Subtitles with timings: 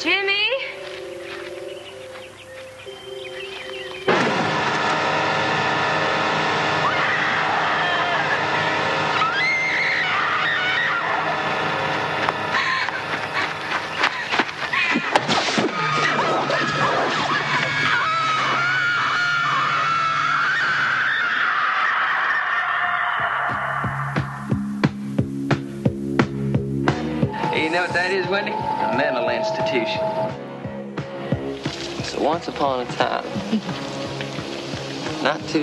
[0.00, 0.49] Jimmy?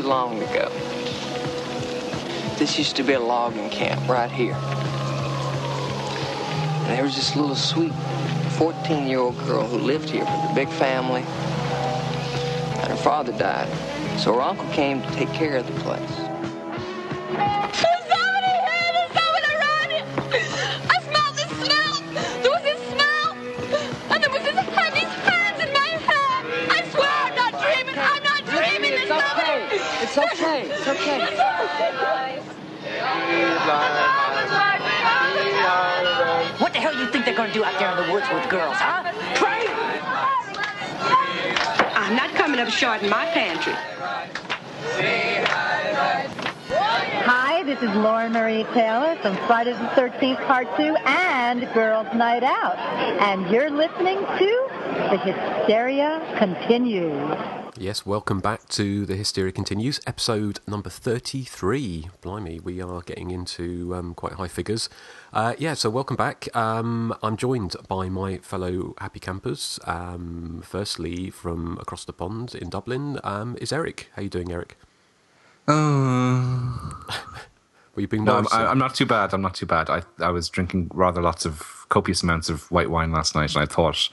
[0.07, 0.69] Long ago,
[2.57, 4.55] this used to be a logging camp right here.
[6.85, 7.91] And there was this little sweet
[8.57, 11.21] 14-year-old girl who lived here with a big family.
[12.81, 13.69] And her father died.
[14.17, 16.26] So her uncle came to take care of the place.
[38.29, 39.03] Out there in the woods with girls, huh?
[39.35, 39.67] Pray?
[41.95, 43.73] I'm not coming up short in my pantry.
[47.25, 52.43] Hi, this is Lauren Marie Taylor from Friday the 13th Part 2 and Girls Night
[52.43, 52.77] Out.
[52.77, 54.67] And you're listening to
[55.11, 57.37] The Hysteria Continues.
[57.79, 62.09] Yes, welcome back to The Hysteria Continues, episode number 33.
[62.21, 64.89] Blimey, we are getting into um, quite high figures.
[65.33, 66.55] Uh, yeah, so welcome back.
[66.55, 69.79] Um, I'm joined by my fellow happy campers.
[69.85, 74.09] Um, firstly, from across the pond in Dublin, um, is Eric.
[74.15, 74.77] How you doing, Eric?
[75.67, 75.73] Uh,
[77.95, 78.47] Were you being no, I'm.
[78.51, 79.33] I'm not too bad.
[79.33, 79.89] I'm not too bad.
[79.89, 83.63] I, I was drinking rather lots of copious amounts of white wine last night, and
[83.63, 84.09] I thought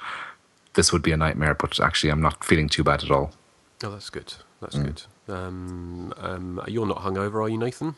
[0.75, 3.33] this would be a nightmare, but actually, I'm not feeling too bad at all.
[3.85, 4.35] Oh, that's good.
[4.61, 5.03] That's good.
[5.29, 7.95] Um, um, you're not hungover, are you, Nathan?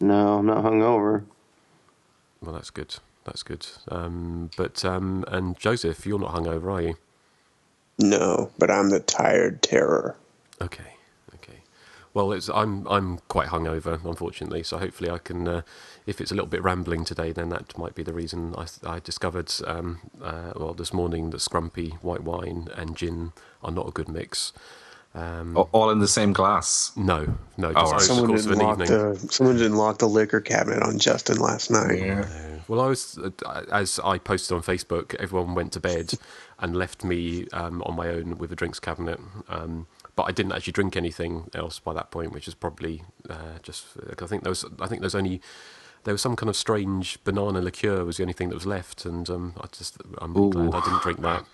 [0.00, 1.24] No, I'm not hungover.
[2.42, 2.96] Well, that's good.
[3.24, 3.66] That's good.
[3.90, 6.96] Um, but um, and Joseph, you're not hungover, are you?
[7.98, 10.16] No, but I'm the tired terror.
[10.62, 10.94] Okay,
[11.36, 11.62] okay.
[12.14, 14.62] Well, it's I'm I'm quite hungover, unfortunately.
[14.64, 15.48] So hopefully I can.
[15.48, 15.62] Uh,
[16.06, 18.54] if it's a little bit rambling today, then that might be the reason.
[18.58, 23.32] I, I discovered um, uh, well this morning that scrumpy white wine and gin
[23.62, 24.52] are not a good mix.
[25.14, 26.92] Um, All in the same glass.
[26.96, 27.92] No, no, Oh, just right.
[27.92, 30.82] over the Someone course of didn't an lock the someone didn't lock the liquor cabinet
[30.82, 32.24] on Justin last night.
[32.68, 35.14] Well, I was uh, as I posted on Facebook.
[35.16, 36.14] Everyone went to bed
[36.58, 39.20] and left me um, on my own with a drinks cabinet.
[39.48, 39.86] Um,
[40.16, 43.84] but I didn't actually drink anything else by that point, which is probably uh, just.
[44.20, 44.64] I think there was.
[44.80, 45.40] I think there's only.
[46.04, 49.04] There was some kind of strange banana liqueur was the only thing that was left,
[49.04, 51.44] and um, I just I'm really glad I didn't drink that.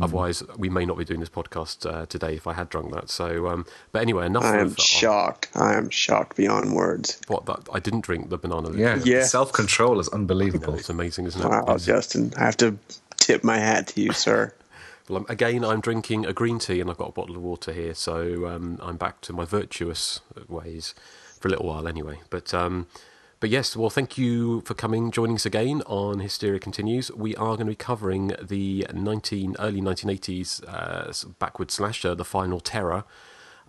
[0.00, 3.10] Otherwise, we may not be doing this podcast uh, today if I had drunk that.
[3.10, 4.44] So, um, but anyway, enough.
[4.44, 5.50] I am of, shocked.
[5.54, 7.20] I am shocked beyond words.
[7.28, 8.80] What that I didn't drink the banana liqueur.
[8.80, 9.24] Yeah, Yeah.
[9.24, 10.74] self control is unbelievable.
[10.76, 11.48] it's amazing, isn't it?
[11.48, 12.78] Wow, It's- Justin, I have to
[13.16, 14.54] tip my hat to you, sir.
[15.10, 17.94] Well, again, I'm drinking a green tea and I've got a bottle of water here,
[17.94, 20.94] so um, I'm back to my virtuous ways
[21.40, 22.20] for a little while anyway.
[22.30, 22.86] But um,
[23.40, 27.10] but yes, well, thank you for coming, joining us again on Hysteria Continues.
[27.10, 32.60] We are going to be covering the 19 early 1980s uh, backward slasher, The Final
[32.60, 33.04] Terror.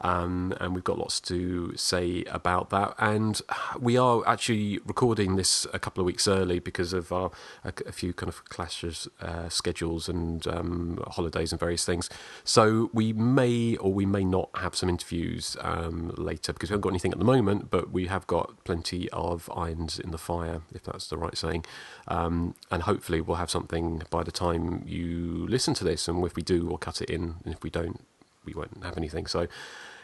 [0.01, 2.95] Um, and we've got lots to say about that.
[2.97, 3.41] And
[3.79, 7.31] we are actually recording this a couple of weeks early because of our
[7.63, 12.09] a, a few kind of clashes, uh, schedules, and um, holidays and various things.
[12.43, 16.81] So we may or we may not have some interviews um, later because we haven't
[16.81, 20.61] got anything at the moment, but we have got plenty of irons in the fire,
[20.73, 21.65] if that's the right saying.
[22.07, 26.07] Um, and hopefully we'll have something by the time you listen to this.
[26.07, 27.35] And if we do, we'll cut it in.
[27.45, 28.01] And if we don't,
[28.45, 29.27] we won't have anything.
[29.27, 29.47] So,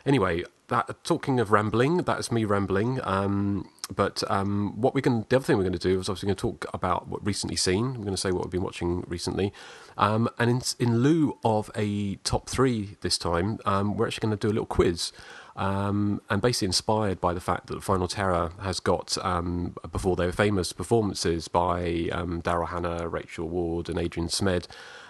[0.08, 3.00] anyway, that talking of rambling, that's me rambling.
[3.04, 6.28] Um, but um, what we're going, the other thing we're going to do is obviously
[6.28, 7.90] going to talk about what recently seen.
[7.90, 9.54] We're going to say what we've been watching recently,
[9.98, 14.38] um, and in, in lieu of a top three this time, um, we're actually going
[14.38, 15.12] to do a little quiz.
[15.56, 20.28] Um, and basically inspired by the fact that Final Terror has got um, before they
[20.28, 24.68] were famous performances by um, Daryl Hannah, Rachel Ward, and Adrian Zmed,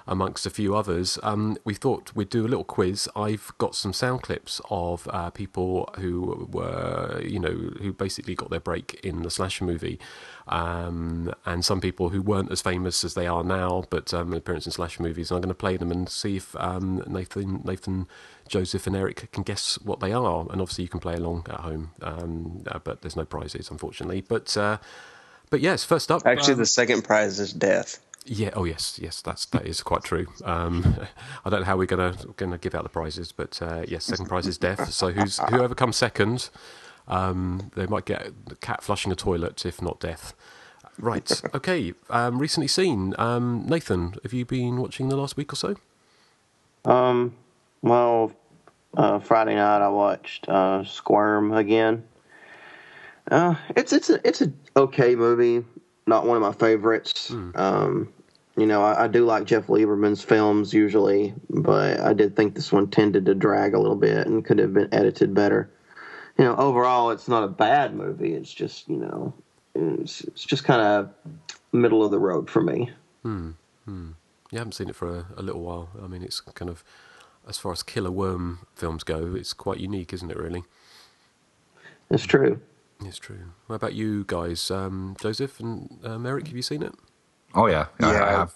[0.08, 1.20] amongst a few others.
[1.24, 3.10] Um, we thought we'd do a little quiz.
[3.16, 7.50] I've got some sound clips of uh, people who were, you know,
[7.82, 10.00] who basically got their break in the slasher movie,
[10.48, 14.66] um, and some people who weren't as famous as they are now, but um, appearance
[14.66, 15.30] in slasher movies.
[15.30, 18.08] And I'm going to play them and see if um, Nathan, Nathan,
[18.48, 20.48] Joseph, and Eric can guess what they are.
[20.50, 24.22] And obviously, you can play along at home, um, uh, but there's no prizes, unfortunately.
[24.22, 24.78] But uh,
[25.50, 28.00] but yes, first up, Actually, um, the second prize is death.
[28.28, 28.52] Yeah.
[28.54, 29.00] Oh, yes.
[29.02, 29.22] Yes.
[29.22, 30.28] That's that is quite true.
[30.44, 30.96] Um,
[31.46, 34.28] I don't know how we're gonna gonna give out the prizes, but uh, yes, second
[34.28, 34.92] prize is death.
[34.92, 36.50] So who's whoever comes second,
[37.08, 40.34] um, they might get the cat flushing a toilet, if not death.
[41.00, 41.30] Right.
[41.56, 41.94] Okay.
[42.10, 43.14] Um, recently seen.
[43.18, 45.76] Um, Nathan, have you been watching the last week or so?
[46.86, 47.36] Um,
[47.82, 48.32] well,
[48.96, 52.04] uh, Friday night I watched uh, Squirm again.
[53.30, 55.66] Uh, it's it's a it's a okay movie.
[56.08, 57.32] Not one of my favorites.
[57.56, 58.14] Um,
[58.58, 62.72] you know, I, I do like Jeff Lieberman's films usually, but I did think this
[62.72, 65.70] one tended to drag a little bit and could have been edited better.
[66.38, 68.34] You know, overall, it's not a bad movie.
[68.34, 69.34] It's just you know,
[69.76, 71.10] it's, it's just kind of
[71.72, 72.92] middle of the road for me.
[73.22, 73.52] Hmm.
[73.86, 74.10] Hmm.
[74.52, 75.90] You haven't seen it for a, a little while.
[76.02, 76.84] I mean, it's kind of
[77.48, 80.38] as far as killer worm films go, it's quite unique, isn't it?
[80.38, 80.64] Really.
[82.10, 82.60] It's true.
[83.04, 83.52] It's true.
[83.68, 86.48] What about you guys, um, Joseph and um, Eric?
[86.48, 86.94] Have you seen it?
[87.56, 88.32] Oh yeah, I, I Yeah.
[88.40, 88.54] have.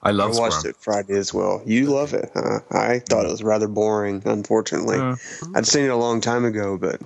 [0.00, 0.70] I love I watched Squirm.
[0.70, 1.60] it Friday as well.
[1.66, 2.60] You love it, huh?
[2.70, 4.98] I thought it was rather boring, unfortunately.
[4.98, 5.16] Yeah.
[5.56, 7.00] I'd seen it a long time ago, but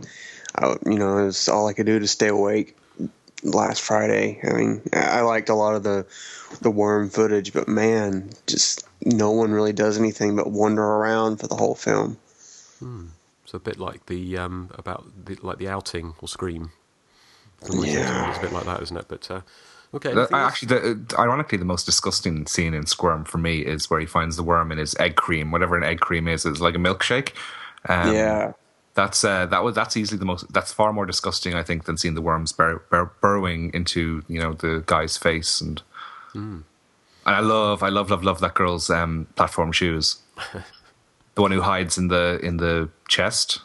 [0.56, 2.76] I, you know, it was all I could do to stay awake
[3.42, 4.40] last Friday.
[4.44, 6.06] I mean, I liked a lot of the
[6.60, 11.46] the worm footage, but man, just no one really does anything but wander around for
[11.46, 12.19] the whole film.
[13.44, 16.72] It's a bit like the um, about the, like the outing or Scream.
[17.70, 18.28] Yeah.
[18.28, 19.06] it's a bit like that, isn't it?
[19.08, 19.40] But uh,
[19.94, 20.15] okay.
[20.15, 24.00] The- I actually, the, ironically, the most disgusting scene in Squirm for me is where
[24.00, 26.44] he finds the worm in his egg cream, whatever an egg cream is.
[26.47, 27.33] It's like a milkshake.
[27.89, 28.53] Um, yeah,
[28.94, 30.53] that's uh, that was that's easily the most.
[30.53, 34.41] That's far more disgusting, I think, than seeing the worms bur- bur- burrowing into you
[34.41, 35.61] know the guy's face.
[35.61, 35.83] And
[37.27, 40.17] and I love, I love, love, love that girl's um, platform shoes.
[41.35, 43.61] the one who hides in the in the chest.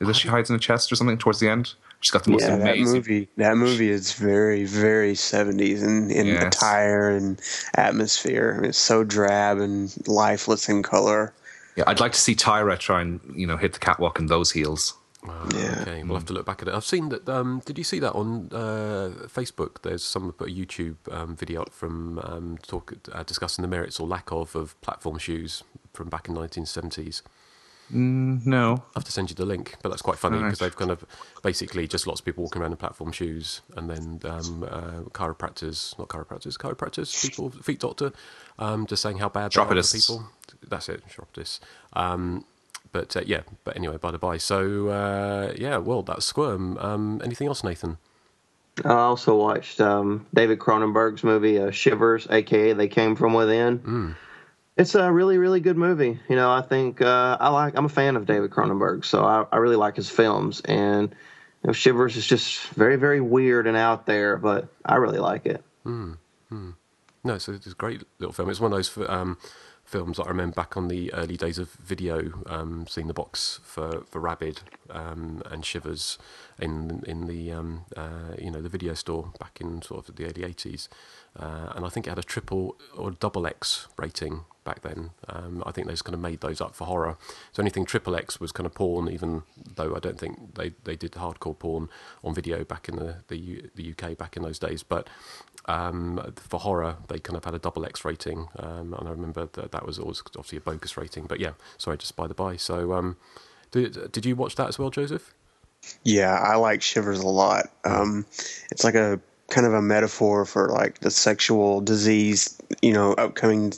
[0.00, 1.74] Is it she hides in the chest or something towards the end?
[2.00, 2.56] She's got the most yeah.
[2.56, 6.54] That movie, that movie is very, very seventies in, in Yes.
[6.56, 7.40] attire and
[7.74, 8.60] atmosphere.
[8.64, 11.32] It's so drab and lifeless in color.
[11.76, 14.52] Yeah, I'd like to see Tyra try and you know hit the catwalk in those
[14.52, 14.94] heels.
[15.28, 15.78] Ah, Yeah.
[15.82, 16.74] Okay, we'll have to look back at it.
[16.74, 17.28] I've seen that.
[17.28, 19.82] Um, did you see that on uh, Facebook?
[19.82, 23.98] There's someone put a YouTube um, video up from um, talk uh, discussing the merits
[23.98, 27.22] or lack of of platform shoes from back in 1970s.
[27.88, 30.50] No, I'll have to send you the link, but that's quite funny Alright.
[30.50, 31.04] because they've kind of
[31.42, 35.96] basically just lots of people walking around in platform shoes, and then um, uh, chiropractors,
[35.98, 38.12] not chiropractors, chiropractors, people, feet doctor,
[38.58, 40.30] um, just saying how bad they are for people.
[40.68, 41.60] That's it, chiropodists.
[41.92, 42.44] Um,
[42.92, 44.38] but uh, yeah, but anyway, by the by.
[44.38, 46.78] So uh, yeah, well, that's Squirm.
[46.78, 47.98] Um, anything else, Nathan?
[48.84, 54.16] I also watched um, David Cronenberg's movie uh, Shivers, aka They Came From Within.
[54.76, 56.20] It's a really, really good movie.
[56.28, 57.76] You know, I think uh, I like.
[57.76, 60.60] I'm a fan of David Cronenberg, so I, I really like his films.
[60.60, 61.10] And
[61.62, 65.46] you know, Shivers is just very, very weird and out there, but I really like
[65.46, 65.64] it.
[67.24, 68.50] No, it's a, it's a great little film.
[68.50, 69.38] It's one of those um,
[69.84, 73.60] films that I remember back on the early days of video, um, seeing the box
[73.64, 76.18] for, for Rabid um, and Shivers
[76.58, 80.26] in in the um, uh, you know the video store back in sort of the
[80.26, 80.90] early eighties,
[81.34, 85.10] uh, and I think it had a triple or double X rating back then.
[85.28, 87.16] Um, I think they just kind of made those up for horror.
[87.52, 89.44] So anything triple X was kind of porn, even
[89.76, 91.88] though I don't think they, they did hardcore porn
[92.22, 94.82] on video back in the the, U, the UK back in those days.
[94.82, 95.08] But
[95.64, 99.48] um, for horror, they kind of had a double X rating, um, and I remember
[99.52, 101.24] that that was always obviously a bogus rating.
[101.26, 102.56] But yeah, sorry, just by the by.
[102.56, 103.16] So, um,
[103.70, 105.34] did did you watch that as well, Joseph?
[106.04, 107.70] Yeah, I like Shivers a lot.
[107.84, 108.26] Um,
[108.70, 113.72] it's like a kind of a metaphor for like the sexual disease, you know, upcoming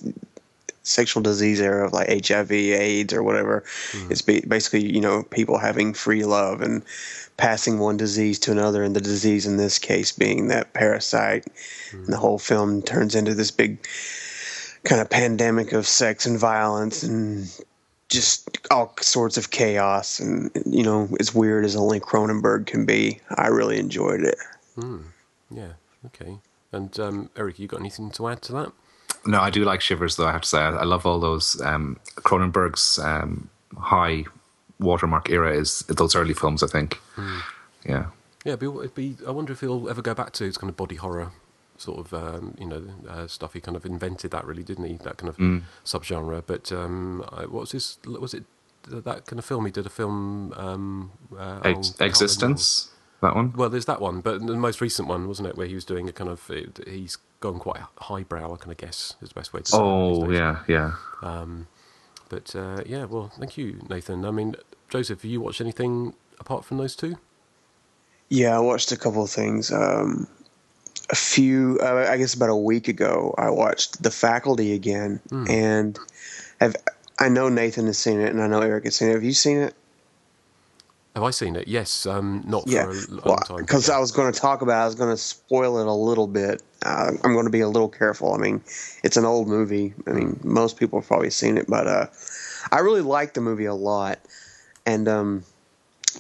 [0.89, 3.65] sexual disease era of like HIV, AIDS, or whatever.
[3.93, 4.13] Mm-hmm.
[4.13, 6.83] It's ba- basically, you know, people having free love and
[7.37, 11.45] passing one disease to another, and the disease in this case being that parasite.
[11.45, 12.05] Mm-hmm.
[12.05, 13.79] And the whole film turns into this big
[14.85, 17.47] kind of pandemic of sex and violence and
[18.09, 23.21] just all sorts of chaos and you know as weird as only Cronenberg can be.
[23.37, 24.39] I really enjoyed it.
[24.75, 25.03] Hmm.
[25.51, 25.73] Yeah,
[26.07, 26.39] okay.
[26.73, 28.73] And um, Eric, you got anything to add to that?
[29.27, 30.27] No, I do like Shivers though.
[30.27, 34.25] I have to say, I, I love all those um, Cronenberg's um, high
[34.79, 36.63] watermark era is those early films.
[36.63, 36.99] I think.
[37.87, 38.07] Yeah,
[38.45, 40.69] Yeah, it'd be, it'd be, I wonder if he'll ever go back to his kind
[40.71, 41.33] of body horror
[41.77, 43.53] sort of, um, you know, uh, stuff.
[43.53, 44.95] He kind of invented that, really, didn't he?
[44.97, 45.37] That kind of
[45.85, 46.43] subgenre.
[46.47, 47.99] But um, I- what was his?
[48.07, 48.45] Was it
[48.89, 49.65] that kind of film?
[49.67, 50.53] He did a film.
[50.57, 52.89] Um, uh, Ex- eXistenZ.
[53.21, 53.53] That one.
[53.55, 56.09] Well, there's that one, but the most recent one, wasn't it, where he was doing
[56.09, 59.53] a kind of, it, he's gone quite highbrow, I kind of guess is the best
[59.53, 59.81] way to say it.
[59.81, 60.93] Oh yeah, yeah.
[61.23, 61.67] Um,
[62.29, 64.25] but uh, yeah, well, thank you, Nathan.
[64.25, 64.55] I mean,
[64.89, 67.17] Joseph, have you watched anything apart from those two?
[68.29, 69.73] Yeah, I watched a couple of things.
[69.73, 70.27] Um,
[71.11, 75.47] a few, uh, I guess about a week ago, I watched The Faculty again, Hmm.
[75.49, 75.99] and
[76.61, 76.77] have
[77.19, 79.15] I know Nathan has seen it, and I know Eric has seen it.
[79.15, 79.75] Have you seen it?
[81.19, 81.67] Have I seen it?
[81.67, 83.57] Yes, um, not Yeah, for a l- well, long time.
[83.57, 83.91] because.
[83.91, 86.29] I was going to talk about, it, I was going to spoil it a little
[86.29, 86.63] bit.
[86.87, 88.35] Uh, I'm going to be a little careful.
[88.35, 88.63] I mean,
[89.03, 89.95] it's an old movie.
[90.07, 92.07] I mean, most people have probably seen it, but uh,
[92.71, 94.21] I really like the movie a lot,
[94.87, 95.43] and um,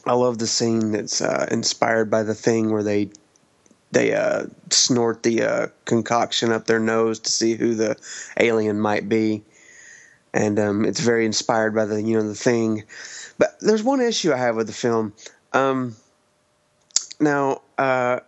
[0.05, 3.11] I love the scene that's uh, inspired by the thing where they
[3.93, 7.95] they uh, snort the uh, concoction up their nose to see who the
[8.37, 9.45] alien might be,
[10.35, 12.83] and um, it's very inspired by the you know the thing.
[13.38, 15.14] But there's one issue I have with the film.
[15.52, 15.97] Um,
[17.21, 18.21] now, uh,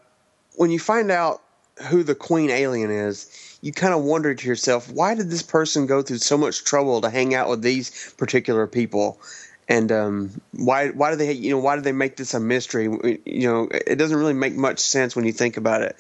[0.57, 1.43] when you find out
[1.89, 5.87] who the queen alien is, you kind of wonder to yourself, why did this person
[5.87, 9.21] go through so much trouble to hang out with these particular people?
[9.69, 12.85] And um, why why do they you know why do they make this a mystery?
[13.25, 15.97] You know, it doesn't really make much sense when you think about it.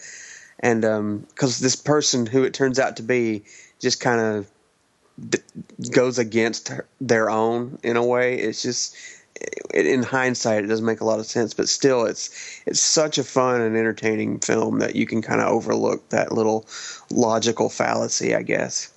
[0.58, 0.82] And
[1.28, 3.44] because this person, who it turns out to be,
[3.78, 4.50] just kind of
[5.28, 5.38] d-
[5.90, 8.38] goes against their own in a way.
[8.38, 8.96] It's just
[9.72, 12.30] it, in hindsight, it doesn't make a lot of sense, but still, it's
[12.66, 16.66] it's such a fun and entertaining film that you can kind of overlook that little
[17.10, 18.92] logical fallacy, I guess.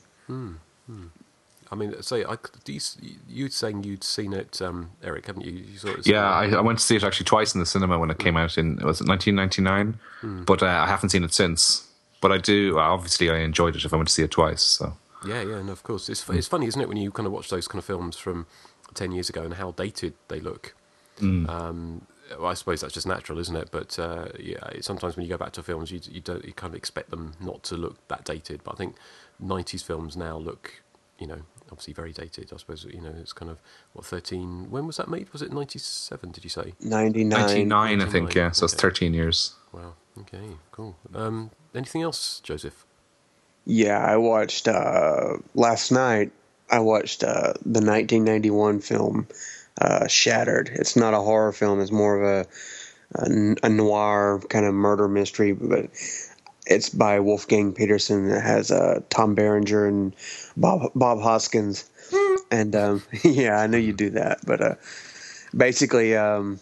[1.71, 2.79] I mean, say, I, do you,
[3.27, 5.53] you saying you'd seen it, um, Eric, haven't you?
[5.53, 7.97] you saw it Yeah, I, I went to see it actually twice in the cinema
[7.97, 10.43] when it came out in was it 1999, Hmm.
[10.43, 11.87] but uh, I haven't seen it since.
[12.21, 14.61] But I do obviously I enjoyed it if I went to see it twice.
[14.61, 17.33] So Yeah, yeah, and of course, it's it's funny, isn't it, when you kind of
[17.33, 18.45] watch those kind of films from
[18.93, 20.75] ten years ago and how dated they look.
[21.49, 22.07] Um,
[22.39, 23.69] well, I suppose that's just natural, isn't it?
[23.71, 26.73] But uh, yeah, sometimes when you go back to films, you you don't you kind
[26.73, 28.63] of expect them not to look that dated.
[28.63, 28.95] But I think
[29.43, 30.81] '90s films now look,
[31.19, 32.51] you know, obviously very dated.
[32.53, 33.59] I suppose you know it's kind of
[33.93, 34.69] what 13.
[34.71, 35.31] When was that made?
[35.31, 36.31] Was it '97?
[36.31, 36.73] Did you say?
[36.79, 37.29] 99.
[37.67, 38.33] 99, I think.
[38.33, 39.55] Yeah, so it's 13 years.
[39.71, 39.93] Wow.
[40.21, 40.57] Okay.
[40.71, 40.95] Cool.
[41.13, 42.85] Um, anything else, Joseph?
[43.65, 46.31] Yeah, I watched uh, last night.
[46.69, 49.27] I watched uh, the 1991 film
[49.79, 50.69] uh, Shattered.
[50.73, 51.79] It's not a horror film.
[51.79, 55.89] It's more of a, a, a noir kind of murder mystery, but
[56.65, 58.29] it's by Wolfgang Petersen.
[58.29, 60.15] It has uh, Tom Berenger and
[60.57, 61.89] Bob Bob Hoskins.
[62.51, 64.75] And um, yeah, I know you'd do that, but uh,
[65.57, 66.59] basically, um,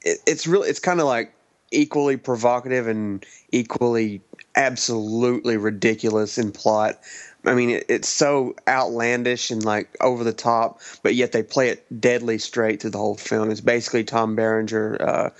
[0.00, 1.34] it, it's really it's kind of like
[1.70, 3.22] equally provocative and
[3.52, 4.22] equally
[4.56, 6.98] absolutely ridiculous in plot.
[7.44, 11.68] I mean, it, it's so outlandish and like over the top, but yet they play
[11.68, 13.50] it deadly straight through the whole film.
[13.50, 15.00] It's basically Tom Berenger.
[15.00, 15.30] Uh,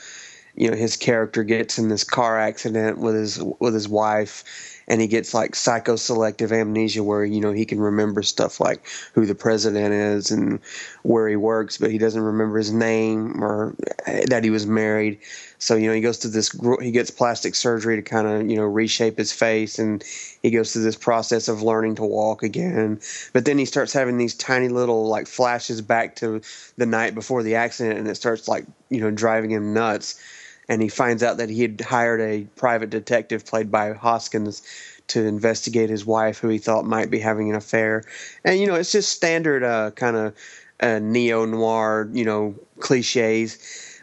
[0.54, 4.44] you know, his character gets in this car accident with his with his wife,
[4.88, 9.26] and he gets like psychoselective amnesia, where you know he can remember stuff like who
[9.26, 10.60] the president is and
[11.02, 13.74] where he works, but he doesn't remember his name or
[14.06, 15.18] eh, that he was married.
[15.58, 16.50] So you know he goes to this.
[16.80, 20.04] He gets plastic surgery to kind of you know reshape his face, and
[20.42, 23.00] he goes through this process of learning to walk again.
[23.32, 26.40] But then he starts having these tiny little like flashes back to
[26.76, 30.20] the night before the accident, and it starts like you know driving him nuts.
[30.68, 34.62] And he finds out that he had hired a private detective played by Hoskins
[35.08, 38.02] to investigate his wife, who he thought might be having an affair.
[38.44, 40.34] And you know, it's just standard uh, kind of
[40.80, 43.58] uh, neo noir, you know, cliches.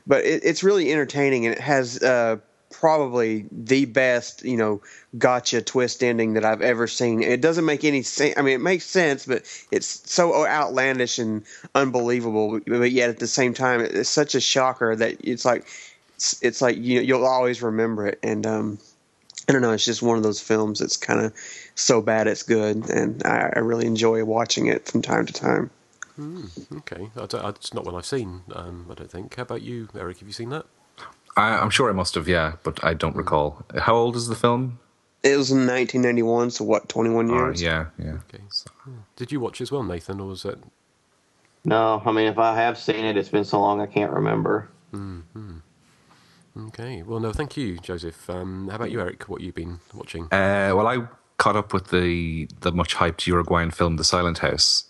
[0.07, 2.37] But it, it's really entertaining, and it has uh,
[2.71, 4.81] probably the best, you know,
[5.17, 7.21] gotcha twist ending that I've ever seen.
[7.21, 8.35] It doesn't make any sense.
[8.37, 11.43] I mean, it makes sense, but it's so outlandish and
[11.75, 12.59] unbelievable.
[12.65, 15.65] But yet at the same time, it's such a shocker that it's like
[16.15, 18.19] it's, it's like you you'll always remember it.
[18.23, 18.79] And um,
[19.47, 21.33] I don't know, it's just one of those films that's kind of
[21.75, 25.69] so bad it's good, and I, I really enjoy watching it from time to time.
[26.77, 28.43] Okay, I don't, it's not one I've seen.
[28.53, 29.35] Um, I don't think.
[29.35, 30.19] How about you, Eric?
[30.19, 30.65] Have you seen that?
[31.35, 33.65] I, I'm sure I must have, yeah, but I don't recall.
[33.79, 34.77] How old is the film?
[35.23, 37.61] It was in 1991, so what, 21 Or- years?
[37.61, 38.17] yeah, yeah.
[38.29, 38.43] Okay.
[39.15, 40.59] Did you watch as well, Nathan, or was it?
[41.65, 44.69] No, I mean if I have seen it, it's been so long I can't remember.
[46.57, 47.01] Okay.
[47.03, 47.31] Well, no.
[47.31, 48.29] Thank you, Joseph.
[48.29, 49.23] Um, how about you, Eric?
[49.29, 50.25] What you've been watching?
[50.25, 51.07] Uh, well, I
[51.37, 54.85] caught up with the the much hyped Uruguayan film The Silent House,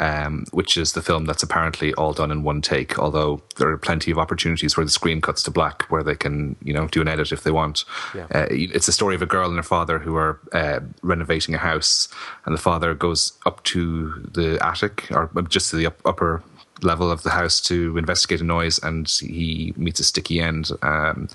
[0.00, 2.98] um, which is the film that's apparently all done in one take.
[2.98, 6.56] Although there are plenty of opportunities where the screen cuts to black, where they can
[6.62, 7.84] you know do an edit if they want.
[8.14, 8.26] Yeah.
[8.34, 11.58] Uh, it's a story of a girl and her father who are uh, renovating a
[11.58, 12.08] house,
[12.46, 16.42] and the father goes up to the attic or just to the up, upper
[16.82, 20.70] level of the house to investigate a noise, and he meets a sticky end.
[20.82, 21.28] Um,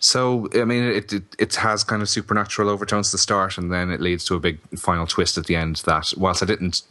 [0.00, 3.72] so I mean, it, it it has kind of supernatural overtones at the start, and
[3.72, 5.82] then it leads to a big final twist at the end.
[5.86, 6.82] That whilst I didn't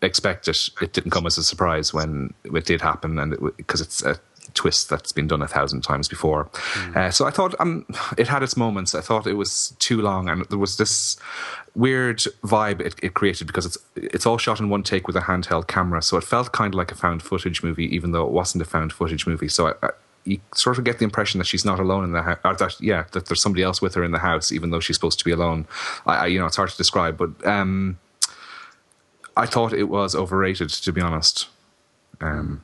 [0.00, 4.02] expect it, it didn't come as a surprise when it did happen, and because it's
[4.02, 4.18] a
[4.54, 6.48] twist that's been done a thousand times before.
[6.94, 7.86] Uh, so I thought um,
[8.18, 8.94] it had its moments.
[8.94, 11.16] I thought it was too long, and there was this
[11.74, 15.20] weird vibe it, it created because it's it's all shot in one take with a
[15.20, 16.02] handheld camera.
[16.02, 18.66] So it felt kind of like a found footage movie, even though it wasn't a
[18.66, 19.48] found footage movie.
[19.48, 19.90] So I, I,
[20.24, 22.80] you sort of get the impression that she's not alone in the house, or that
[22.80, 25.24] yeah, that there's somebody else with her in the house, even though she's supposed to
[25.24, 25.66] be alone.
[26.06, 27.98] I, I you know, it's hard to describe, but um,
[29.36, 31.48] I thought it was overrated, to be honest.
[32.20, 32.62] Um,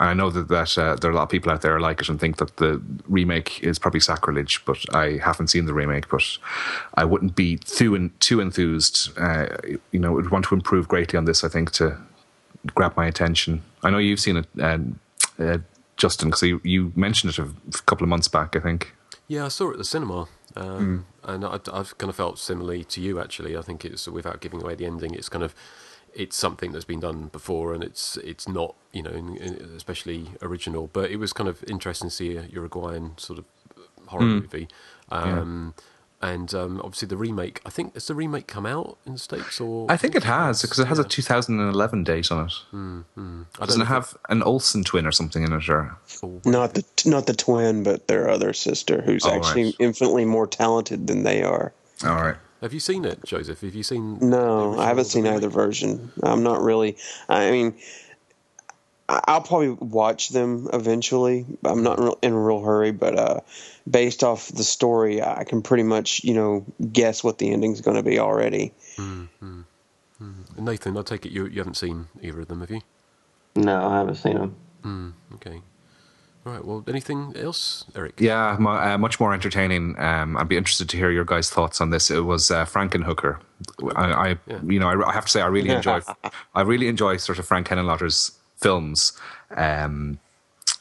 [0.00, 2.00] I know that, that uh, there are a lot of people out there who like
[2.00, 6.08] it and think that the remake is probably sacrilege, but I haven't seen the remake.
[6.08, 6.24] But
[6.94, 9.16] I wouldn't be too too enthused.
[9.18, 9.46] Uh,
[9.92, 11.44] you know, would want to improve greatly on this.
[11.44, 11.98] I think to
[12.74, 13.62] grab my attention.
[13.82, 14.98] I know you've seen it, um,
[15.38, 15.58] uh,
[15.98, 18.56] Justin, because you, you mentioned it a couple of months back.
[18.56, 18.94] I think.
[19.28, 22.84] Yeah, I saw it at the cinema, um, and I, I've kind of felt similarly
[22.84, 23.20] to you.
[23.20, 25.14] Actually, I think it's without giving away the ending.
[25.14, 25.54] It's kind of
[26.14, 30.28] it's something that's been done before, and it's it's not you know in, in, especially
[30.42, 30.88] original.
[30.92, 33.44] But it was kind of interesting to see a Uruguayan sort of
[34.08, 34.42] horror Mm.
[34.42, 34.68] movie.
[35.10, 35.74] Um,
[36.22, 37.62] And um, obviously the remake.
[37.64, 40.60] I think has the remake come out in the states or I think it has
[40.60, 42.52] because it has a 2011 date on it.
[42.72, 45.66] I don't Doesn't it if have an Olsen twin or something in it?
[45.70, 45.96] Or
[46.44, 49.76] Not the not the twin, but their other sister, who's Oh, actually right.
[49.78, 51.72] infinitely more talented than they are.
[52.04, 52.36] all right.
[52.60, 53.60] Have you seen it, Joseph?
[53.62, 54.18] Have you seen?
[54.20, 56.12] No, I haven't seen the either version.
[56.22, 56.96] I'm not really.
[57.28, 57.74] I mean,
[59.08, 61.46] I- I'll probably watch them eventually.
[61.64, 63.40] I'm not real- in a real hurry, but uh,
[63.90, 67.96] based off the story, I can pretty much you know guess what the ending's going
[67.96, 68.72] to be already.
[68.96, 69.60] Mm-hmm.
[70.22, 70.64] Mm-hmm.
[70.64, 72.82] Nathan, I take it you you haven't seen either of them, have you?
[73.56, 74.54] No, I haven't seen them.
[74.84, 75.60] Mm, okay.
[76.46, 76.64] All right.
[76.64, 78.14] Well, anything else, Eric?
[78.18, 79.94] Yeah, mu- uh, much more entertaining.
[79.98, 82.10] Um, I'd be interested to hear your guys' thoughts on this.
[82.10, 83.38] It was uh, Frankenhooker.
[83.94, 86.00] I, I you know, I, I have to say, I really enjoy.
[86.54, 89.12] I really enjoy sort of Frank Henenlotter's films.
[89.54, 90.18] Um,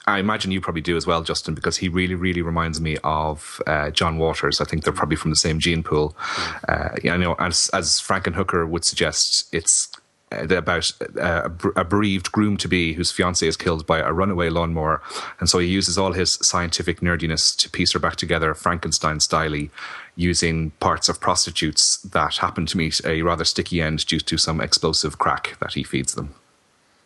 [0.07, 3.61] I imagine you probably do as well, Justin, because he really, really reminds me of
[3.67, 4.59] uh, John Waters.
[4.61, 6.15] I think they're probably from the same gene pool.
[6.67, 9.89] Uh, you know, as as Frankenhooker would suggest, it's
[10.31, 14.49] about uh, a a bereaved groom to be whose fiance is killed by a runaway
[14.49, 15.01] lawnmower,
[15.39, 19.67] and so he uses all his scientific nerdiness to piece her back together, Frankenstein style,
[20.15, 24.61] using parts of prostitutes that happen to meet a rather sticky end due to some
[24.61, 26.35] explosive crack that he feeds them.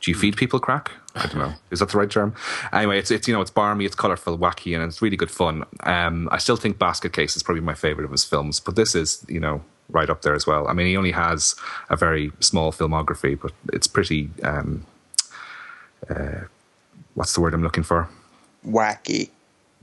[0.02, 0.92] Do you feed people crack?
[1.16, 1.54] I don't know.
[1.72, 2.36] Is that the right term?
[2.74, 5.64] Anyway, it's it's you know it's barmy, it's colourful, wacky, and it's really good fun.
[5.82, 8.96] Um, I still think Basket Case is probably my favourite of his films, but this
[8.96, 10.68] is you know right up there as well.
[10.68, 11.56] I mean, he only has
[11.90, 14.30] a very small filmography, but it's pretty.
[14.44, 14.86] Um,
[16.10, 16.42] uh,
[17.14, 18.10] what's the word I'm looking for?
[18.68, 19.30] Wacky.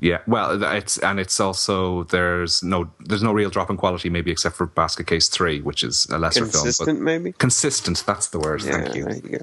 [0.03, 4.31] Yeah, well, it's and it's also there's no there's no real drop in quality, maybe
[4.31, 6.65] except for Basket Case Three, which is a lesser Consistent, film.
[6.65, 7.33] Consistent, maybe.
[7.33, 8.63] Consistent, that's the word.
[8.63, 9.07] Yeah, Thank you.
[9.31, 9.41] you.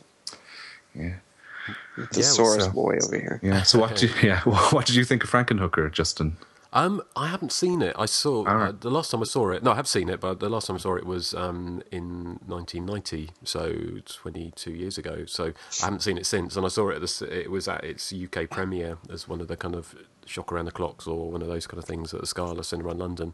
[0.95, 1.13] Yeah.
[1.95, 3.39] The Yeah, Soros so- boy over here.
[3.43, 3.61] Yeah.
[3.63, 3.95] So what?
[4.01, 4.41] Did, yeah.
[4.71, 6.37] What did you think of Frankenhooker, Justin?
[6.73, 7.95] Um, I haven't seen it.
[7.97, 9.63] I saw uh, the last time I saw it.
[9.63, 12.39] No, I have seen it, but the last time I saw it was um, in
[12.45, 15.25] 1990, so 22 years ago.
[15.25, 16.55] So I haven't seen it since.
[16.55, 16.95] And I saw it.
[16.95, 20.51] At the, it was at its UK premiere as one of the kind of shock
[20.51, 22.97] around the clocks or one of those kind of things at the Scala Cinema in
[22.97, 23.33] London.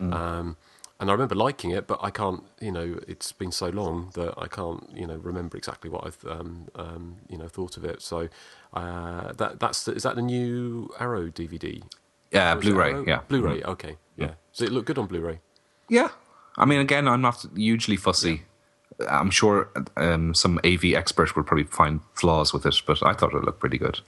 [0.00, 0.56] Um,
[0.98, 2.44] and I remember liking it, but I can't.
[2.60, 4.86] You know, it's been so long that I can't.
[4.94, 8.02] You know, remember exactly what I've um, um, you know thought of it.
[8.02, 8.28] So
[8.74, 11.82] uh, that that's the, is that the new Arrow DVD?
[12.30, 12.90] Yeah, Or is it Blu-ray.
[12.90, 13.26] Yeah, Mm-hmm.
[13.28, 13.62] Blu-ray.
[13.62, 14.32] Okay, yeah.
[14.52, 15.40] Does it look good on Blu-ray?
[15.88, 16.08] Yeah.
[16.56, 18.42] I mean, again, I'm not hugely fussy.
[19.08, 23.32] I'm sure um, some AV expert would probably find flaws with it, but I thought
[23.34, 24.00] it looked pretty good.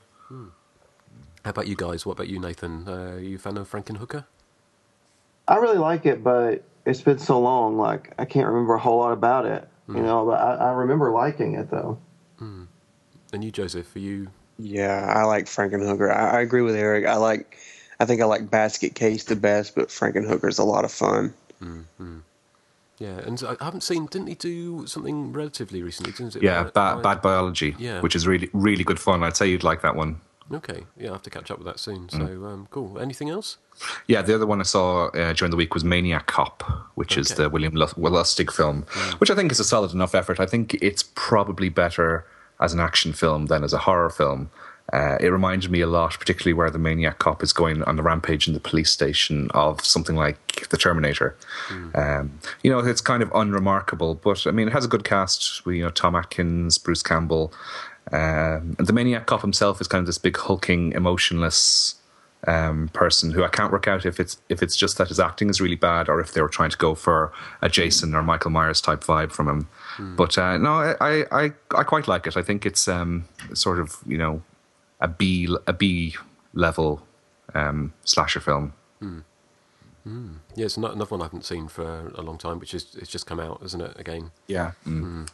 [1.44, 2.06] How about you guys?
[2.06, 2.84] What about you, Nathan?
[2.86, 4.24] Uh, are you a fan of Frankenhooker?
[5.48, 7.76] I really like it, but it's been so long.
[7.78, 9.68] Like I can't remember a whole lot about it.
[9.88, 11.98] You know, but I, I remember liking it though.
[12.38, 12.68] And
[13.44, 13.94] you, Joseph?
[13.96, 14.28] Are you?
[14.58, 16.10] Yeah, I like Frankenhooker.
[16.14, 17.06] I, I agree with Eric.
[17.06, 17.58] I like.
[18.02, 21.32] I think I like Basket Case the best, but Frankenhooker's a lot of fun.
[22.98, 24.06] Yeah, and I haven't seen.
[24.06, 26.12] Didn't he do something relatively recently?
[26.12, 26.42] Didn't it?
[26.42, 28.00] Yeah, Bad- bad, bad biology, Yeah.
[28.00, 29.22] which is really, really good fun.
[29.22, 30.20] I'd say you'd like that one.
[30.52, 32.08] Okay, yeah, I have to catch up with that soon.
[32.10, 32.46] So Mm.
[32.52, 32.98] um, cool.
[32.98, 33.56] Anything else?
[34.06, 36.62] Yeah, the other one I saw uh, during the week was Maniac Cop,
[36.94, 38.84] which is the William Lu- Lustig film,
[39.18, 40.38] which I think is a solid enough effort.
[40.40, 42.26] I think it's probably better
[42.60, 44.50] as an action film than as a horror film.
[44.92, 48.02] Uh, it reminded me a lot, particularly where the Maniac Cop is going on the
[48.02, 51.34] rampage in the police station of something like The Terminator.
[51.94, 55.64] Um, you know, it's kind of unremarkable, but I mean, it has a good cast.
[55.64, 57.52] with, You know, Tom Atkins, Bruce Campbell.
[58.12, 61.94] Um, and the Maniac Cop himself is kind of this big hulking, emotionless
[62.46, 65.48] um, person who I can't work out if it's if it's just that his acting
[65.48, 68.50] is really bad or if they were trying to go for a Jason or Michael
[68.50, 69.68] Myers type vibe from him.
[70.16, 72.36] But uh, no, I, I I I quite like it.
[72.36, 73.24] I think it's um,
[73.54, 74.42] sort of you know
[75.02, 76.14] a B a B
[76.54, 77.02] level
[77.54, 78.72] um, slasher film.
[80.56, 83.10] Yeah, it's ano- another one I haven't seen for a long time, which is it's
[83.10, 83.92] just come out, isn't it?
[84.00, 84.72] Again, Yeah.
[84.86, 85.28] Mm.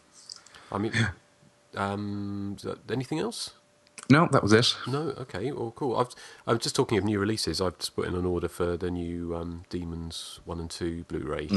[0.71, 0.93] I mean,
[1.77, 3.53] um, is that- anything else?
[4.11, 4.77] No, that was it.
[4.87, 5.97] No, okay, well, cool.
[5.97, 6.09] I've,
[6.47, 7.61] I'm just talking of new releases.
[7.61, 11.49] I've just put in an order for the new um, Demons One and Two Blu-ray.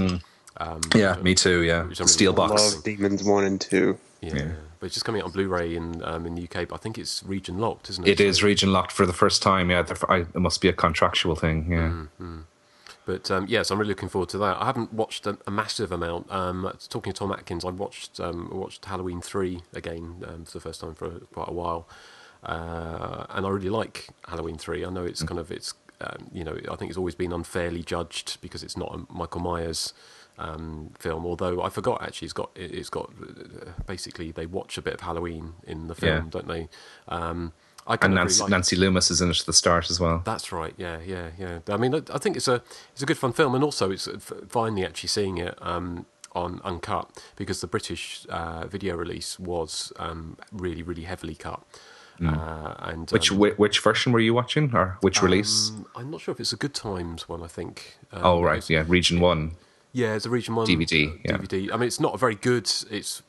[0.58, 1.62] Um, Yeah, me too.
[1.64, 2.76] Yeah, which steel box.
[2.76, 3.98] Love Demons one and two.
[4.22, 4.36] Yeah.
[4.36, 4.52] Yeah.
[4.80, 6.68] but it's just coming out on Blu-ray in um, in the UK.
[6.68, 8.26] But I think it's region locked, isn't It it?
[8.28, 9.72] is region locked for the first time.
[9.72, 11.72] Yeah, I, it must be a contractual thing.
[11.72, 12.28] Yeah.
[13.04, 14.62] But um, yes, I'm really looking forward to that.
[14.62, 16.32] I haven't watched a, a massive amount.
[16.32, 20.60] Um, talking to Tom Atkins, I watched um, watched Halloween three again um, for the
[20.60, 21.88] first time for quite a while,
[22.44, 24.86] uh, and I really like Halloween three.
[24.86, 27.84] I know it's kind of it's um, you know I think it's always been unfairly
[27.84, 29.94] judged because it's not a Michael Myers
[30.38, 31.26] um, film.
[31.26, 34.94] Although I forgot actually, it's got it- it's got uh, basically they watch a bit
[34.96, 36.30] of Halloween in the film, Yeah.
[36.30, 36.70] don't they?
[37.08, 37.54] Um,
[37.88, 40.22] I And Nancy, really like- Nancy Loomis is in it at the start as well.
[40.24, 40.74] that's right.
[40.78, 41.60] Yeah, yeah, yeah.
[41.68, 42.62] I mean, I I think it's a
[42.94, 44.08] it's a good fun film, and also it's
[44.50, 50.38] finally actually seeing it um, on uncut because the British uh, video release was um,
[50.52, 51.62] really, really heavily cut.
[52.20, 53.12] Uh, and Mm.
[53.14, 55.72] Which um, whi- which version were you watching, or which release?
[55.72, 57.42] um, I'm not sure if it's a Good Times one.
[57.44, 57.98] I think.
[58.12, 59.52] Um, oh right, yeah, region one.
[59.94, 61.38] yeah, it's a Region One DVD, yeah.
[61.38, 61.70] DVD.
[61.74, 62.70] I mean, it's not a very good.
[62.90, 63.24] It's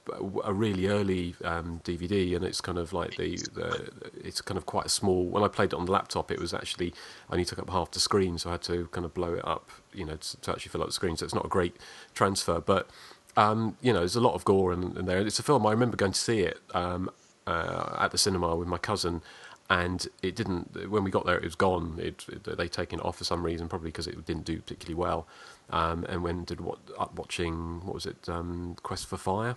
[0.45, 3.91] a really early um, DVD, and it's kind of like the, the.
[4.23, 5.25] It's kind of quite a small.
[5.27, 6.93] When I played it on the laptop, it was actually
[7.31, 9.71] only took up half the screen, so I had to kind of blow it up,
[9.95, 11.17] you know, to, to actually fill up the screen.
[11.17, 11.77] So it's not a great
[12.15, 12.89] transfer, but
[13.37, 15.19] um, you know, there's a lot of gore in, in there.
[15.19, 17.11] It's a film I remember going to see it um,
[17.47, 19.23] uh, at the cinema with my cousin.
[19.71, 20.91] And it didn't.
[20.91, 21.99] When we got there, it was gone.
[21.99, 24.97] It, it, they'd taken it off for some reason, probably because it didn't do particularly
[24.97, 25.27] well.
[25.71, 28.29] Um, and when did what up watching what was it?
[28.29, 29.57] Um, Quest for Fire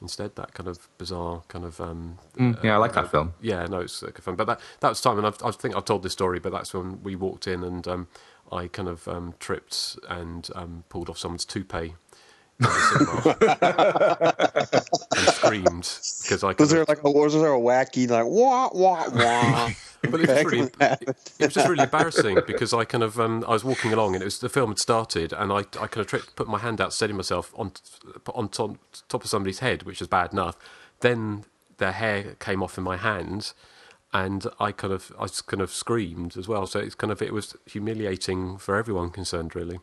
[0.00, 0.34] instead.
[0.36, 1.78] That kind of bizarre kind of.
[1.80, 3.34] Um, Mm, yeah, I like that uh, film.
[3.42, 4.36] Yeah, no, it's a good film.
[4.36, 6.38] But that that was time, and I've, I think I've told this story.
[6.40, 8.08] But that's when we walked in, and um,
[8.50, 11.96] I kind of um, tripped and um, pulled off someone's toupee.
[12.60, 18.08] In the cinema and screamed because I Was there like a was there a wacky
[18.08, 19.70] like wah wah wah?
[20.10, 23.50] but it was, really, it was just really embarrassing because I kind of um, I
[23.50, 26.06] was walking along and it was the film had started and I, I kind of
[26.06, 27.72] tripped, put my hand out, steady myself on
[28.34, 28.76] on top,
[29.08, 30.56] top of somebody's head, which is bad enough.
[31.00, 31.44] Then
[31.78, 33.52] their hair came off in my hand,
[34.12, 36.66] and I kind of I just kind of screamed as well.
[36.66, 39.80] So it's kind of it was humiliating for everyone concerned, really.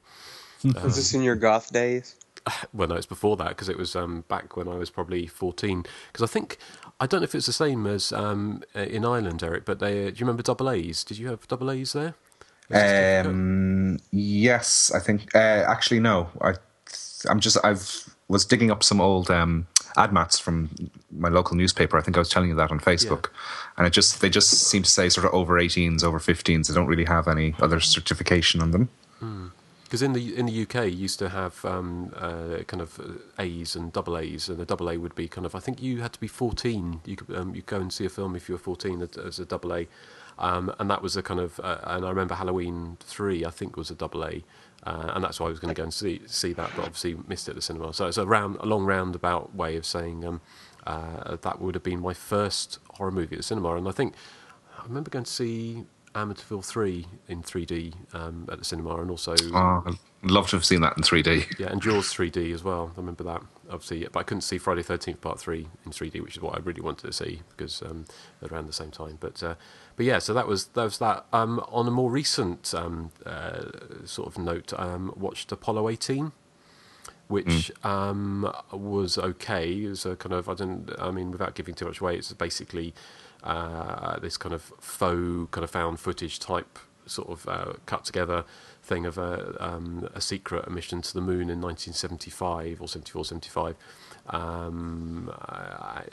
[0.83, 2.15] was this in your goth days?
[2.73, 5.85] Well, no, it's before that because it was um, back when I was probably fourteen.
[6.11, 6.57] Because I think
[6.99, 9.65] I don't know if it's the same as um, uh, in Ireland, Eric.
[9.65, 11.03] But they, do you remember double A's?
[11.03, 12.15] Did you have double A's there?
[13.29, 15.33] Um, yes, I think.
[15.35, 16.29] Uh, actually, no.
[16.41, 16.53] I,
[17.29, 17.57] I'm just.
[17.63, 20.69] I've was digging up some old um, ad mats from
[21.11, 21.97] my local newspaper.
[21.97, 23.29] I think I was telling you that on Facebook,
[23.77, 26.67] and it just they just seem to say sort of over 18s, over 15s.
[26.67, 28.89] They don't really have any other certification on them.
[29.87, 33.03] Because in the in the UK, you used to have um, uh, kind of uh,
[33.41, 35.55] A's and double A's, and a double A would be kind of.
[35.55, 36.99] I think you had to be fourteen.
[37.05, 39.39] You could um, you go and see a film if you were fourteen as- as
[39.39, 39.87] a double A,
[40.39, 41.61] um, and that was a kind of.
[41.61, 44.43] Uh, and I remember Halloween three, I think, was a double A,
[44.83, 47.15] uh, and that's why I was going to go and see see that, but obviously
[47.25, 47.93] missed it at the cinema.
[47.93, 50.41] So it's a round, a long roundabout way of saying um,
[50.85, 54.15] uh, that would have been my first horror movie at the cinema, and I think
[54.77, 55.85] I remember going to see
[56.17, 59.35] Amityville three in three D um, at the cinema, and also.
[59.53, 61.59] Oh, I'd love to have seen that in 3D.
[61.59, 62.91] Yeah, and Jaws 3D as well.
[62.95, 63.43] I remember that.
[63.69, 66.59] Obviously, but I couldn't see Friday Thirteenth Part Three in 3D, which is what I
[66.59, 68.05] really wanted to see because um,
[68.49, 69.17] around the same time.
[69.19, 69.55] But uh,
[69.95, 71.25] but yeah, so that was that was that.
[71.31, 76.31] Um, on a more recent um, uh, sort of note, um, watched Apollo 18
[77.27, 79.83] which um, was okay.
[79.83, 80.89] It was a kind of I don't.
[80.97, 82.93] I mean, without giving too much away, it's basically
[83.47, 88.43] uh, this kind of faux kind of found footage type sort of uh, cut together
[88.83, 93.75] thing of a, um, a secret mission to the moon in 1975 or 74, 75.
[94.29, 95.31] Um,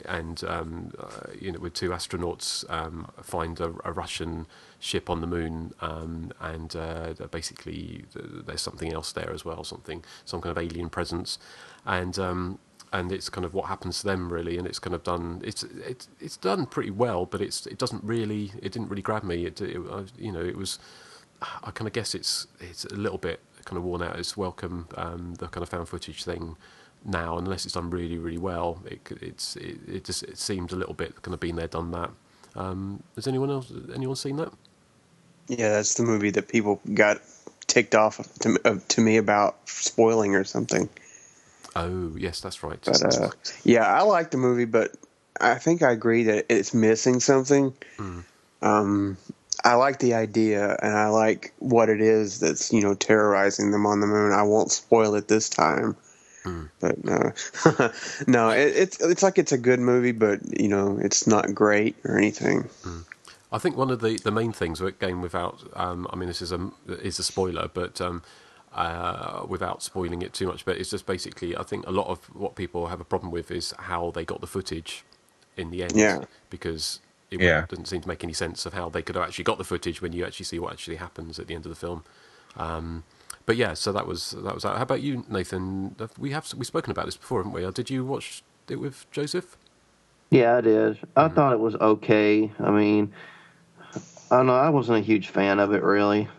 [0.05, 4.47] and um, uh, you know, with two astronauts um, find a, a Russian
[4.79, 10.05] ship on the moon, um, and uh, basically there's something else there as well, something
[10.23, 11.37] some kind of alien presence,
[11.85, 12.59] and um,
[12.95, 15.63] and it's kind of what happens to them really, and it's kind of done it's
[15.63, 19.45] it's it's done pretty well, but it's it doesn't really it didn't really grab me.
[19.47, 20.79] It, it I- you know it was
[21.63, 24.19] I kind of guess it's it's a little bit kind of worn out.
[24.19, 26.57] It's welcome um, the kind of found footage thing
[27.05, 28.81] now, unless it's done really really well.
[28.85, 31.91] It it's it, it just it seems a little bit kind of been there done
[31.91, 32.11] that.
[32.55, 34.53] Um, has anyone else anyone seen that?
[35.49, 37.21] Yeah, that's the movie that people got
[37.67, 40.89] ticked off to, to me about spoiling or something.
[41.75, 42.79] Oh yes, that's right.
[42.83, 43.29] But uh,
[43.63, 44.91] yeah, I like the movie, but
[45.39, 47.73] I think I agree that it's missing something.
[48.61, 49.17] Um,
[49.63, 53.85] I like the idea, and I like what it is that's you know terrorizing them
[53.85, 54.31] on the moon.
[54.31, 55.97] I won't spoil it this time,
[56.79, 57.33] but no,
[58.27, 61.95] no, it, it's it's like it's a good movie, but you know it's not great
[62.05, 62.69] or anything.
[63.51, 66.51] I think one of the, the main things, again, without um, I mean, this is
[66.51, 68.21] a is a spoiler, but um,
[68.75, 72.19] uh, without spoiling it too much, but it's just basically, I think a lot of
[72.35, 75.05] what people have a problem with is how they got the footage
[75.57, 76.25] in the end, Yeah.
[76.51, 77.65] because it Yeah.
[77.69, 80.01] doesn't seem to make any sense of how they could have actually got the footage
[80.01, 82.05] when you actually see what actually happens at the end of the film.
[82.57, 83.05] Um,
[83.47, 84.63] but yeah, so that was that was.
[84.63, 85.95] How about you, Nathan?
[86.19, 87.65] We have we've spoken about this before, haven't we?
[87.65, 89.57] Uh, Did you watch it with Joseph?
[90.31, 90.99] Yeah, I did.
[91.15, 92.51] I thought it was okay.
[92.59, 93.13] I mean,
[94.31, 94.55] I don't know.
[94.55, 96.29] I wasn't a huge fan of it, really.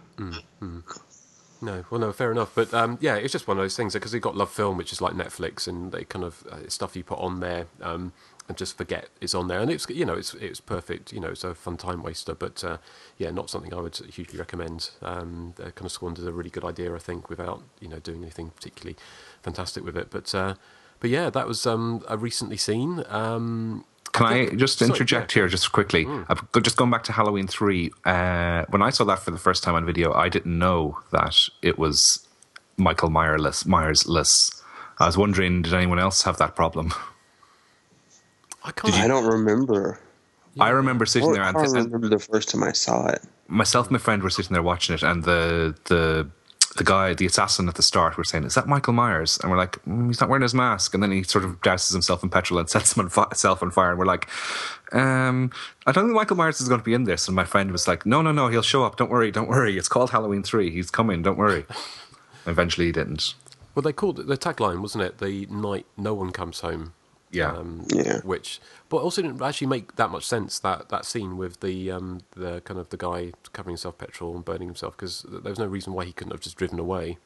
[1.60, 2.52] No, well, no, fair enough.
[2.54, 4.92] But um, yeah, it's just one of those things because you've got Love Film, which
[4.92, 8.12] is like Netflix, and they kind of uh, stuff you put on there um,
[8.48, 9.60] and just forget it's on there.
[9.60, 11.12] And it's you know it's it's perfect.
[11.12, 12.34] You know, it's a fun time waster.
[12.34, 12.76] But uh,
[13.16, 14.90] yeah, not something I would hugely recommend.
[15.00, 18.22] Um, they kind of squandered a really good idea, I think, without you know doing
[18.22, 18.96] anything particularly
[19.42, 20.08] fantastic with it.
[20.10, 20.54] But uh,
[21.00, 23.02] but yeah, that was um, a recently seen.
[23.08, 23.84] Um,
[24.16, 25.42] Can I think- just sorry, interject yeah.
[25.42, 26.06] here, just quickly?
[26.28, 27.92] I've just going back to Halloween three.
[28.04, 31.48] Uh, when I saw that for the first time on video, I didn't know that
[31.62, 32.26] it was
[32.76, 34.62] Michael Myers Myers-less.
[34.98, 36.92] I was wondering, did anyone else have that problem?
[38.64, 38.94] I can't.
[38.94, 40.00] I don't remember.
[40.58, 43.22] I remember sitting there I and, can't and remember the first time I saw it.
[43.48, 46.28] myself and my friend were sitting there watching it, and the the
[46.76, 49.56] the guy, the assassin at the start, we're saying, "Is that Michael Myers?" And we're
[49.58, 52.30] like, mm, "He's not wearing his mask." And then he sort of douses himself in
[52.30, 53.90] petrol and sets himself on fire.
[53.90, 54.28] And we're like,
[54.92, 55.50] um,
[55.86, 57.86] "I don't think Michael Myers is going to be in this." And my friend was
[57.88, 58.96] like, "No, no, no, he'll show up.
[58.96, 59.76] Don't worry, don't worry.
[59.76, 60.70] It's called Halloween three.
[60.70, 61.22] He's coming.
[61.22, 61.64] Don't worry."
[62.46, 63.34] Eventually, he didn't.
[63.74, 65.18] Well, they called it the tagline, wasn't it?
[65.18, 66.94] The night no one comes home.
[67.30, 67.52] Yeah.
[67.52, 68.20] Um, Yeah.
[68.22, 72.20] Which, but also didn't actually make that much sense that that scene with the um,
[72.32, 75.66] the kind of the guy covering himself petrol and burning himself because there was no
[75.66, 77.18] reason why he couldn't have just driven away.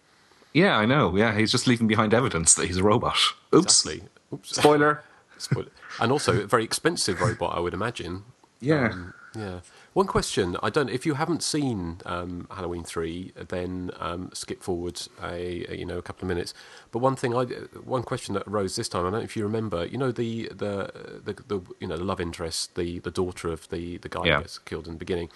[0.53, 1.15] Yeah, I know.
[1.17, 3.19] Yeah, he's just leaving behind evidence that he's a robot.
[3.55, 3.85] Oops.
[3.85, 4.09] Exactly.
[4.33, 4.57] Oops.
[4.57, 5.03] Spoiler.
[5.39, 5.69] Spoiler.
[6.01, 8.25] and also a very expensive robot, I would imagine.
[8.61, 8.89] Yeah.
[8.91, 9.61] Um, yeah.
[9.93, 10.89] One question: I don't.
[10.89, 15.99] If you haven't seen um, Halloween three, then um, skip forward a, a, you know
[15.99, 16.55] a couple of minutes.
[16.93, 17.45] But one thing, I
[17.83, 19.01] one question that arose this time.
[19.01, 19.85] I don't know if you remember.
[19.85, 23.69] You know the the the, the you know the love interest, the the daughter of
[23.71, 24.37] the the guy Yeah.
[24.37, 25.29] who gets killed in the beginning.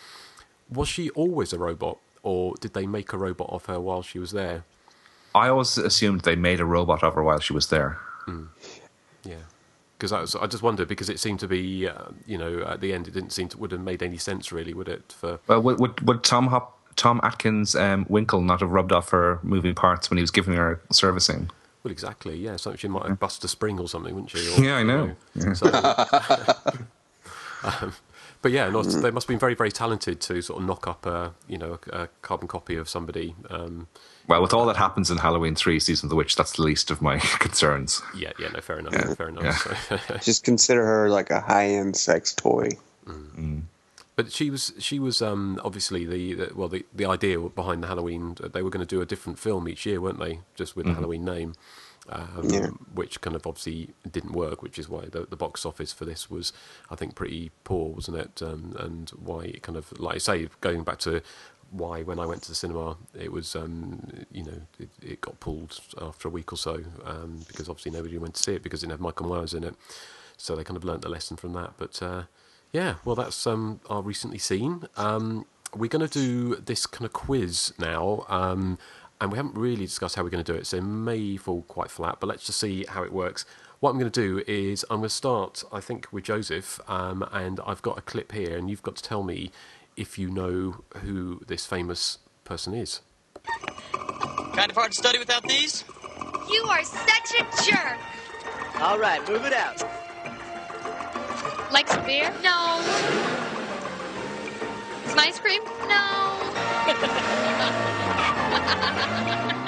[0.70, 4.20] Was she always a robot, or did they make a robot of her while she
[4.20, 4.64] was there?
[5.34, 7.98] I always assumed they made a robot of her while she was there.
[9.24, 9.34] Yeah,
[10.04, 12.82] because I, was, I just wondered because it seemed to be, uh, you know, at
[12.82, 15.14] the end it didn't seem to would have made any sense really, would it?
[15.16, 19.08] For Well, would, would, would Tom Hop, Tom Atkins um, Winkle not have rubbed off
[19.10, 21.48] her moving parts when he was giving her servicing?
[21.82, 22.56] well, exactly, yeah.
[22.56, 24.46] So she might have busted a spring or something, wouldn't she?
[24.46, 25.16] Or, Yeah, I know.
[25.36, 25.66] you So,
[27.64, 27.94] um,
[28.42, 31.06] but yeah, no, they must have been very, very talented to sort of knock up
[31.06, 33.34] a, you know, a, a carbon copy of somebody.
[33.48, 33.88] Um,
[34.26, 36.90] Well, with all that happens in Halloween 3 Season of the Witch, that's the least
[36.90, 38.00] of my concerns.
[38.16, 39.14] yeah, yeah, no, fair enough, Yeah.
[39.14, 39.88] fair enough.
[39.90, 40.18] Yeah.
[40.22, 42.70] Just consider her like a high end sex toy.
[44.16, 47.88] But she was she was um, obviously the, the well the the idea behind the
[47.88, 50.38] Halloween they were going to do a different film each year, weren't they?
[50.54, 51.54] Just with the Halloween name,
[52.08, 52.66] um, Yeah.
[52.94, 56.30] which kind of obviously didn't work, which is why the, the box office for this
[56.30, 56.52] was
[56.90, 58.40] I think pretty poor, wasn't it?
[58.40, 61.20] Um, and why it kind of like I say going back to
[61.74, 65.40] why when I went to the cinema it was um, you know it, it got
[65.40, 68.82] pulled after a week or so um, because obviously nobody went to see it because
[68.82, 69.74] it didn't have Michael Myers in it,
[70.36, 71.72] so they kind of learnt the lesson from that.
[71.76, 72.22] But uh,
[72.72, 74.84] yeah, well, that's um, our recently seen.
[74.96, 78.78] Um, we're going to do this kind of quiz now, um,
[79.20, 81.62] and we haven't really discussed how we're going to do it, so it may fall
[81.62, 83.44] quite flat, but let's just see how it works.
[83.80, 87.28] What I'm going to do is I'm going to start, I think, with Joseph, um,
[87.32, 89.50] and I've got a clip here, and you've got to tell me
[89.96, 93.00] if you know who this famous person is.
[94.54, 95.84] Kind of hard to study without these?
[96.50, 97.98] You are such a jerk.
[98.80, 99.82] All right, move it out.
[101.72, 102.32] Like some beer?
[102.42, 102.80] No.
[105.06, 105.62] Some ice cream?
[105.88, 106.40] No.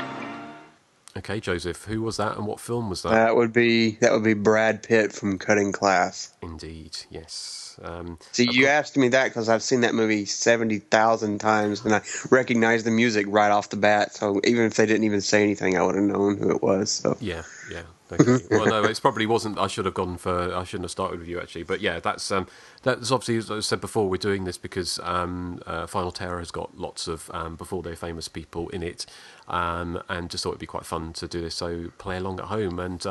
[1.17, 3.11] Okay, Joseph, who was that, and what film was that?
[3.11, 6.35] That would be that would be Brad Pitt from Cutting Class.
[6.43, 7.66] Indeed, yes.
[7.83, 11.95] Um, See, you asked me that because I've seen that movie seventy thousand times, and
[11.95, 14.15] I recognize the music right off the bat.
[14.15, 16.91] So even if they didn't even say anything, I would have known who it was.
[16.91, 17.83] So Yeah, yeah.
[18.13, 18.39] Okay.
[18.53, 19.59] well, no, it probably wasn't.
[19.59, 20.55] I should have gone for.
[20.55, 21.65] I shouldn't have started with you actually.
[21.65, 22.47] But yeah, that's um,
[22.85, 24.09] that's obviously as I said before.
[24.09, 27.97] We're doing this because um, uh, Final Terror has got lots of um, before they're
[27.97, 29.07] famous people in it,
[29.49, 31.57] um, and just thought it'd be quite fun to do this.
[31.57, 33.05] So play along at home and.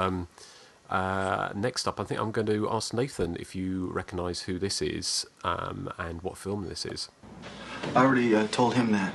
[0.96, 4.82] Uh, next up, I think I'm going to ask Nathan if you recognise who this
[4.82, 7.10] is um, and what film this is.
[7.94, 9.14] I already uh, told him that.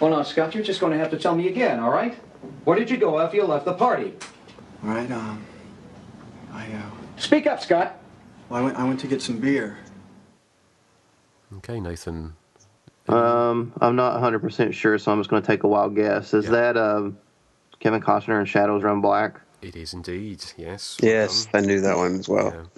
[0.00, 2.16] Well, now, Scott, you're just going to have to tell me again, all right?
[2.64, 4.14] Where did you go after you left the party?
[4.82, 5.46] All right, um,
[6.52, 8.00] I, uh, Speak up, Scott.
[8.48, 9.78] well, I went, I went to get some beer.
[11.58, 12.34] Okay, Nathan.
[13.06, 16.34] Um, I'm not 100% sure, so I'm just going to take a wild guess.
[16.34, 17.16] Is that um,
[17.78, 19.40] Kevin Costner in Shadows Run Black?
[19.62, 20.98] It is indeed, yes.
[21.00, 22.50] well Yes, I knew that one as well.
[22.50, 22.68] done.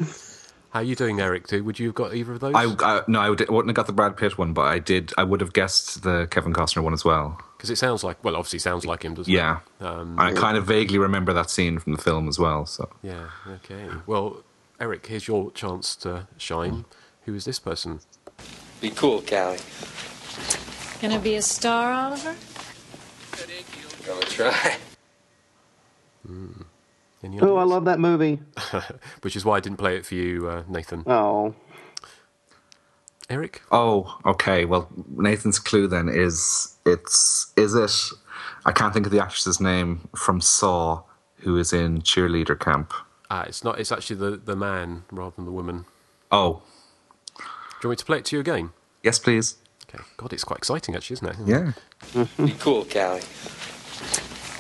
[0.71, 1.47] How are you doing, Eric?
[1.47, 2.55] Do Would you have got either of those?
[2.55, 5.13] I, I no, I would, wouldn't have got the Brad Pitt one, but I did.
[5.17, 7.41] I would have guessed the Kevin Costner one as well.
[7.57, 9.85] Because it sounds like, well, obviously sounds like him, doesn't Yeah, it?
[9.85, 12.67] Um, I kind of vaguely remember that scene from the film as well.
[12.67, 13.87] So Yeah, okay.
[14.07, 14.43] Well,
[14.81, 16.85] Eric, here's your chance to shine.
[17.25, 18.01] Who is this person?
[18.81, 19.59] Be cool, Callie.
[21.01, 22.35] Gonna be a star, Oliver?
[24.05, 24.77] Gonna try.
[27.25, 28.41] Any Oh, I love that movie.
[29.23, 31.05] Which is why I didn't play it for you, uh, Nathan.
[31.07, 31.55] Oh,
[33.31, 33.63] Eric?
[33.73, 34.67] Oh, okay.
[34.67, 37.99] Well, Nathan's clue then is it's is it?
[38.67, 41.03] I can't think of the actress's name from Saw,
[41.39, 42.93] who is in cheerleader camp.
[43.31, 43.79] Ah, it's not.
[43.81, 45.87] It's actually the, the man rather than the woman.
[46.31, 46.63] Oh,
[47.39, 47.45] Do
[47.85, 48.71] you want me to play it to you again?
[49.03, 49.57] yes, please.
[49.89, 50.03] Okay.
[50.17, 51.37] God, it's quite exciting, actually, isn't it?
[51.47, 51.73] Yeah.
[52.45, 53.23] Be cool, Callie.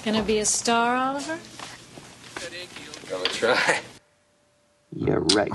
[0.05, 1.39] Gonna be a star, Oliver?
[3.17, 3.81] Gonna try.
[4.93, 5.51] yeah, right.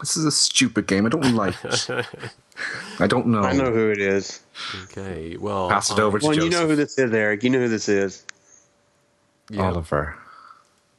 [0.00, 1.06] This is a stupid game.
[1.06, 1.88] I don't like it.
[3.00, 3.42] I don't know.
[3.42, 4.40] I know who it is.
[4.84, 5.36] Okay.
[5.36, 7.42] Well, Pass it I- over to Well, you know who this is, Eric.
[7.42, 8.24] You know who this is.
[9.50, 9.62] Yeah.
[9.68, 10.16] Oliver.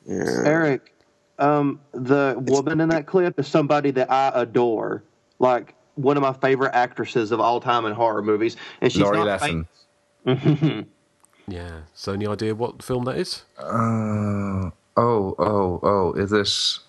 [0.06, 0.42] Yeah.
[0.44, 0.94] Eric,
[1.40, 5.04] um, the woman in that clip is somebody that I adore.
[5.40, 9.24] Like one of my favorite actresses of all time in horror movies, and she's Laurie
[9.24, 10.86] not Lethin.
[11.48, 11.82] Yeah.
[11.94, 13.44] So, any idea what film that is?
[13.58, 14.70] Uh,
[15.02, 16.14] oh, oh, oh.
[16.14, 16.80] Is this?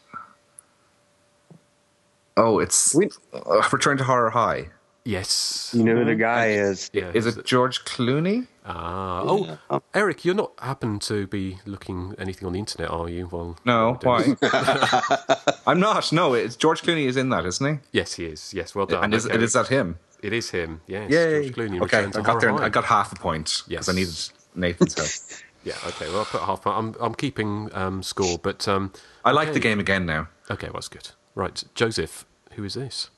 [2.37, 4.69] Oh, it's we, uh, Return to Horror High.
[5.05, 5.75] Yes.
[5.77, 6.89] You know who the guy is.
[6.93, 7.11] Yeah.
[7.13, 8.47] Is it George Clooney?
[8.65, 9.23] Ah.
[9.27, 13.27] Oh, Eric, you're not happen to be looking anything on the internet, are you?
[13.27, 14.37] Well, No, why?
[15.67, 16.13] I'm not.
[16.13, 17.81] No, it's George Clooney is in that, isn't he?
[17.91, 18.55] Yes, he is.
[18.55, 19.03] Yes, well done.
[19.05, 19.35] And is, Okay.
[19.35, 19.99] it is that him?
[20.23, 20.81] It is him.
[20.87, 21.11] Yes.
[21.11, 21.51] Yay!
[21.51, 21.83] George Clooney.
[21.83, 22.55] okay, I got there.
[22.55, 23.97] I got half a point because I Yes.
[23.99, 25.43] needed Nathan's help.
[25.65, 25.75] Yeah.
[25.87, 26.09] Okay.
[26.09, 26.67] Well, I'll put half.
[26.67, 28.93] I'm I'm keeping um, score, but um,
[29.25, 29.55] I like okay.
[29.55, 30.29] the game again now.
[30.51, 31.11] Okay, well, that's good.
[31.35, 32.27] Right, Joseph.
[32.53, 33.11] Who is this?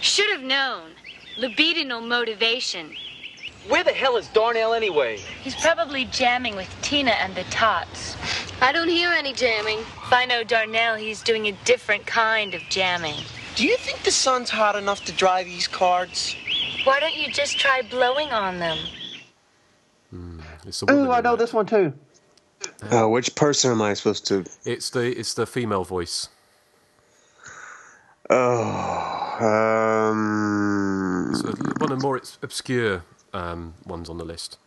[0.00, 0.90] Should have known.
[1.38, 2.94] Libidinal motivation.
[3.68, 5.18] Where the hell is Darnell anyway?
[5.42, 8.16] He's probably jamming with Tina and the Tots.
[8.60, 9.78] I don't hear any jamming.
[9.78, 13.16] If I know Darnell, he's doing a different kind of jamming.
[13.56, 16.36] Do you think the sun's hot enough to dry these cards?
[16.84, 18.78] Why don't you just try blowing on them?
[20.66, 21.36] It's the Ooh, I know that.
[21.36, 21.92] this one too.
[22.82, 24.44] Uh, which person am I supposed to?
[24.64, 26.28] It's the it's the female voice.
[28.30, 34.58] Oh, um, It's one of the more obs- obscure um, ones on the list.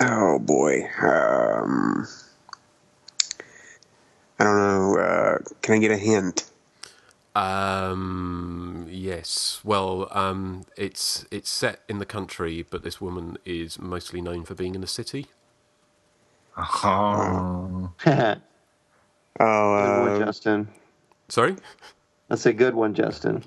[0.00, 0.82] oh boy.
[1.02, 2.06] Um,
[4.38, 4.96] I don't know.
[4.98, 6.44] Uh, can I get a hint?
[7.36, 9.60] Um, yes.
[9.62, 14.54] Well, um, it's it's set in the country, but this woman is mostly known for
[14.54, 15.26] being in the city.
[16.58, 17.92] Oh.
[18.02, 18.40] good
[19.38, 20.68] Oh, one, uh, Justin.
[21.28, 21.56] Sorry.
[22.28, 23.44] That's a good one, Justin.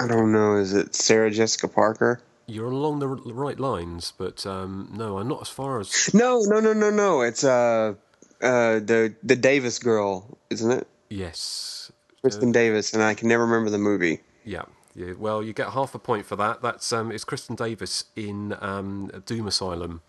[0.00, 0.58] I don't know.
[0.58, 2.20] Is it Sarah Jessica Parker?
[2.46, 6.14] You're along the right lines, but um, no, I'm not as far as.
[6.14, 7.22] No, no, no, no, no.
[7.22, 7.94] It's uh,
[8.40, 10.86] uh, the the Davis girl, isn't it?
[11.12, 11.92] Yes.
[12.24, 14.20] Kristin Davis, and I can never remember the movie.
[14.44, 14.62] Yeah.
[14.94, 15.12] Yeah.
[15.18, 16.62] Well, you get half a point for that.
[16.62, 20.02] That's um, it's Kristin Davis in um, Doom Asylum.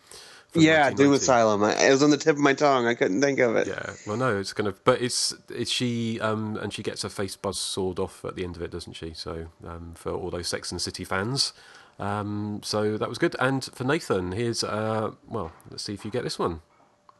[0.56, 1.64] Yeah, Doom Asylum.
[1.64, 2.86] I, it was on the tip of my tongue.
[2.86, 3.68] I couldn't think of it.
[3.68, 7.10] Yeah, well, no, it's kind of, but it's it's she, um, and she gets her
[7.10, 9.14] face buzz sawed off at the end of it, doesn't she?
[9.14, 11.54] So um, for all those Sex and the City fans,
[11.98, 13.36] um, so that was good.
[13.40, 16.62] And for Nathan, here's uh, well, let's see if you get this one.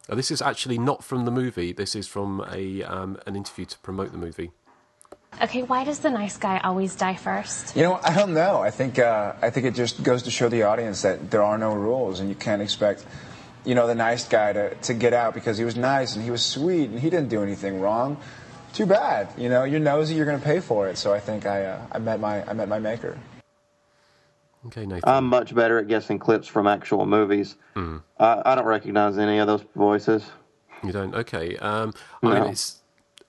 [0.10, 1.72] This is actually not from the movie.
[1.72, 4.52] This is from a um, an interview to promote the movie.
[5.42, 7.76] Okay, why does the nice guy always die first?
[7.76, 8.62] You know, I don't know.
[8.62, 11.58] I think uh, I think it just goes to show the audience that there are
[11.58, 13.06] no rules, and you can't expect,
[13.66, 16.32] you know, the nice guy to, to get out because he was nice and he
[16.32, 18.18] was sweet and he didn't do anything wrong.
[18.74, 19.30] Too bad.
[19.38, 20.98] You know, you're nosy, you're going to pay for it.
[20.98, 23.18] So I think I uh, I met my I met my maker.
[24.68, 25.04] Okay, Nathan.
[25.06, 27.58] I'm much better at guessing clips from actual movies.
[27.74, 27.98] Hmm.
[28.20, 30.24] I, I don't recognize any of those voices.
[30.84, 31.14] You don't?
[31.14, 31.58] Okay.
[31.58, 32.82] Um, I mean, it's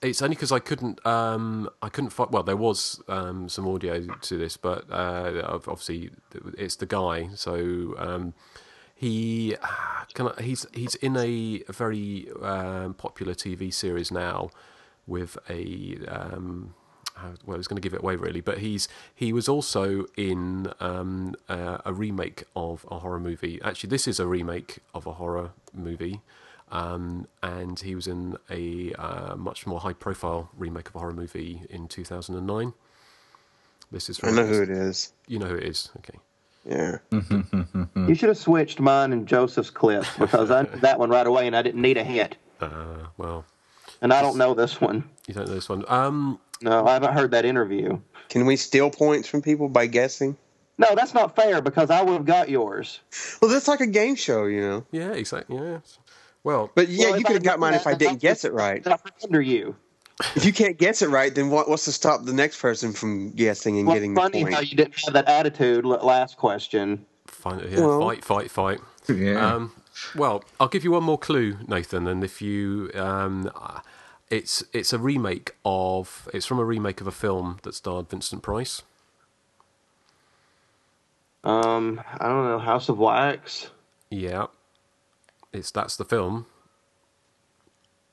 [0.02, 2.30] it's only because I couldn't um, I couldn't find.
[2.30, 6.10] Well, there was um, some audio to this, but uh, obviously
[6.58, 7.30] it's the guy.
[7.34, 8.34] So um,
[8.94, 9.56] he
[10.14, 14.50] can I, he's he's in a, very um, popular TV series now
[15.06, 16.74] with a um,
[17.46, 20.72] well, I was going to give it away really, but he's he was also in
[20.80, 23.60] um, uh, a remake of a horror movie.
[23.62, 26.20] Actually, this is a remake of a horror movie.
[26.72, 31.62] Um, and he was in a uh, much more high-profile remake of a horror movie
[31.70, 32.72] in 2009.
[33.92, 34.18] This is.
[34.24, 35.12] I know who it is.
[35.28, 35.90] You know who it is.
[35.98, 36.18] Okay.
[36.64, 36.98] Yeah.
[37.94, 41.46] You should have switched mine and Joseph's clips because I knew that one right away
[41.46, 42.36] and I didn't need a hint.
[42.60, 43.44] Uh, well,
[44.00, 45.04] And I don't know this one.
[45.26, 45.84] you don't know this one.
[45.88, 48.00] Um, No, I haven't heard that interview.
[48.30, 50.36] Can we steal points from people by guessing?
[50.78, 53.00] No, that's not fair because I would have got yours.
[53.40, 54.86] Well, that's like a game show, you know.
[54.90, 55.56] yeah, exactly.
[55.56, 55.78] Yeah.
[56.42, 58.52] Well, But yeah, Well, you could have got mine that, if I didn't guess it
[58.52, 58.84] right.
[58.86, 59.76] I under you.
[60.36, 63.30] If you can't guess it right, then what, what's to stop the next person from
[63.32, 64.54] guessing and Well, getting the funny point?
[64.54, 67.04] how you didn't have that attitude last question.
[67.26, 68.80] Find, yeah, Well- fight, fight, fight.
[69.08, 69.54] Yeah.
[69.54, 69.72] Um,
[70.16, 72.06] well, I'll give you one more clue, Nathan.
[72.08, 73.50] And if you, um,
[74.30, 78.42] it's it's a remake of it's from a remake of a film that starred Vincent
[78.42, 78.82] Price.
[81.44, 83.70] Um, I don't know, House of Wax.
[84.10, 84.46] Yeah,
[85.52, 86.46] it's that's the film.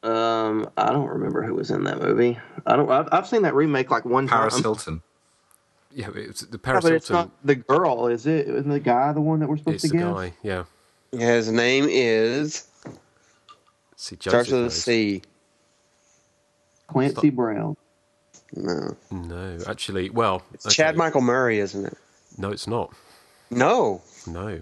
[0.03, 2.39] Um, I don't remember who was in that movie.
[2.65, 2.89] I don't.
[2.91, 4.63] I've, I've seen that remake like one Paris time.
[4.63, 5.01] Hilton.
[5.91, 8.47] Yeah, it's the Yeah, Paris but it's not the girl, is it?
[8.47, 10.03] Isn't the guy the one that we're supposed It's to the guess?
[10.13, 10.33] guy.
[10.43, 10.65] Yeah.
[11.13, 12.67] Yeah, his name is
[13.95, 14.75] See, starts Joseph with a knows.
[14.75, 15.21] C.
[16.91, 17.75] Clancy Brown.
[18.55, 20.75] No, No, actually, well, it's okay.
[20.75, 21.97] Chad Michael Murray, isn't it?
[22.37, 22.93] No, it's not.
[23.49, 24.61] No, No,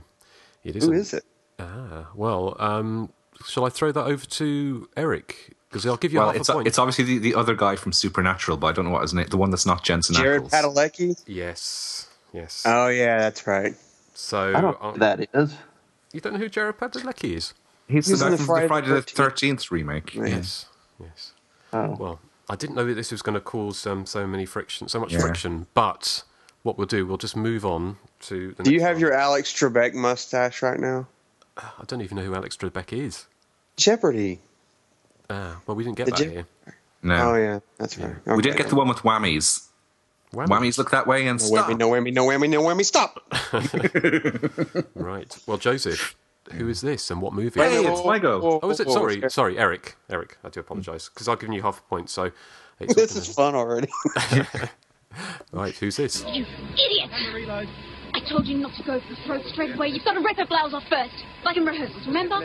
[0.64, 0.94] it who isn't.
[0.94, 1.24] is it?
[1.60, 3.10] Ah, well, um,
[3.48, 5.56] shall I throw that over to Eric?
[5.70, 6.68] Because I'll give you Well, half it's a point.
[6.68, 9.28] it's obviously the, the other guy from Supernatural, but I don't know what his name.
[9.30, 10.52] The one that's not Jensen Jared Ackles.
[10.52, 11.24] Padalecki.
[11.28, 12.64] yes, yes.
[12.66, 13.76] Oh yeah, that's right.
[14.14, 15.56] so I don't know uh, who that is.
[16.14, 17.54] you don't know who Jared Padalecki is?
[17.88, 20.16] He's He's the guy from the Friday Friday the the Thirteenth remake.
[20.16, 20.26] Yeah.
[20.28, 20.66] Yes,
[21.00, 21.34] yes.
[21.74, 21.96] Oh.
[22.00, 25.00] Well, I didn't know that this was going to cause um, so many friction, so
[25.00, 25.20] much Yeah.
[25.20, 25.68] friction.
[25.74, 26.24] But
[26.64, 28.54] what we'll do, we'll just move on to.
[28.58, 29.02] The Do you have one.
[29.02, 31.08] your Alex Trebek mustache right now?
[31.58, 33.26] I don't even know who Alex Trebek is.
[33.78, 34.40] Jeopardy.
[35.30, 36.48] Ah, well, we didn't get The that Je- here.
[37.04, 38.16] No, Oh yeah, that's right.
[38.26, 38.64] we did Okay.
[38.64, 39.68] get the one with whammies.
[40.34, 40.48] Whammy.
[40.48, 41.68] Whammies look that way and No stop.
[41.70, 42.86] whammy, no whammy, no whammy, no whammy.
[42.86, 43.20] Stop.
[44.96, 45.38] Right.
[45.48, 46.16] Well, Joseph,
[46.52, 47.60] who is this and what movie?
[47.60, 48.60] Hey, it's Migo.
[48.64, 48.90] Oh, is it?
[48.90, 49.96] Sorry, sorry, Eric.
[50.10, 52.10] Eric, I do apologise because I've given you half a point.
[52.10, 52.32] So,
[52.80, 53.88] it's This is fun already.
[54.16, 54.48] gonna-
[55.52, 55.76] right.
[55.76, 56.24] Who's this?
[56.28, 57.68] You idiot!
[58.14, 59.88] I told you not to go for the throat straight away.
[59.90, 62.40] You've got to rip her blouse off first, like in rehearsals, remember?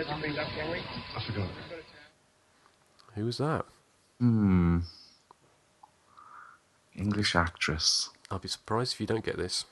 [3.15, 3.65] Who was that?
[4.19, 4.81] Hmm.
[6.97, 8.11] English actress.
[8.31, 9.65] I'll be surprised if you don't get this.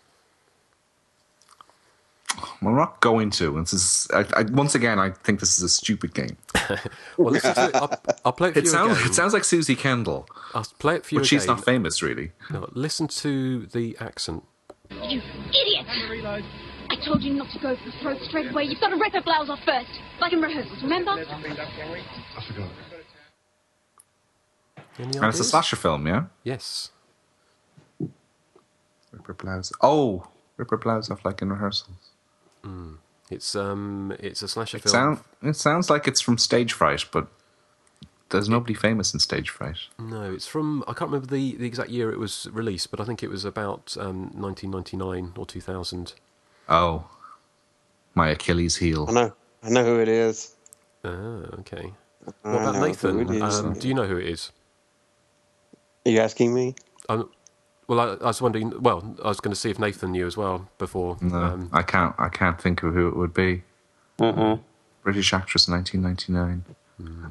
[2.61, 3.61] Well, I'm not going to.
[3.61, 4.99] This is I, I, once again.
[4.99, 6.37] I think this is a stupid game.
[7.19, 7.75] Well, listen to it.
[7.75, 9.11] I'll, I'll play it for It you sounds again.
[9.11, 11.41] it sounds like Suzy Kendall, I'll play it for you but again.
[11.41, 12.33] she's not famous, really.
[12.51, 14.45] No, listen to the accent.
[14.91, 15.21] You
[15.51, 15.87] idiot!
[16.91, 18.65] I told you not to go for the throat straight away.
[18.65, 21.13] You've got to rip her blouse off first, like in rehearsals, remember?
[24.99, 26.25] Any And it's a slasher film, yeah.
[26.45, 26.91] Yes.
[27.99, 29.73] Rip her blouse.
[29.81, 32.12] Oh, rip her blouse off like in rehearsals.
[33.31, 34.93] It's um, it's a slasher It film.
[34.93, 37.29] sound it sounds like it's from Stage Fright, but
[38.29, 39.77] there's nobody famous in Stage Fright.
[39.99, 43.05] No, it's from I can't remember the, the exact year it was released, but I
[43.05, 46.15] think it was about um, 1999 or 2000.
[46.69, 47.09] Oh,
[48.15, 49.07] my Achilles heel.
[49.09, 49.33] I know.
[49.63, 50.55] I know who it is.
[51.05, 51.11] Ah,
[51.61, 51.93] okay.
[52.45, 53.43] I What about Nathan?
[53.43, 54.53] Um, do you know who it is?
[56.07, 56.75] Are you asking me?
[57.09, 57.31] Um,
[57.97, 58.83] well, I, I was wondering.
[58.83, 61.17] Well, I was going to see if Nathan knew as well before.
[61.21, 62.15] No, Um, I can't.
[62.19, 63.63] I can't think of who it would be.
[64.21, 64.59] Uh-uh.
[65.03, 66.65] British actress, 1999.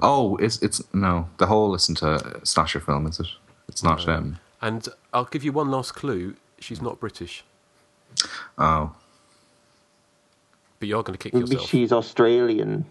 [0.01, 1.29] Oh, it's it's no.
[1.37, 3.27] The whole isn't a slasher film, is it?
[3.69, 4.07] It's not.
[4.09, 4.39] Um.
[4.61, 6.35] and I'll give you one last clue.
[6.59, 7.43] She's not British,
[8.57, 8.93] Oh,
[10.79, 11.69] but you're going to kick Maybe yourself.
[11.69, 12.85] she's Australian.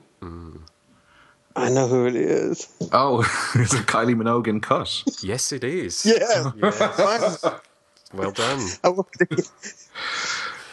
[1.60, 2.68] I know who it is.
[2.92, 3.20] oh,
[3.54, 5.02] it's a Kylie Minogue cut.
[5.22, 6.04] Yes, it is.
[6.06, 6.50] Yeah.
[6.60, 7.44] Yes.
[8.14, 8.66] well done.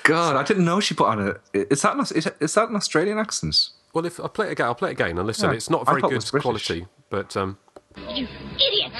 [0.03, 1.35] God, I didn't know she put on a.
[1.53, 3.69] Is that an, is, is that an Australian accent?
[3.93, 5.17] Well, if I play it again, I'll play it again.
[5.17, 7.57] And listen, Yeah, it's not very good quality, but um,
[7.95, 8.91] You idiot!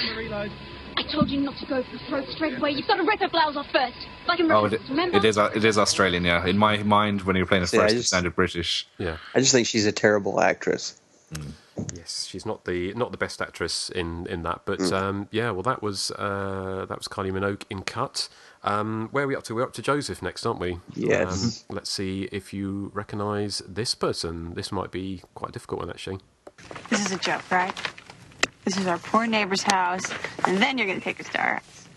[0.96, 2.72] I told you not to go for the throat straight away.
[2.72, 5.16] You've got to rip her blouse off first, like in Oh, it, remember?
[5.16, 5.36] it is.
[5.36, 6.24] It is Australian.
[6.24, 8.86] Yeah, in my mind, when you were playing it Yeah, I first, it sounded British.
[8.98, 9.16] yeah.
[9.34, 11.00] I just think she's a terrible actress.
[11.94, 14.92] Yes, she's not the not the best actress in in that, but Mm.
[14.92, 15.50] um, yeah.
[15.50, 18.28] Well, that was uh, that was Kylie Minogue in Cut.
[18.64, 19.54] Um, where are we up to?
[19.54, 20.80] We're up to Joseph next, aren't we?
[20.94, 21.64] Yes.
[21.70, 24.54] Um, let's see if you recognise this person.
[24.54, 26.18] This might be quite a difficult one, actually.
[26.90, 27.74] This is a joke, right?
[28.64, 30.10] This is our poor neighbor's house,
[30.44, 31.88] and then you're gonna take us to our house.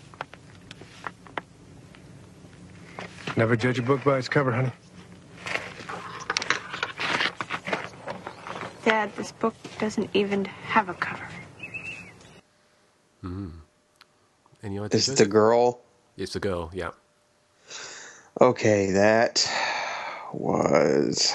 [3.35, 4.71] Never judge a book by its cover, honey.
[8.83, 11.27] Dad, this book doesn't even have a cover.
[13.21, 13.49] Hmm.
[14.63, 15.07] Any ideas?
[15.07, 15.79] Is it the girl?
[16.17, 16.71] It's the girl.
[16.73, 16.91] Yeah.
[18.39, 19.47] Okay, that
[20.33, 21.33] was.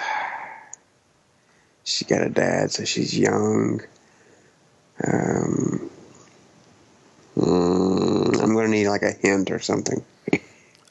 [1.84, 3.80] She got a dad, so she's young.
[5.06, 5.90] Um,
[7.36, 10.04] mm, I'm gonna need like a hint or something.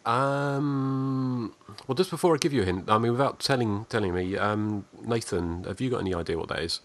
[0.06, 1.55] Um.
[1.88, 4.86] Well, just before I give you a hint, I mean, without telling telling me, um,
[5.04, 6.82] Nathan, have you got any idea what that is?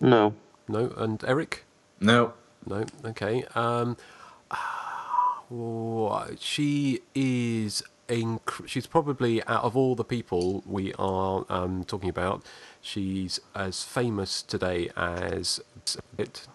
[0.00, 0.34] No.
[0.68, 0.92] No.
[0.96, 1.64] And Eric?
[2.00, 2.34] No.
[2.66, 2.84] No.
[3.04, 3.44] Okay.
[3.54, 3.96] Um.
[5.50, 7.82] oh, she is.
[8.08, 12.44] Inc- she's probably out of all the people we are um, talking about,
[12.82, 15.60] she's as famous today as
[16.18, 16.46] it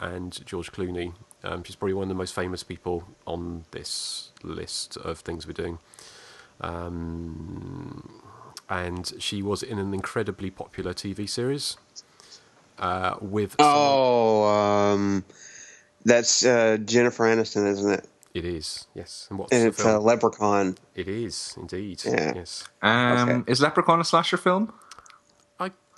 [0.00, 1.14] and George Clooney.
[1.42, 5.54] Um, she's probably one of the most famous people on this list of things we're
[5.54, 5.78] doing.
[6.62, 8.22] Um,
[8.68, 11.76] and she was in an incredibly popular TV series
[12.78, 13.56] uh, with.
[13.58, 15.24] Oh, um,
[16.04, 18.08] that's uh, Jennifer Aniston, isn't it?
[18.34, 19.26] It is, yes.
[19.28, 19.98] And what's And the it's a?
[19.98, 20.76] Leprechaun.
[20.94, 22.02] It is indeed.
[22.04, 22.32] Yeah.
[22.34, 22.64] Yes.
[22.80, 24.72] Um, Is Leprechaun a slasher film?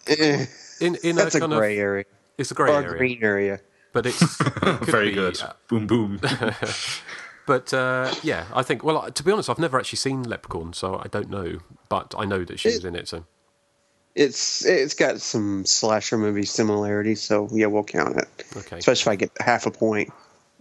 [0.07, 0.47] Eh,
[0.81, 2.05] In in that's a a, kind gray of area.
[2.37, 3.61] it's a grey or a area, green area.
[3.93, 4.53] but it's it
[4.83, 5.41] Very be, good.
[5.41, 6.21] uh, boom, boom.
[7.47, 8.83] but uh, yeah, I think.
[8.85, 11.59] Well, to be honest, I've never actually seen Leprechaun, so I don't know.
[11.89, 13.09] But I know that she was in it.
[13.09, 13.25] So
[14.15, 18.29] It's it's got some slasher movie similarities, so yeah, we'll count it.
[18.57, 18.79] Okay.
[18.79, 20.13] Especially if I get half a point.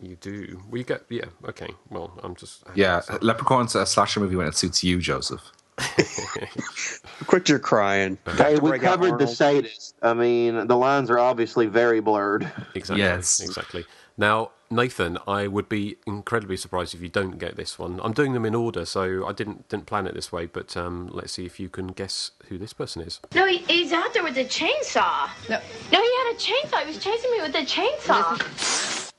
[0.01, 0.61] you do.
[0.69, 1.25] We get yeah.
[1.47, 1.69] Okay.
[1.89, 5.51] Well, I'm just Yeah, Leprechaun's a slasher movie when it suits you, Joseph.
[7.27, 8.17] Quit your crying.
[8.37, 9.95] Hey, we covered the sadist.
[10.01, 12.51] I mean, the lines are obviously very blurred.
[12.75, 13.03] Exactly.
[13.03, 13.39] Yes.
[13.39, 13.85] Exactly.
[14.17, 17.99] Now, Nathan, I would be incredibly surprised if you don't get this one.
[18.03, 20.45] I'm doing them in order, so I didn't didn't plan it this way.
[20.45, 23.19] But um, let's see if you can guess who this person is.
[23.35, 25.29] No, he, he's out there with a chainsaw.
[25.49, 25.59] No.
[25.91, 26.81] No, he had a chainsaw.
[26.81, 29.11] He was chasing me with a chainsaw.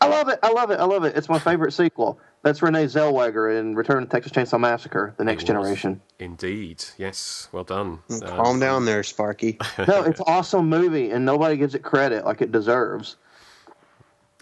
[0.00, 0.38] I love it.
[0.42, 0.78] I love it.
[0.78, 1.16] I love it.
[1.16, 2.18] It's my favorite sequel.
[2.42, 6.00] That's Renee Zellweger in Return to Texas Chainsaw Massacre: The Next Generation.
[6.20, 6.84] Indeed.
[6.96, 7.48] Yes.
[7.50, 8.00] Well done.
[8.10, 9.58] Um, Calm down there, Sparky.
[9.88, 13.16] No, it's an awesome movie, and nobody gives it credit like it deserves.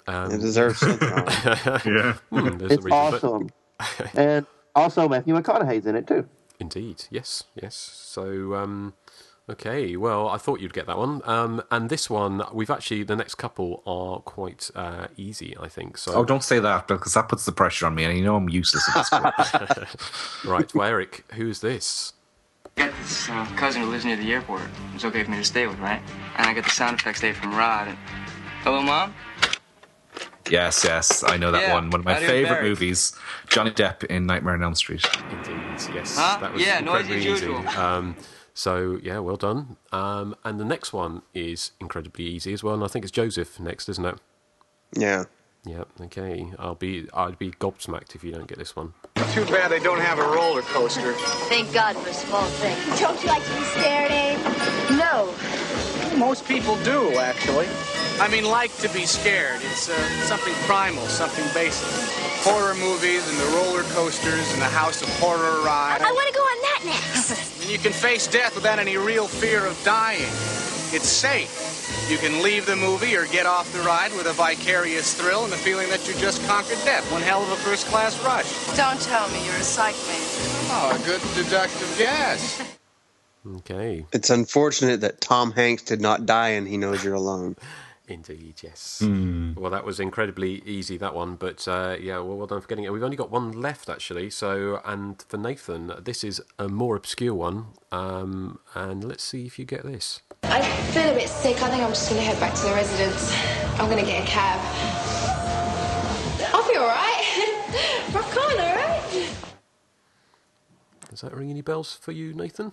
[0.06, 1.08] Um, It deserves something.
[1.08, 2.14] yeah.
[2.30, 3.50] there's a It's reason, but- awesome,
[4.14, 6.28] and also Matthew McConaughey's in it too.
[6.60, 7.74] Indeed, yes, yes.
[7.74, 8.94] So, um,
[9.50, 11.20] okay, well, I thought you'd get that one.
[11.24, 15.98] Um, and this one, we've actually, the next couple are quite uh, easy, I think.
[15.98, 18.36] So, Oh, don't say that because that puts the pressure on me, and you know
[18.36, 20.44] I'm useless at this point.
[20.44, 22.12] right, well, Eric, who's this?
[22.76, 24.62] I got this uh, cousin who lives near the airport.
[24.94, 26.02] It's okay for me to stay with, right?
[26.36, 27.88] And I got the sound effects day from Rod.
[27.88, 27.98] And...
[28.62, 29.12] Hello, Mom?
[30.50, 31.90] Yes, yes, I know that Yeah, one.
[31.90, 32.68] One of my Eddie favorite Barry.
[32.68, 33.12] movies.
[33.48, 35.04] Johnny Depp in Nightmare on Elm Street.
[35.30, 35.56] Indeed,
[35.92, 36.16] yes.
[36.16, 36.38] Huh?
[36.40, 37.46] That was Yeah, noisy incredibly as easy.
[37.46, 37.68] usual.
[37.80, 38.16] Um,
[38.54, 39.76] so, yeah, well done.
[39.92, 42.74] Um, and the next one is incredibly easy as well.
[42.74, 44.18] And I think it's Joseph next, isn't it?
[44.96, 45.24] Yeah.
[45.66, 46.52] Yeah, okay.
[46.58, 48.92] I'll be, I'd be gobsmacked if you don't get this one.
[49.32, 51.14] Too bad they don't have a roller coaster.
[51.48, 53.00] Thank God for small things.
[53.00, 54.38] Don't you like to be stared, Abe?
[54.98, 55.34] No.
[56.16, 57.68] Most people do, actually.
[58.20, 59.60] I mean, like to be scared.
[59.62, 61.88] It's uh, something primal, something basic.
[62.44, 66.00] Horror movies and the roller coasters and the House of Horror ride.
[66.00, 67.54] I want to go on that next.
[67.64, 70.28] And you can face death without any real fear of dying.
[70.92, 72.08] It's safe.
[72.10, 75.52] You can leave the movie or get off the ride with a vicarious thrill and
[75.52, 77.10] the feeling that you just conquered death.
[77.10, 78.76] One hell of a first class rush.
[78.76, 80.44] Don't tell me you're a psych major.
[80.70, 82.76] Oh, a good deductive guess.
[83.46, 84.06] Okay.
[84.12, 87.56] It's unfortunate that Tom Hanks did not die and he knows you're alone.
[88.06, 88.98] Indeed, yes.
[89.02, 89.54] Hmm.
[89.54, 91.36] Well, that was incredibly easy, that one.
[91.36, 92.92] But uh, yeah, well, well done for getting it.
[92.92, 94.28] We've only got one left, actually.
[94.28, 97.68] So, and for Nathan, this is a more obscure one.
[97.92, 100.20] Um, and let's see if you get this.
[100.42, 100.60] I
[100.92, 101.62] feel a bit sick.
[101.62, 103.32] I think I'm just going to head back to the residence.
[103.80, 104.60] I'm going to get a cab.
[106.52, 108.10] I'll be all right.
[108.14, 109.28] Rock on, all right?
[111.08, 112.72] Does that ring any bells for you, Nathan?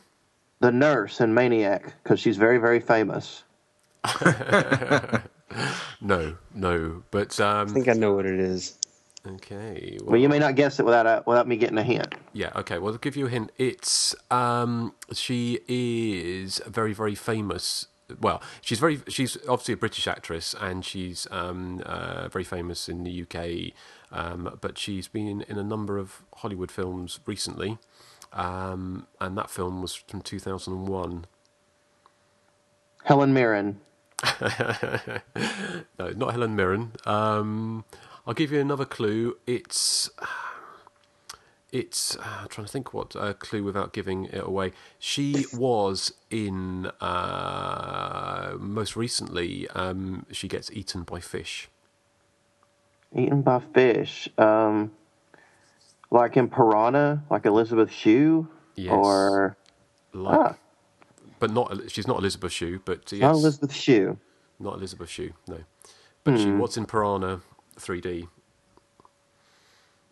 [0.61, 3.43] The nurse in Maniac, because she's very, very famous.
[6.01, 7.03] No, no.
[7.11, 8.77] But I um, think I know what it is.
[9.25, 9.97] okay.
[10.03, 12.15] Well, you may not guess it without a, without me getting a hint.
[12.33, 12.79] Yeah, okay.
[12.79, 13.51] Well, I'll give you a hint.
[13.57, 17.87] It's um, she is very, very famous
[18.19, 23.03] well, she's very she's obviously a British actress, and she's um, uh, very famous in
[23.03, 23.73] the UK.
[24.11, 27.77] Um, but she's been in a number of Hollywood films recently,
[28.33, 31.25] um, and that film was from two thousand and one.
[33.03, 33.81] Helen Mirren.
[35.99, 36.93] no, not Helen Mirren.
[37.05, 37.85] Um,
[38.27, 39.37] I'll give you another clue.
[39.47, 40.09] It's
[41.71, 44.73] it's uh, trying to think what uh, clue without giving it away.
[44.99, 49.69] She was in uh, most recently.
[49.71, 51.69] Um, she gets eaten by fish.
[53.15, 54.29] Eaten by fish.
[54.37, 54.91] Um,
[56.11, 59.41] like in Piranha, like Elizabeth Shue, Yes.
[59.41, 59.57] or
[60.13, 60.55] Like, Ah.
[61.39, 64.17] but not she's not Elizabeth Shue, but yes, not Elizabeth Shue.
[64.59, 65.33] not Elizabeth Shue.
[65.47, 65.59] No,
[66.23, 66.59] but she Hmm.
[66.59, 67.41] was in Piranha
[67.79, 68.29] 3D.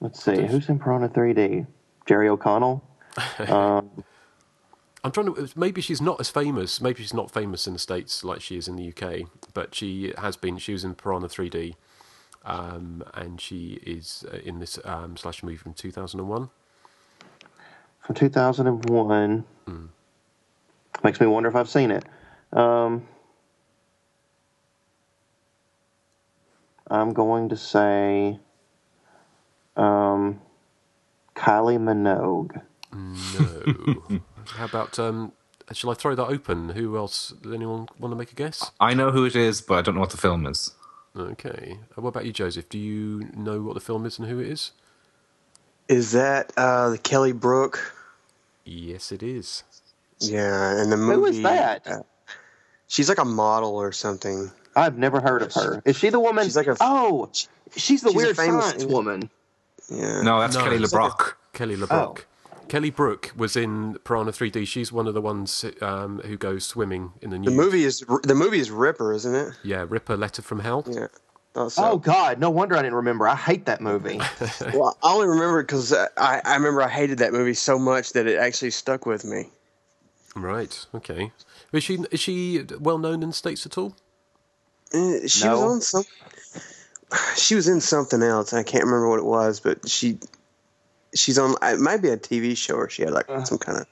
[0.01, 1.67] Let's see, who's in Piranha 3D?
[2.07, 2.83] Jerry O'Connell.
[3.47, 4.03] um,
[5.03, 5.49] I'm trying to.
[5.55, 6.81] Maybe she's not as famous.
[6.81, 9.27] Maybe she's not famous in the states like she is in the UK.
[9.53, 10.57] But she has been.
[10.57, 11.75] She was in Piranha 3D,
[12.45, 16.49] um, and she is uh, in this um, slash movie from 2001.
[18.01, 19.45] from 2001.
[19.65, 19.85] Hmm.
[21.03, 22.05] Makes me wonder if I've seen it.
[22.51, 23.07] Um,
[26.89, 28.39] I'm going to say
[29.77, 30.41] um,
[31.35, 32.61] Kylie Minogue.
[32.91, 34.19] No.
[34.47, 34.97] How about?
[34.99, 35.33] Um,
[35.71, 36.69] shall I throw that open?
[36.69, 37.29] Who else?
[37.41, 38.71] Does anyone want to make a guess?
[38.79, 40.73] I know who it is, but I don't know what the film is.
[41.17, 41.77] Okay.
[41.97, 42.69] Uh, What about you, Joseph?
[42.69, 44.71] Do you know what the film is and who it is?
[45.87, 47.93] Is that uh, the Kelly Brook?
[48.63, 49.63] Yes, it is.
[50.19, 51.37] Yeah, and the movie.
[51.37, 51.87] is that?
[51.87, 52.03] uh,
[52.87, 54.51] she's like a model or something.
[54.75, 55.81] I've never heard of her.
[55.85, 56.43] Is she the woman?
[56.43, 56.77] She's like a.
[56.79, 57.29] oh,
[57.75, 59.29] she's the she's weird famous- science woman.
[59.89, 60.21] Yeah.
[60.21, 61.33] No, that's Kelly it's LeBrock.
[61.53, 62.19] Kelly LeBrock.
[62.69, 64.67] Kelly Brook was in Piranha 3D.
[64.67, 68.35] She's one of the ones um, who goes swimming in the The movie is the
[68.35, 69.53] movie is Ripper, isn't it?
[69.63, 70.85] Yeah, Ripper Letter from Hell.
[70.87, 71.07] Yeah.
[71.55, 73.27] Oh God, no wonder I didn't remember.
[73.27, 74.19] I hate that movie.
[74.73, 78.27] well, I only remember because I, I remember I hated that movie so much that
[78.27, 79.49] it actually stuck with me.
[80.35, 80.85] Right.
[80.93, 81.31] Okay.
[81.73, 83.95] Is she is she well known in the states at all?
[84.93, 85.53] Eh, She No.
[85.53, 86.03] was on some.
[87.35, 88.53] She was in something else.
[88.53, 90.19] I can't remember what it was, but she,
[91.13, 91.55] she's on.
[91.61, 93.45] It might be a TV show, or she had like uh-huh.
[93.45, 93.87] some kind of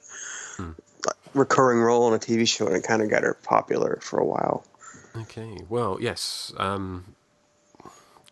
[0.57, 0.71] hmm.
[1.05, 4.19] like, recurring role on a TV show, and it kind of got her popular for
[4.19, 4.65] a while.
[5.15, 5.59] Okay.
[5.69, 6.53] Well, yes.
[6.57, 7.15] Um,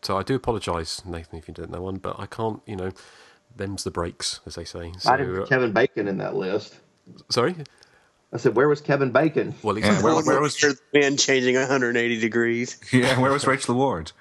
[0.02, 2.62] so I do apologise, Nathan, if you didn't know one, but I can't.
[2.66, 2.92] You know,
[3.56, 4.94] them's the breaks, as they say.
[5.00, 6.80] So, I didn't put Kevin Bacon in that list.
[7.30, 7.56] Sorry.
[8.34, 9.56] I said, where was Kevin Bacon?
[9.64, 10.62] Well, Yeah, where, where was
[10.94, 12.78] man changing 180 degrees?
[12.92, 13.20] yeah?
[13.20, 14.12] Where was Rachel Ward?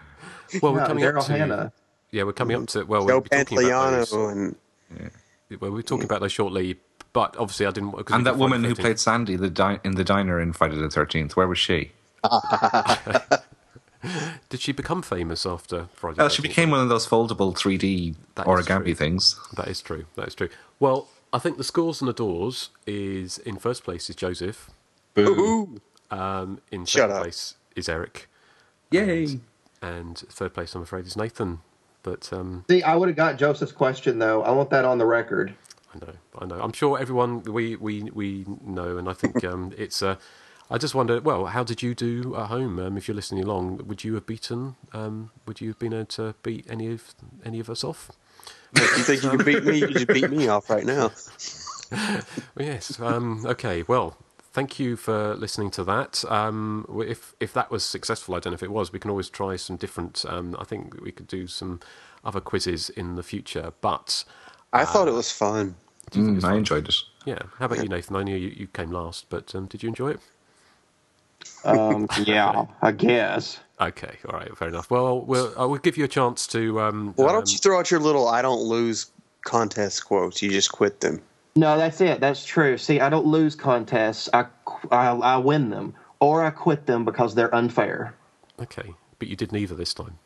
[0.63, 1.33] Well, we're Yeah, coming Daryl up to.
[1.33, 1.73] Hannah.
[2.15, 2.85] Yeah, we're coming up to.
[2.85, 4.11] Well, Joe we'll be talking about those.
[4.13, 4.57] Pantoliano and
[5.61, 6.79] Well, we're talking about those shortly,
[7.13, 7.91] but obviously I didn't.
[7.91, 10.77] 'cause we And that woman who played Sandy the di- in the diner in Friday
[10.77, 11.37] the Thirteenth.
[11.37, 11.91] Where was she?
[14.51, 16.19] Did she become famous after Friday?
[16.19, 18.95] Well, she became one of those foldable 3D That is origami true.
[18.95, 19.41] things.
[19.57, 20.05] That is true.
[20.15, 20.51] That is true.
[20.79, 24.71] Well, I think the scores and the doors is in first place is Joseph.
[25.19, 25.81] Ooh.
[26.11, 27.23] Um, in Shut second up.
[27.23, 28.29] place is Eric.
[28.91, 29.25] Yay!
[29.25, 29.41] And,
[29.83, 31.61] and third place, I'm afraid, is Nathan.
[32.05, 34.45] But um, See, I would have got Joseph's question though.
[34.45, 35.55] I want that on the record.
[35.93, 36.61] I know, I know.
[36.61, 40.01] I'm sure everyone we we we know, and I think um, it's.
[40.03, 40.17] Uh,
[40.71, 41.21] I just wonder.
[41.21, 42.79] Well, how did you do at home?
[42.79, 44.77] Um, if you're listening along, would you have beaten?
[44.93, 48.11] Um, would you have been able to beat any of any of us off?
[48.77, 51.11] if you think you can beat me, you just beat me off right now.
[52.59, 52.99] yes.
[53.01, 53.83] Um, okay.
[53.87, 54.17] Well,
[54.55, 56.25] thank you for listening to that.
[56.31, 58.93] Um, if if that was successful, I don't know if it was.
[58.93, 60.25] We can always try some different.
[60.27, 61.81] Um, I think we could do some
[62.25, 63.73] other quizzes in the future.
[63.83, 64.25] But
[64.73, 65.75] I thought it was fun.
[66.13, 66.95] Mm, I enjoyed it.
[67.25, 68.17] yeah, how about you, Nathan?
[68.17, 70.21] I knew you, you came last, but um, did you enjoy it?
[71.65, 73.59] Um, yeah, I guess.
[73.81, 74.19] Okay.
[74.29, 74.57] All right.
[74.57, 74.91] Fair enough.
[74.91, 76.81] Well, we'll I will give you a chance to.
[76.81, 79.11] Um, Why um, don't you throw out your little "I don't lose"
[79.43, 80.41] contest quotes?
[80.43, 81.21] You just quit them.
[81.57, 82.21] No, that's it.
[82.21, 82.77] That's true.
[82.77, 84.29] See, I don't lose contests.
[84.33, 84.47] I,
[84.91, 88.15] I, I win them, or I quit them because they're unfair.
[88.61, 90.19] Okay, but you did neither this time.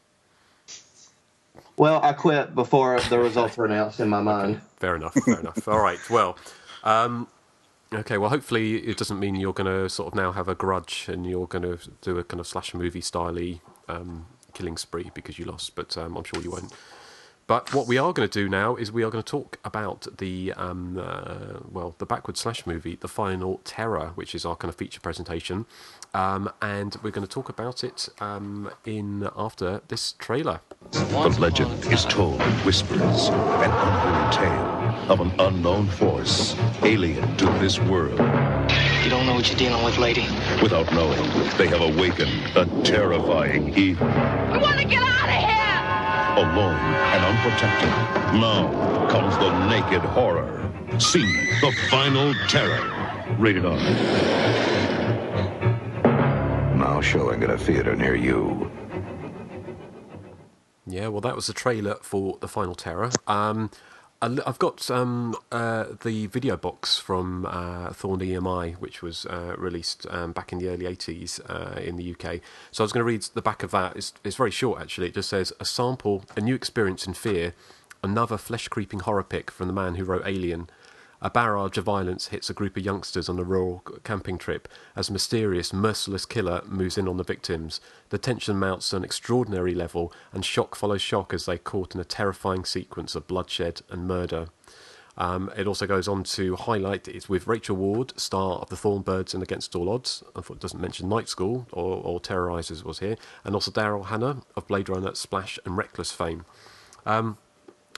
[1.77, 4.61] Well, I quit before the results were announced in my mind.
[4.79, 5.15] Fair enough.
[5.15, 5.69] Fair enough.
[5.69, 5.99] All right.
[6.11, 6.37] Well,
[6.83, 7.29] um,
[7.95, 8.19] okay.
[8.19, 11.25] Well, hopefully it doesn't mean you're going to sort of now have a grudge and
[11.25, 15.45] you're going to do a kind of slasher movie styley um, killing spree because you
[15.45, 15.77] lost.
[15.77, 16.73] But um, I'm sure you won't.
[17.49, 20.07] But what we are going to do now is we are going to talk about
[20.19, 24.69] the um, uh, well, the backward slash movie, The Final Terror, which is our kind
[24.69, 25.65] of feature presentation,
[26.13, 30.61] um, and we're going to talk about it um, in after this trailer.
[30.91, 37.47] The legend is told in whispers, an unholy tale of an unknown force, alien to
[37.61, 38.21] this world.
[39.03, 40.27] You don't know what you're dealing with, lady.
[40.63, 41.23] Without knowing,
[41.57, 44.07] they have awakened a terrifying evil.
[44.53, 45.58] We want to get out of here!
[46.39, 47.89] Alone and unprotected,
[48.41, 50.73] now comes the naked horror.
[51.01, 51.27] See
[51.61, 52.81] the final terror.
[53.39, 53.77] Rated R.
[56.77, 58.71] Now showing at a theater near you.
[60.87, 63.11] Yeah, well, that was the trailer for The Final Terror.
[63.27, 63.71] Um, I li-
[64.21, 70.09] I've got um, uh, the video box from uh, Thorn EMI, which was uh, released
[70.11, 72.41] um, back in the early 80s uh, in the UK.
[72.73, 73.97] So I was going to read the back of that.
[73.97, 75.07] It's, it's very short, actually.
[75.07, 77.55] It just says A sample, a new experience in fear,
[78.03, 80.69] another flesh creeping horror pick from the man who wrote Alien.
[81.21, 85.11] A barrage of violence hits a group of youngsters on a rural camping trip as
[85.11, 87.81] mysterious, merciless killer moves in on the victims.
[88.11, 92.01] The tension mounts to an extraordinary level, and shock follows shock as they're caught in
[92.01, 94.47] a terrifying sequence of bloodshed and murder.
[95.17, 99.03] Um, it also goes on to highlight it's with Rachel Ward, star of The Thorn
[99.03, 100.23] Birds and Against All Odds.
[100.37, 104.69] It doesn't mention Night School or, or Terrorizers was here, and also Daryl Hannah of
[104.69, 106.45] Blade Runner, Splash, and Reckless fame.
[107.05, 107.39] Um,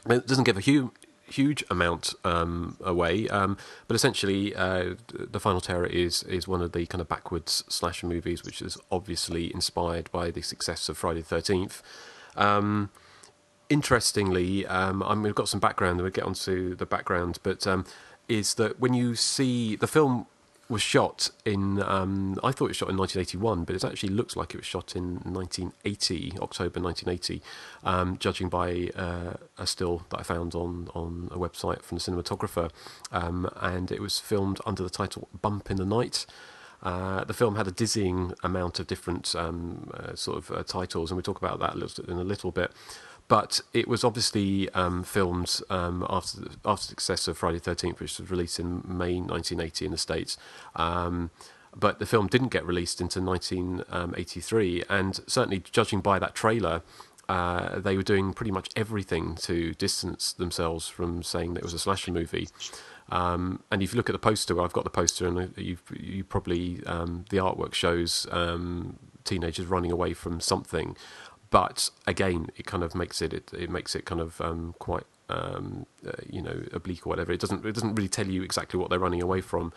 [0.09, 0.93] it doesn't give a huge
[1.31, 3.57] huge amount um, away, um,
[3.87, 8.07] but essentially, uh, the Final Terror is is one of the kind of backwards slasher
[8.07, 11.83] movies, which is obviously inspired by the success of Friday the Thirteenth.
[12.37, 12.91] Um,
[13.69, 17.85] interestingly, um, I mean, we've got some background, we'll get onto the background, but um,
[18.29, 20.27] is that when you see the film
[20.71, 24.37] was shot in, um, I thought it was shot in 1981, but it actually looks
[24.37, 27.43] like it was shot in 1980, October 1980,
[27.85, 32.03] um, judging by uh, a still that I found on, on a website from the
[32.03, 32.71] cinematographer.
[33.11, 36.25] Um, and it was filmed under the title Bump in the Night.
[36.83, 41.11] Uh, the film had a dizzying amount of different um, uh, sort of uh, titles,
[41.11, 41.75] and we talk about that
[42.09, 42.73] in a little bit
[43.31, 48.19] but it was obviously um, filmed um, after the, after success of Friday Thirteenth, which
[48.19, 50.37] was released in May 1980 in the states.
[50.75, 51.31] Um,
[51.75, 56.83] but the film didn't get released until 1983, and certainly judging by that trailer.
[57.29, 61.73] Uh, they were doing pretty much everything to distance themselves from saying that it was
[61.73, 62.49] a slasher movie.
[63.11, 66.25] Um, and if you look at the poster, I've got the poster, and you you
[66.25, 70.97] probably um, the artwork shows um, teenagers running away from something
[71.51, 75.05] but again, it kind of makes it it, it makes it kind of um, quite
[75.29, 77.33] um, uh, you know oblique or whatever.
[77.33, 79.73] It doesn't it doesn't really tell you exactly what they're running away from.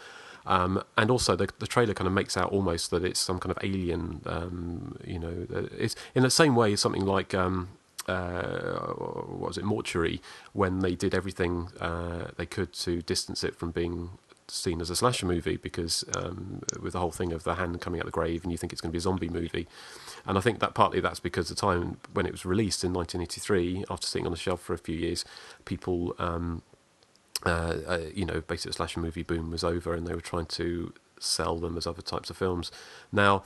[0.45, 3.51] Um, and also, the, the trailer kind of makes out almost that it's some kind
[3.51, 4.21] of alien.
[4.25, 5.47] Um, you know,
[5.77, 7.69] it's in the same way as something like um,
[8.07, 10.21] uh, what was it, Mortuary,
[10.51, 14.11] when they did everything uh, they could to distance it from being
[14.49, 17.99] seen as a slasher movie because um, with the whole thing of the hand coming
[17.99, 19.67] out of the grave and you think it's going to be a zombie movie.
[20.25, 23.85] And I think that partly that's because the time when it was released in 1983,
[23.89, 25.25] after sitting on the shelf for a few years,
[25.65, 26.61] people, um,
[27.45, 30.93] uh, uh, you know, basically slasher movie boom was over and they were trying to
[31.19, 32.71] sell them as other types of films.
[33.11, 33.43] Now,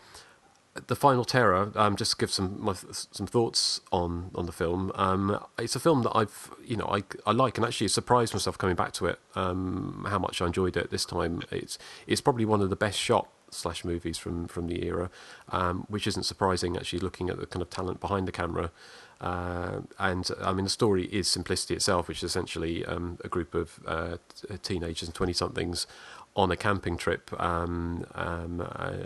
[0.86, 1.72] the Final Terror.
[1.76, 4.92] Um, just give some my, some thoughts on on the film.
[4.96, 8.58] Um, it's a film that I've you know I I like and actually surprised myself
[8.58, 9.20] coming back to it.
[9.36, 11.42] Um, how much I enjoyed it this time.
[11.52, 15.10] It's it's probably one of the best shot slash movies from from the era,
[15.52, 18.72] um, which isn't surprising actually looking at the kind of talent behind the camera.
[19.20, 23.56] Uh, and I mean, the story is simplicity itself, which is essentially um, a group
[23.56, 25.88] of uh, t- teenagers and twenty somethings
[26.36, 29.00] on a camping trip um, um, uh,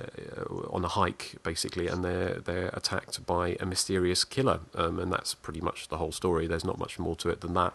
[0.70, 5.34] on a hike, basically, and they're they're attacked by a mysterious killer, um, and that's
[5.34, 6.46] pretty much the whole story.
[6.46, 7.74] There's not much more to it than that.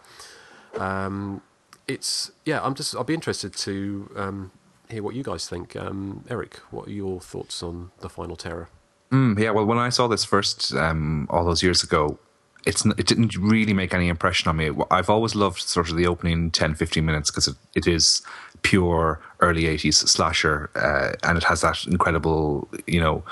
[0.77, 1.41] Um,
[1.89, 2.61] it's yeah.
[2.63, 2.95] I'm just.
[2.95, 4.51] I'll be interested to um,
[4.91, 5.77] hear what you guys think.
[5.77, 8.69] Um, Eric, what are your thoughts on the Final Terror?
[9.13, 9.51] Mm, yeah.
[9.51, 12.19] Well, when I saw this first all those years ago,
[12.67, 14.71] it's it didn't really make any impression on me.
[14.91, 18.23] I've always loved sort of the opening 10, 15 minutes because it, it is
[18.63, 23.23] pure early 80s slasher uh, and it has that incredible, you know,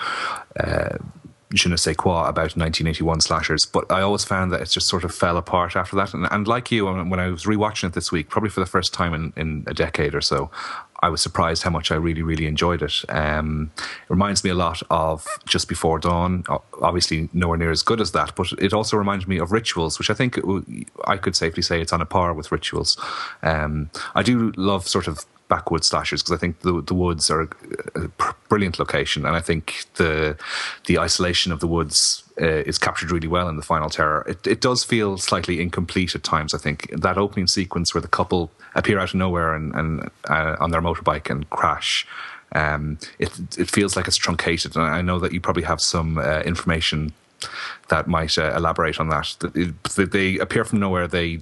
[0.61, 0.99] uh,
[1.53, 3.67] je ne sais quoi about 1981 slashers.
[3.67, 6.15] But I always found that it just sort of fell apart after that.
[6.15, 8.95] And, and like you, when I was rewatching it this week, probably for the first
[8.95, 10.51] time in, in a decade or so,
[11.05, 13.05] I was surprised how much I really, really enjoyed it.
[13.11, 16.45] Um, it reminds me a lot of Just Before Dawn.
[16.81, 20.09] Obviously, nowhere near as good as that, but it also reminds me of Rituals, which
[20.09, 20.39] I think
[21.07, 22.97] I could safely say it's on a par with Rituals.
[23.43, 27.43] Um, I do love sort of backwoods slashers because I think the the woods are
[27.95, 28.09] a
[28.49, 30.37] brilliant location, and I think the
[30.89, 34.25] the isolation of the woods uh, is captured really well in the final terror.
[34.27, 36.55] It it does feel slightly incomplete at times.
[36.55, 40.57] I think that opening sequence where the couple appear out of nowhere and and uh,
[40.61, 42.07] on their motorbike and crash.
[42.53, 46.19] Um, it it feels like it's truncated, and I know that you probably have some
[46.19, 47.13] uh, information
[47.89, 49.37] that might uh, elaborate on that.
[49.97, 51.07] They, they appear from nowhere.
[51.07, 51.41] They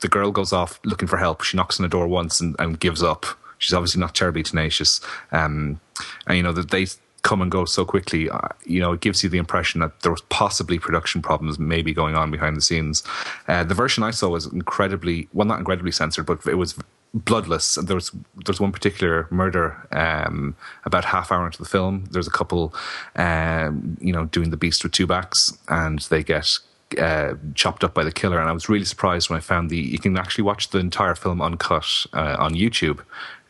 [0.00, 1.42] the girl goes off looking for help.
[1.42, 3.26] She knocks on the door once and, and gives up
[3.60, 5.00] she's obviously not terribly tenacious,
[5.30, 5.80] um,
[6.26, 6.86] and you know that they
[7.22, 8.28] come and go so quickly.
[8.28, 11.92] Uh, you know, it gives you the impression that there was possibly production problems maybe
[11.92, 13.04] going on behind the scenes.
[13.46, 16.74] Uh, the version I saw was incredibly well, not incredibly censored, but it was
[17.14, 17.74] bloodless.
[17.74, 18.10] There was
[18.44, 22.04] there's one particular murder um, about half hour into the film.
[22.10, 22.74] There's a couple,
[23.16, 26.58] um, you know, doing the beast with two backs, and they get
[26.98, 28.40] uh, chopped up by the killer.
[28.40, 31.14] And I was really surprised when I found the you can actually watch the entire
[31.14, 33.00] film uncut uh, on YouTube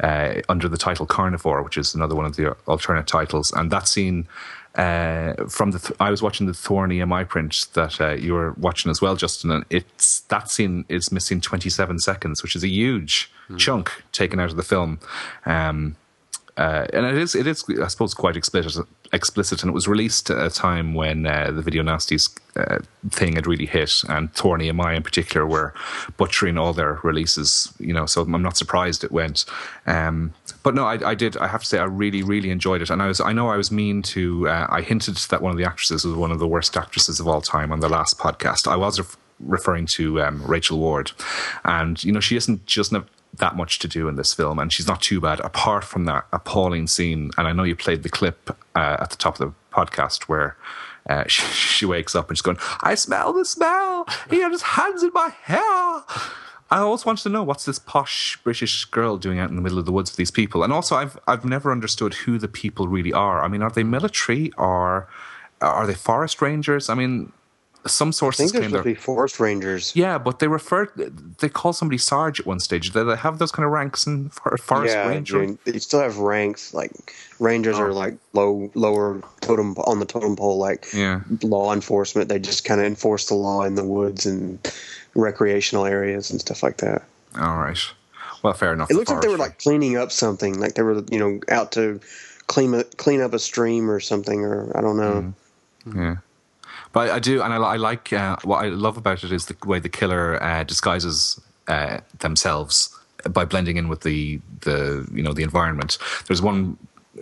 [0.00, 3.52] uh, under the title Carnivore, which is another one of the alternate titles.
[3.52, 4.28] And that scene.
[4.76, 8.52] Uh, from the th- I was watching the Thorn EMI print that uh, you were
[8.52, 12.68] watching as well, Justin, and it's that scene is missing 27 seconds, which is a
[12.68, 15.00] huge chunk taken out of the film.
[15.44, 15.96] Um,
[16.56, 18.86] uh, and it is, it is, I suppose, quite explicit.
[19.12, 22.78] Explicit, and it was released at a time when uh, the video nasties uh,
[23.10, 25.74] thing had really hit, and Thorn EMI, in particular, were
[26.16, 27.72] butchering all their releases.
[27.80, 29.46] You know, so I'm not surprised it went.
[29.86, 30.32] Um,
[30.62, 31.36] but no, I, I, did.
[31.38, 33.56] I have to say, I really, really enjoyed it, and I was, I know, I
[33.56, 34.48] was mean to.
[34.48, 37.26] Uh, I hinted that one of the actresses was one of the worst actresses of
[37.26, 38.70] all time on the last podcast.
[38.70, 41.12] I was ref- referring to um, Rachel Ward,
[41.64, 42.92] and you know, she isn't just
[43.34, 46.26] that much to do in this film, and she's not too bad apart from that
[46.32, 47.30] appalling scene.
[47.38, 50.56] And I know you played the clip uh, at the top of the podcast where
[51.08, 54.06] uh, she, she, wakes up and she's going, "I smell the smell.
[54.28, 56.04] He had his hands in my hair."
[56.72, 59.78] I always wanted to know what's this posh British girl doing out in the middle
[59.78, 62.88] of the woods with these people, and also I've I've never understood who the people
[62.88, 63.42] really are.
[63.42, 65.08] I mean, are they military or
[65.60, 66.88] are they forest rangers?
[66.88, 67.32] I mean,
[67.86, 69.92] some sources I claim they're forest rangers.
[69.94, 70.90] Yeah, but they refer
[71.38, 72.90] they call somebody Sarge at one stage.
[72.90, 75.44] Do they have those kind of ranks in forest yeah, ranger?
[75.44, 76.74] Yeah, they still have ranks.
[76.74, 77.84] Like rangers oh.
[77.84, 81.20] are like low, lower totem on the totem pole, like yeah.
[81.42, 82.28] law enforcement.
[82.28, 84.58] They just kind of enforce the law in the woods and
[85.14, 87.02] recreational areas and stuff like that.
[87.38, 87.78] All right.
[88.42, 88.90] Well, fair enough.
[88.90, 91.72] It looks like they were like cleaning up something, like they were, you know, out
[91.72, 92.00] to
[92.46, 95.34] clean a, clean up a stream or something, or I don't know.
[95.86, 95.96] Mm.
[95.96, 96.16] Yeah.
[96.92, 99.56] But I do, and I, I like uh, what I love about it is the
[99.66, 102.96] way the killer uh, disguises uh, themselves
[103.28, 105.98] by blending in with the the you know the environment.
[106.26, 106.76] There's one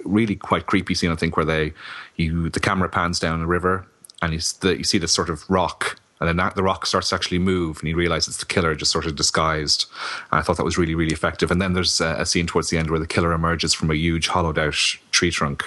[0.04, 1.72] really quite creepy scene I think where they
[2.16, 3.86] you the camera pans down the river
[4.22, 7.10] and you, the, you see this sort of rock and then that, the rock starts
[7.10, 9.86] to actually move and you realize it's the killer just sort of disguised.
[10.30, 11.50] And i thought that was really really effective.
[11.50, 13.94] And then there's a, a scene towards the end where the killer emerges from a
[13.94, 14.74] huge hollowed out
[15.10, 15.64] tree trunk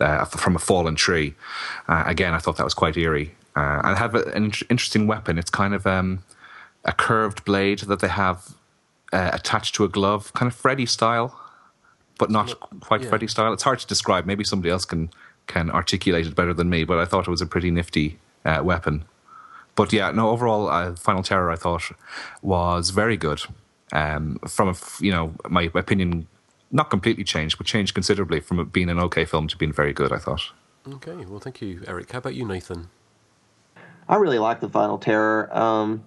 [0.00, 1.34] uh, from a fallen tree.
[1.88, 3.34] Uh, again, I thought that was quite eerie.
[3.56, 5.36] Uh, and have an interesting weapon.
[5.36, 6.22] It's kind of um,
[6.84, 8.54] a curved blade that they have
[9.12, 11.38] uh, attached to a glove, kind of Freddy style,
[12.16, 13.08] but not quite yeah.
[13.08, 13.52] Freddy style.
[13.52, 14.24] It's hard to describe.
[14.24, 15.10] Maybe somebody else can
[15.46, 16.84] can articulate it better than me.
[16.84, 19.04] But I thought it was a pretty nifty uh, weapon.
[19.74, 20.30] But yeah, no.
[20.30, 21.90] Overall, uh, Final Terror I thought
[22.40, 23.42] was very good.
[23.92, 26.28] Um, from a, you know my opinion
[26.70, 29.92] not completely changed, but changed considerably from it being an okay film to being very
[29.92, 30.12] good.
[30.12, 30.42] I thought.
[30.88, 32.12] Okay, well, thank you, Eric.
[32.12, 32.88] How about you, Nathan?
[34.08, 35.56] I really like the Final Terror.
[35.56, 36.04] Um,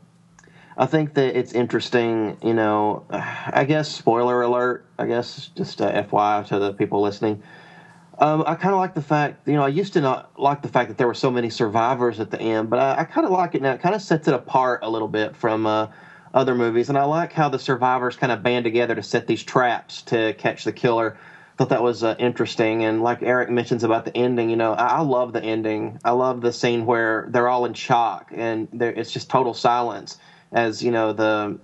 [0.77, 2.37] I think that it's interesting.
[2.43, 4.85] You know, I guess spoiler alert.
[4.97, 7.43] I guess just uh, FYI to the people listening.
[8.19, 10.67] Um, I kind of like the fact, you know, I used to not like the
[10.67, 13.31] fact that there were so many survivors at the end, but I, I kind of
[13.31, 13.73] like it now.
[13.73, 15.87] It kind of sets it apart a little bit from uh,
[16.33, 16.89] other movies.
[16.89, 20.33] And I like how the survivors kind of band together to set these traps to
[20.33, 21.17] catch the killer.
[21.57, 22.83] Thought that was uh, interesting.
[22.83, 25.99] And like Eric mentions about the ending, you know, I, I, love the ending.
[26.03, 30.17] I love the scene where they're all in shock and it's just total silence
[30.51, 31.57] as you know the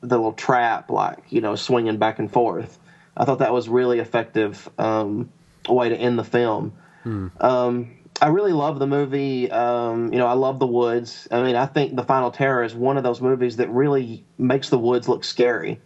[0.00, 2.78] the little trap like you know swinging back and forth.
[3.16, 5.30] I thought that was really effective um,
[5.68, 6.72] way to end the film.
[7.02, 7.28] Hmm.
[7.40, 9.50] Um, I really love the movie.
[9.50, 11.26] Um, you know, I love the woods.
[11.30, 14.68] I mean, I think The Final Terror is one of those movies that really makes
[14.68, 15.80] the woods look scary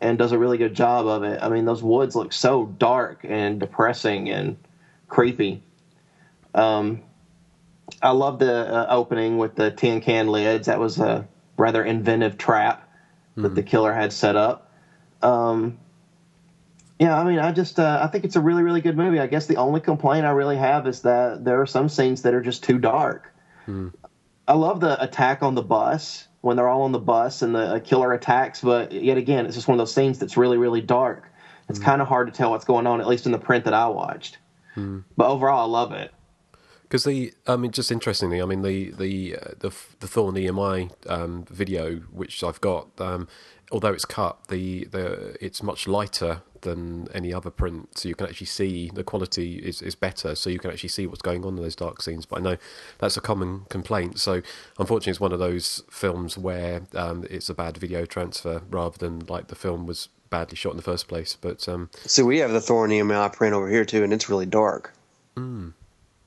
[0.00, 1.42] and does a really good job of it.
[1.42, 4.56] I mean, those woods look so dark and depressing and
[5.08, 5.62] creepy.
[6.54, 7.02] Um,
[8.00, 10.66] I love the uh, opening with the tin can lids.
[10.66, 12.88] That was a rather inventive trap
[13.32, 13.42] mm-hmm.
[13.42, 14.70] that the killer had set up.
[15.22, 15.78] Um,
[16.98, 19.18] yeah, I mean, I just uh, I think it's a really really good movie.
[19.20, 22.34] I guess the only complaint I really have is that there are some scenes that
[22.34, 23.32] are just too dark.
[23.66, 23.88] Hmm.
[24.46, 27.80] I love the attack on the bus when they're all on the bus and the
[27.82, 31.30] killer attacks, but yet again, it's just one of those scenes that's really really dark.
[31.68, 31.84] It's Hmm.
[31.84, 33.86] kind of hard to tell what's going on, at least in the print that I
[33.88, 34.38] watched.
[34.74, 35.00] Hmm.
[35.16, 36.12] But overall, I love it.
[36.82, 39.70] Because the, I mean, just interestingly, I mean the the uh, the
[40.00, 43.26] the Thorn EMI um, video, which I've got, um,
[43.72, 48.26] although it's cut, the the it's much lighter than any other print, so you can
[48.26, 51.56] actually see the quality is, is better, so you can actually see what's going on
[51.56, 52.26] in those dark scenes.
[52.26, 52.56] But I know
[52.98, 54.18] that's a common complaint.
[54.18, 54.42] So
[54.78, 59.20] unfortunately, it's one of those films where um, it's a bad video transfer rather than
[59.28, 61.38] like the film was badly shot in the first place.
[61.40, 64.46] But um, So we have the thorn EMI print over here too, and it's really
[64.46, 64.92] dark.
[65.36, 65.72] mm,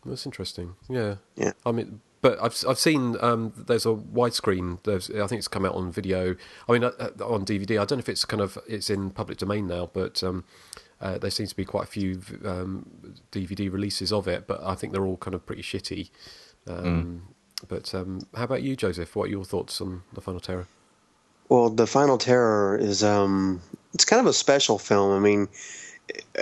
[0.06, 0.76] that's interesting.
[0.88, 1.52] Yeah, yeah.
[1.66, 4.84] I mean, but I've I've seen um, there's a widescreen.
[4.84, 6.36] There's I think it's come out on video.
[6.68, 7.80] I mean, uh, uh, on DVD.
[7.80, 10.22] I don't know if it's kind of it's in public domain now, but.
[10.24, 10.44] Um,
[11.00, 12.90] uh, there seems to be quite a few um,
[13.32, 16.10] DVD releases of it, but I think they're all kind of pretty shitty.
[16.66, 17.28] Um,
[17.68, 19.16] But um, how about you, Joseph?
[19.16, 20.68] What are your thoughts on the Final Terror?
[21.50, 23.62] Well, the Final Terror is um,
[23.94, 25.12] it's kind of a special film.
[25.12, 25.48] I mean,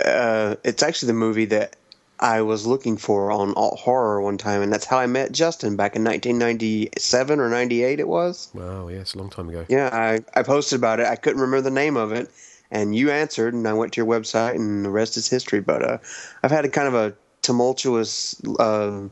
[0.02, 1.76] uh, it's actually the movie that
[2.18, 5.76] I was looking for on alt horror one time, and that's how I met Justin
[5.76, 8.00] back in 1997 or 98.
[8.00, 8.50] It was.
[8.54, 9.66] Wow, yes, a long time ago.
[9.68, 11.06] Yeah, I, I posted about it.
[11.06, 12.30] I couldn't remember the name of it,
[12.70, 15.60] and you answered, and I went to your website, and the rest is history.
[15.60, 15.98] But uh,
[16.42, 19.08] I've had a kind of a tumultuous uh,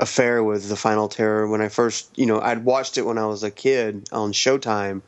[0.00, 1.48] affair with the Final Terror.
[1.48, 5.02] When I first, you know, I'd watched it when I was a kid on Showtime,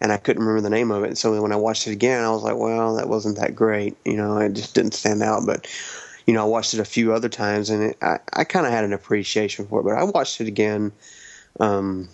[0.00, 1.18] and I couldn't remember the name of it.
[1.18, 3.96] So when I watched it again, I was like, well, that wasn't that great.
[4.06, 5.44] You know, it just didn't stand out.
[5.46, 5.68] But
[6.26, 8.72] you know, I watched it a few other times, and it, I, I kind of
[8.72, 9.84] had an appreciation for it.
[9.84, 10.92] But I watched it again
[11.60, 12.08] um,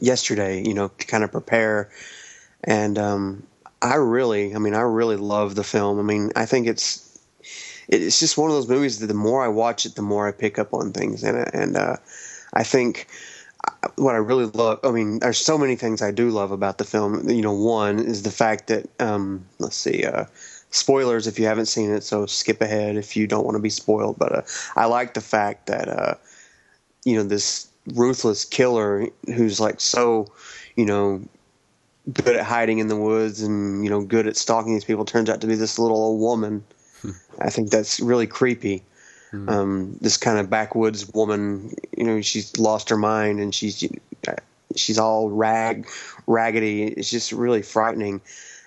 [0.00, 1.90] yesterday, you know, to kind of prepare.
[2.64, 3.46] And um,
[3.80, 5.98] I really, I mean, I really love the film.
[5.98, 7.08] I mean, I think it's
[7.88, 10.32] it's just one of those movies that the more I watch it, the more I
[10.32, 11.50] pick up on things in it.
[11.52, 11.96] And uh,
[12.54, 13.08] I think
[13.96, 16.84] what I really love, I mean, there's so many things I do love about the
[16.84, 17.28] film.
[17.28, 20.24] You know, one is the fact that, um, let's see, uh,
[20.72, 23.70] spoilers if you haven't seen it, so skip ahead if you don't want to be
[23.70, 24.18] spoiled.
[24.18, 24.42] But uh,
[24.76, 26.14] I like the fact that, uh,
[27.04, 30.32] you know, this ruthless killer who's like so,
[30.76, 31.22] you know,
[32.12, 35.30] good at hiding in the woods and, you know, good at stalking these people turns
[35.30, 36.64] out to be this little old woman.
[37.40, 38.82] I think that's really creepy.
[39.48, 43.82] Um, this kind of backwoods woman, you know, she's lost her mind and she's
[44.76, 45.88] she's all rag,
[46.26, 46.84] raggedy.
[46.84, 48.20] It's just really frightening.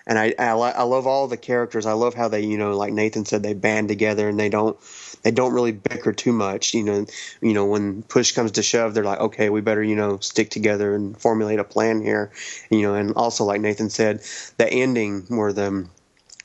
[0.07, 1.85] And I, I, I love all the characters.
[1.85, 4.77] I love how they, you know, like Nathan said, they band together and they don't,
[5.23, 6.73] they don't really bicker too much.
[6.73, 7.05] You know,
[7.41, 10.51] you know, when push comes to shove, they're like, okay, we better, you know, stick
[10.51, 12.31] together and formulate a plan here.
[12.69, 14.21] You know, and also like Nathan said,
[14.57, 15.87] the ending where the,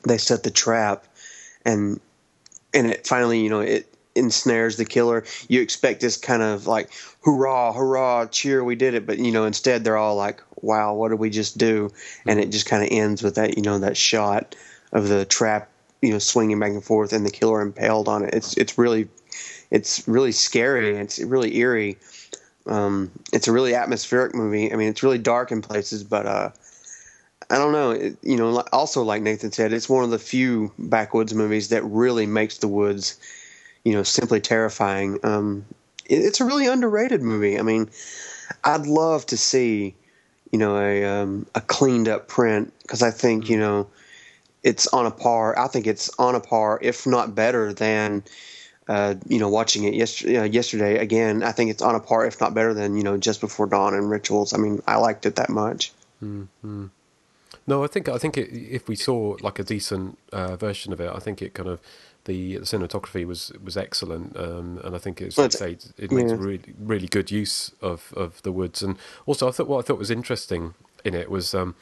[0.04, 1.04] they set the trap
[1.64, 2.00] and
[2.72, 6.90] and it finally you know it ensnares the killer you expect this kind of like
[7.24, 11.08] hurrah hurrah cheer we did it but you know instead they're all like wow what
[11.08, 11.90] did we just do
[12.26, 14.54] and it just kind of ends with that you know that shot
[14.92, 15.68] of the trap
[16.02, 19.08] you know swinging back and forth and the killer impaled on it it's it's really
[19.70, 21.96] it's really scary it's really eerie
[22.66, 26.50] um, it's a really atmospheric movie i mean it's really dark in places but uh
[27.50, 27.90] I don't know.
[27.90, 31.82] It, you know, also like Nathan said, it's one of the few backwoods movies that
[31.82, 33.18] really makes the woods,
[33.84, 35.18] you know, simply terrifying.
[35.24, 35.64] Um,
[36.06, 37.58] it, it's a really underrated movie.
[37.58, 37.90] I mean,
[38.62, 39.96] I'd love to see,
[40.50, 43.88] you know, a um, a cleaned up print because I think you know,
[44.62, 45.58] it's on a par.
[45.58, 48.22] I think it's on a par, if not better than.
[48.88, 52.26] Uh, you know, watching it yesterday, uh, yesterday again, I think it's on a par,
[52.26, 54.52] if not better than you know, just before dawn and rituals.
[54.52, 55.92] I mean, I liked it that much.
[56.20, 56.86] Mm-hmm.
[57.68, 61.00] No, I think I think it, if we saw like a decent uh, version of
[61.00, 61.80] it, I think it kind of
[62.24, 66.36] the, cinematography was was excellent, um, and I think it's say, it's- it makes yeah.
[66.38, 68.96] really really good use of, of the woods, and
[69.26, 71.74] also I thought what I thought was interesting in it was um,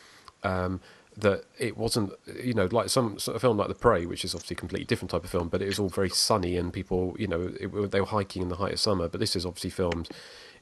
[0.43, 0.81] um,
[1.17, 2.13] that it wasn't
[2.43, 4.87] you know like some sort of film like The Prey, which is obviously a completely
[4.87, 7.91] different type of film, but it was all very sunny and people you know it,
[7.91, 10.09] they were hiking in the height of summer, but this is obviously filmed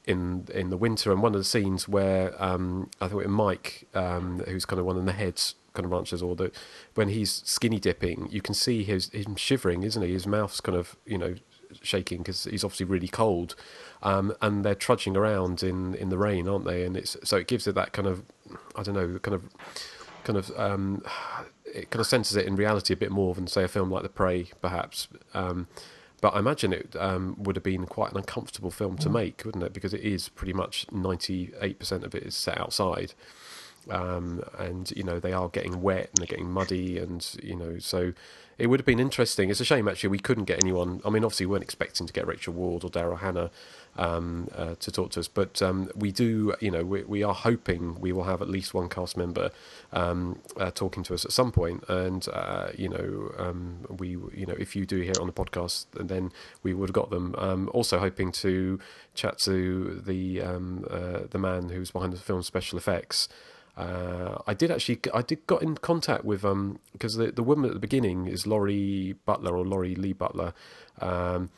[0.05, 1.11] in in the winter.
[1.11, 4.97] And one of the scenes where um, I thought Mike, um, who's kind of one
[4.97, 6.51] of the heads kind of ranchers, or the
[6.95, 10.11] when he's skinny dipping, you can see his him shivering, isn't he?
[10.11, 11.35] His mouth's kind of you know
[11.81, 13.55] shaking because he's obviously really cold.
[14.03, 16.83] Um, and they're trudging around in, in the rain, aren't they?
[16.83, 18.23] And it's so it gives it that kind of
[18.75, 19.43] I don't know, kind of
[20.23, 21.03] kind of um,
[21.65, 24.03] it kind of centers it in reality a bit more than say a film like
[24.03, 25.07] The Prey, perhaps.
[25.33, 25.67] Um,
[26.21, 29.63] but I imagine it um, would have been quite an uncomfortable film to make, wouldn't
[29.63, 29.73] it?
[29.73, 33.13] Because it is pretty much ninety eight percent of it is set outside,
[33.89, 37.79] um, and you know they are getting wet and they're getting muddy, and you know
[37.79, 38.13] so
[38.57, 39.49] it would have been interesting.
[39.49, 41.01] It's a shame actually we couldn't get anyone.
[41.05, 43.51] I mean, obviously we weren't expecting to get Rachel Ward or Daryl Hannah
[43.97, 46.55] um, uh, to talk to us, but um, we do.
[46.59, 49.51] You know, we, we are hoping we will have at least one cast member
[49.91, 54.45] um, uh, talking to us at some point, and uh, you know, um, we you
[54.47, 56.31] know if you do hear it on the podcast, then
[56.63, 57.35] we would have got them.
[57.37, 58.79] Um, also hoping to
[59.13, 63.27] chat to the um, uh, the man who's behind the film special effects.
[63.77, 64.99] Uh, I did actually.
[65.13, 68.47] I did got in contact with um because the the woman at the beginning is
[68.47, 70.53] Laurie Butler or Laurie Lee Butler,
[70.99, 71.51] um,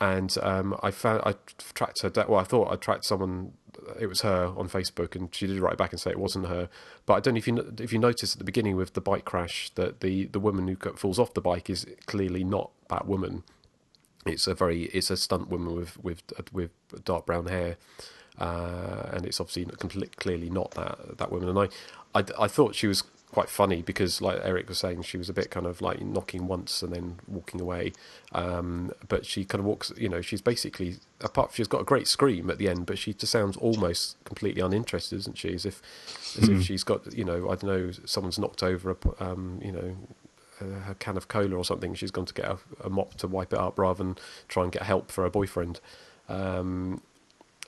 [0.00, 1.34] and um, I found I
[1.74, 2.10] tracked her.
[2.26, 3.52] Well, I thought I tracked someone
[4.00, 6.68] it was her on Facebook, and she did write back and say it wasn't her.
[7.04, 9.24] But I don't know if you if you noticed at the beginning with the bike
[9.24, 13.44] crash that the the woman who falls off the bike is clearly not that woman.
[14.24, 16.22] It's a very it's a stunt woman with with
[16.52, 16.70] with
[17.04, 17.76] dark brown hair,
[18.38, 21.48] uh, and it's obviously completely clearly not that that woman.
[21.48, 25.18] And I, I I thought she was quite funny because like Eric was saying she
[25.18, 27.92] was a bit kind of like knocking once and then walking away.
[28.32, 32.06] Um, but she kind of walks you know she's basically apart she's got a great
[32.08, 35.52] scream at the end but she just sounds almost completely uninterested isn't she?
[35.54, 35.82] As if
[36.40, 39.72] as if she's got you know I don't know someone's knocked over a um, you
[39.72, 39.96] know
[40.60, 41.94] a, a can of cola or something.
[41.94, 44.16] She's gone to get a, a mop to wipe it up rather than
[44.48, 45.80] try and get help for her boyfriend.
[46.28, 47.02] Um,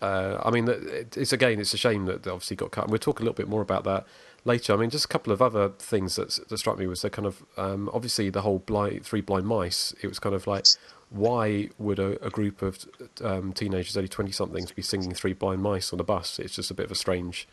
[0.01, 0.69] uh, I mean,
[1.17, 2.85] it's again, it's a shame that obviously got cut.
[2.85, 4.07] And we'll talk a little bit more about that
[4.45, 4.73] later.
[4.73, 7.27] I mean, just a couple of other things that, that struck me was the kind
[7.27, 9.95] of um, obviously the whole blind, three blind mice.
[10.03, 10.67] It was kind of like,
[11.11, 12.85] why would a, a group of
[13.23, 16.39] um, teenagers, only twenty somethings, be singing Three Blind Mice on a bus?
[16.39, 17.49] It's just a bit of a strange,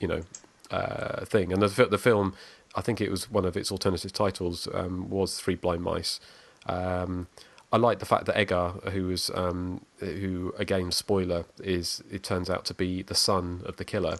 [0.00, 0.22] you know,
[0.70, 1.52] uh, thing.
[1.52, 2.34] And the, the film,
[2.74, 6.20] I think it was one of its alternative titles, um, was Three Blind Mice.
[6.64, 7.26] Um,
[7.72, 12.48] I like the fact that Edgar, who was, um, who again, spoiler, is it turns
[12.48, 14.18] out to be the son of the killer.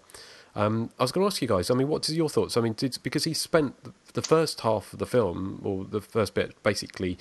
[0.57, 1.70] Um, I was going to ask you guys.
[1.70, 2.57] I mean, what is your thoughts?
[2.57, 3.76] I mean, did, because he spent
[4.14, 7.18] the first half of the film, or the first bit, basically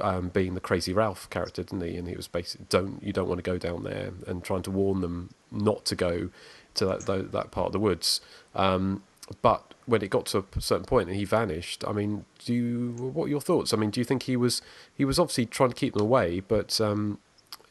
[0.00, 1.96] um, being the crazy Ralph character, didn't he?
[1.96, 4.70] And he was basically don't you don't want to go down there, and trying to
[4.70, 6.30] warn them not to go
[6.74, 8.20] to that that, that part of the woods.
[8.54, 9.02] Um,
[9.42, 13.10] but when it got to a certain point and he vanished, I mean, do you,
[13.14, 13.72] what are your thoughts?
[13.72, 14.60] I mean, do you think he was
[14.94, 17.18] he was obviously trying to keep them away, but um,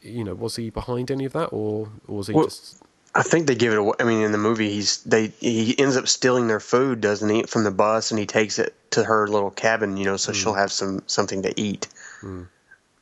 [0.02, 2.82] you know, was he behind any of that, or, or was he Well, just
[3.14, 3.94] I think they give it away.
[4.00, 7.42] I mean, in the movie, he's they he ends up stealing their food, doesn't he,
[7.44, 10.54] from the bus, and he takes it to her little cabin, you know, so she'll
[10.54, 11.86] have some something to eat.
[12.20, 12.44] Hmm.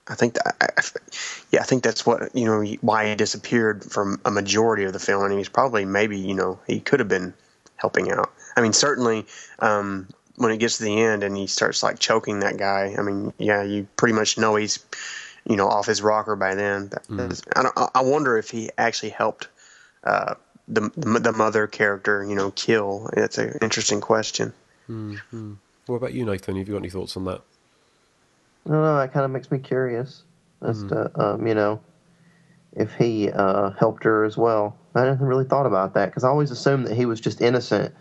[0.09, 0.83] I think that, I,
[1.51, 4.99] yeah, I think that's what you know why he disappeared from a majority of the
[4.99, 7.35] film, and he's probably maybe you know he could have been
[7.77, 8.33] helping out.
[8.57, 9.27] I mean, certainly
[9.59, 12.95] um, when it gets to the end and he starts like choking that guy.
[12.99, 14.79] I mean, yeah, you pretty much know he's
[15.49, 16.91] you know off his rocker by then.
[17.09, 19.49] But I, don't, I- I wonder if he actually helped
[20.05, 20.35] uh,
[20.69, 23.11] the the mother character, you know, kill.
[23.13, 24.53] It's an interesting question.
[24.87, 25.53] Hmm, hmm.
[25.87, 26.57] What about you, Nathan?
[26.57, 27.41] Have you got any thoughts on that?
[28.67, 28.97] I don't know.
[28.99, 30.23] That kind of makes me curious
[30.63, 30.89] as Hmm.
[30.89, 31.81] to, um, you know,
[32.73, 34.77] if he uh, helped her as well.
[34.95, 37.95] I hadn't really thought about that because I always assumed that he was just innocent,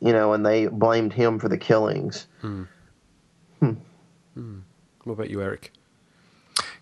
[0.00, 2.26] you know, and they blamed him for the killings.
[2.40, 2.64] Hmm.
[3.60, 3.72] Hmm.
[4.34, 4.58] Hmm.
[5.04, 5.72] What about you, Eric?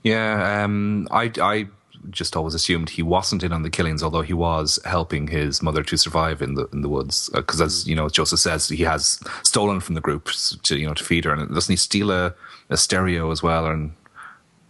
[0.02, 1.68] Yeah, um, I, I
[2.10, 5.82] just always assumed he wasn't in on the killings, although he was helping his mother
[5.82, 7.28] to survive in the in the woods.
[7.34, 10.28] Because as you know, as Joseph says, he has stolen from the group
[10.62, 12.34] to you know to feed her, and doesn't he steal a,
[12.70, 13.66] a stereo as well?
[13.66, 13.92] And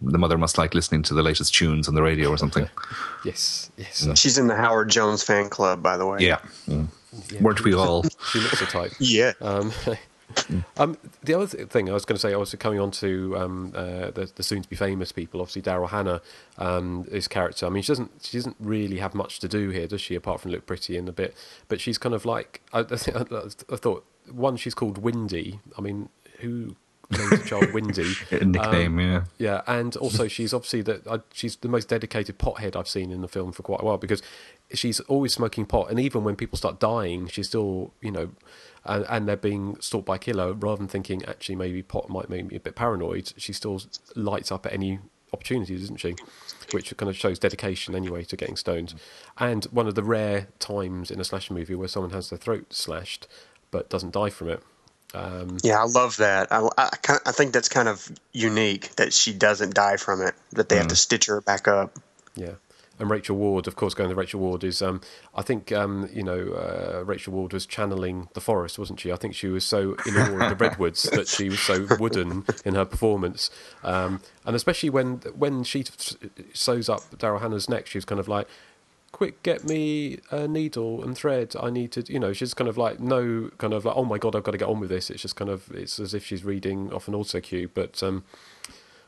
[0.01, 2.67] the mother must like listening to the latest tunes on the radio or something.
[3.25, 4.07] Yes, yes.
[4.17, 6.19] She's in the Howard Jones fan club, by the way.
[6.21, 6.39] yeah.
[6.69, 6.87] Mm.
[7.41, 8.03] Weren't we all?
[8.31, 8.91] She looks a type.
[8.99, 9.33] Yeah.
[9.41, 9.71] Um,
[10.77, 13.73] um, the other thing I was going to say, I was coming on to um,
[13.75, 15.41] uh, the, the soon-to-be famous people.
[15.41, 16.21] Obviously, Daryl Hannah,
[16.57, 17.65] um, his character.
[17.65, 20.15] I mean, she doesn't she doesn't really have much to do here, does she?
[20.15, 21.35] Apart from look pretty and a bit,
[21.67, 25.59] but she's kind of like I, I, think- I thought one, she's called Windy.
[25.77, 26.75] I mean, who
[27.09, 28.13] names a child Windy?
[28.31, 29.23] Nickname, yeah.
[29.37, 33.21] Yeah, and also she's obviously that uh, she's the most dedicated pothead I've seen in
[33.21, 34.21] the film for quite a while because
[34.73, 38.31] she's always smoking pot, and even when people start dying, she's still you know,
[38.85, 40.53] and, and they're being stalked by a killer.
[40.53, 43.81] Rather than thinking actually maybe pot might make me a bit paranoid, she still
[44.15, 44.99] lights up at any
[45.31, 46.15] opportunities, isn't she?
[46.71, 48.93] Which kind of shows dedication anyway to getting stoned,
[49.37, 52.73] and one of the rare times in a slasher movie where someone has their throat
[52.73, 53.27] slashed
[53.71, 54.63] but doesn't die from it.
[55.13, 56.51] Um, Yeah, I love that.
[56.51, 56.89] I, I,
[57.25, 60.35] I think that's kind of unique that she doesn't die from it.
[60.51, 61.97] That they have to stitch her back up.
[62.35, 62.53] Yeah.
[62.99, 64.99] And Rachel Ward, of course, going to Rachel Ward is, um,
[65.33, 69.09] I think, um, you know, uh, Rachel Ward was channeling the forest, wasn't she?
[69.09, 72.43] I think she was so in awe of the redwoods that she was so wooden
[72.65, 73.49] in her performance.
[73.85, 75.85] Um, and especially when when she
[76.53, 78.49] sews up Daryl Hannah's neck, she was kind of like,
[79.11, 81.55] quick, get me a needle and thread.
[81.59, 84.17] I need to, you know, she's kind of like, no, kind of like, oh my
[84.17, 85.09] God, I've got to get on with this.
[85.09, 87.69] It's just kind of, it's as if she's reading off an auto cue.
[87.73, 88.23] But, um,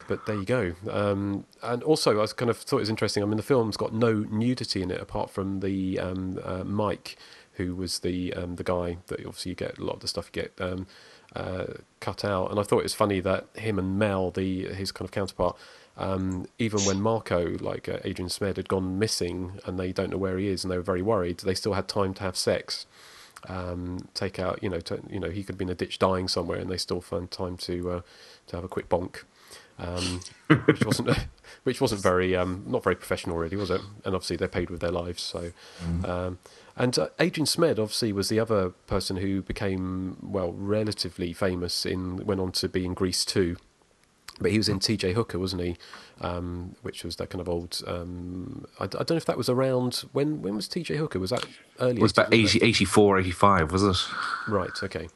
[0.07, 0.73] but there you go.
[0.90, 3.23] Um, and also, I was kind of thought it was interesting.
[3.23, 7.18] I mean, the film's got no nudity in it apart from the um, uh, Mike,
[7.53, 10.30] who was the um, the guy that obviously you get a lot of the stuff
[10.34, 10.88] you get um,
[11.36, 11.65] uh,
[11.99, 12.52] cut out.
[12.52, 15.57] And I thought it was funny that him and Mel, the his kind of counterpart,
[16.02, 20.18] um, even when Marco, like uh, Adrian Zmed, had gone missing and they don't know
[20.18, 22.88] where he is and they were very worried, they still had time to have sex.
[23.48, 25.99] Um, take out, you know, to, you know, he could have been in a ditch
[25.99, 28.02] dying somewhere, and they still found time to uh,
[28.48, 29.23] to have a quick bonk.
[29.80, 30.22] um,
[30.65, 31.18] which wasn't
[31.64, 33.82] which wasn't very um, not very professional, really, was it?
[34.03, 35.22] And obviously they paid with their lives.
[35.22, 35.52] So,
[36.03, 36.40] um,
[36.76, 42.26] and uh, Adrian Zmed obviously was the other person who became well relatively famous in
[42.26, 43.57] went on to be in Grease two.
[44.41, 45.13] But he was in T.J.
[45.13, 45.77] Hooker, wasn't he?
[46.19, 47.81] Um, which was that kind of old.
[47.85, 50.41] Um, I, I don't know if that was around when.
[50.41, 50.97] When was T.J.
[50.97, 51.19] Hooker?
[51.19, 51.45] Was that
[51.80, 51.97] early?
[51.97, 53.97] It was about 80, 84, 85, was it?
[54.47, 54.72] Right.
[54.84, 55.07] Okay.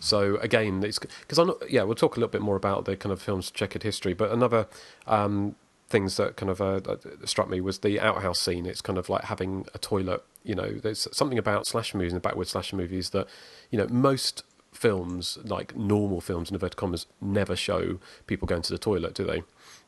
[0.00, 1.70] So again, it's because I'm not.
[1.70, 4.14] Yeah, we'll talk a little bit more about the kind of film's checkered history.
[4.14, 4.68] But another
[5.06, 5.56] um,
[5.88, 6.80] things that kind of uh,
[7.24, 8.66] struck me was the outhouse scene.
[8.66, 10.22] It's kind of like having a toilet.
[10.44, 13.26] You know, there's something about slasher movies and the backward slasher movies that,
[13.70, 14.44] you know, most
[14.78, 17.98] films, like normal films in inverted commas, never show
[18.28, 19.42] people going to the toilet, do they?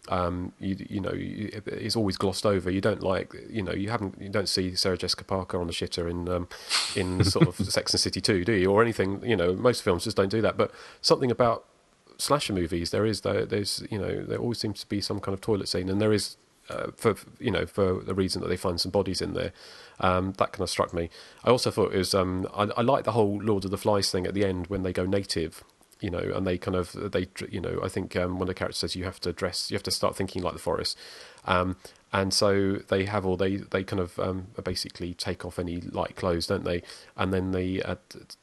[0.08, 2.70] Um, you, you know, you, it's always glossed over.
[2.70, 5.72] You don't like, you know, you haven't, you don't see Sarah Jessica Parker on the
[5.72, 6.48] shitter in, um,
[6.96, 8.70] in sort of Sex and City 2, do you?
[8.70, 10.56] Or anything, you know, most films just don't do that.
[10.56, 11.64] But something about
[12.18, 15.34] slasher movies, there is, there, there's, you know, there always seems to be some kind
[15.34, 16.36] of toilet scene, and there is
[16.70, 19.52] uh, for you know for the reason that they find some bodies in there.
[20.00, 21.10] Um, that kind of struck me.
[21.44, 24.10] I also thought it was um, I, I like the whole Lord of the Flies
[24.10, 25.62] thing at the end when they go native.
[26.00, 28.54] You know, and they kind of they you know I think um, one of the
[28.54, 30.96] characters says you have to dress you have to start thinking like the forest,
[31.44, 31.76] um,
[32.12, 36.16] and so they have all they they kind of um, basically take off any light
[36.16, 36.82] clothes, don't they?
[37.16, 37.96] And then they uh,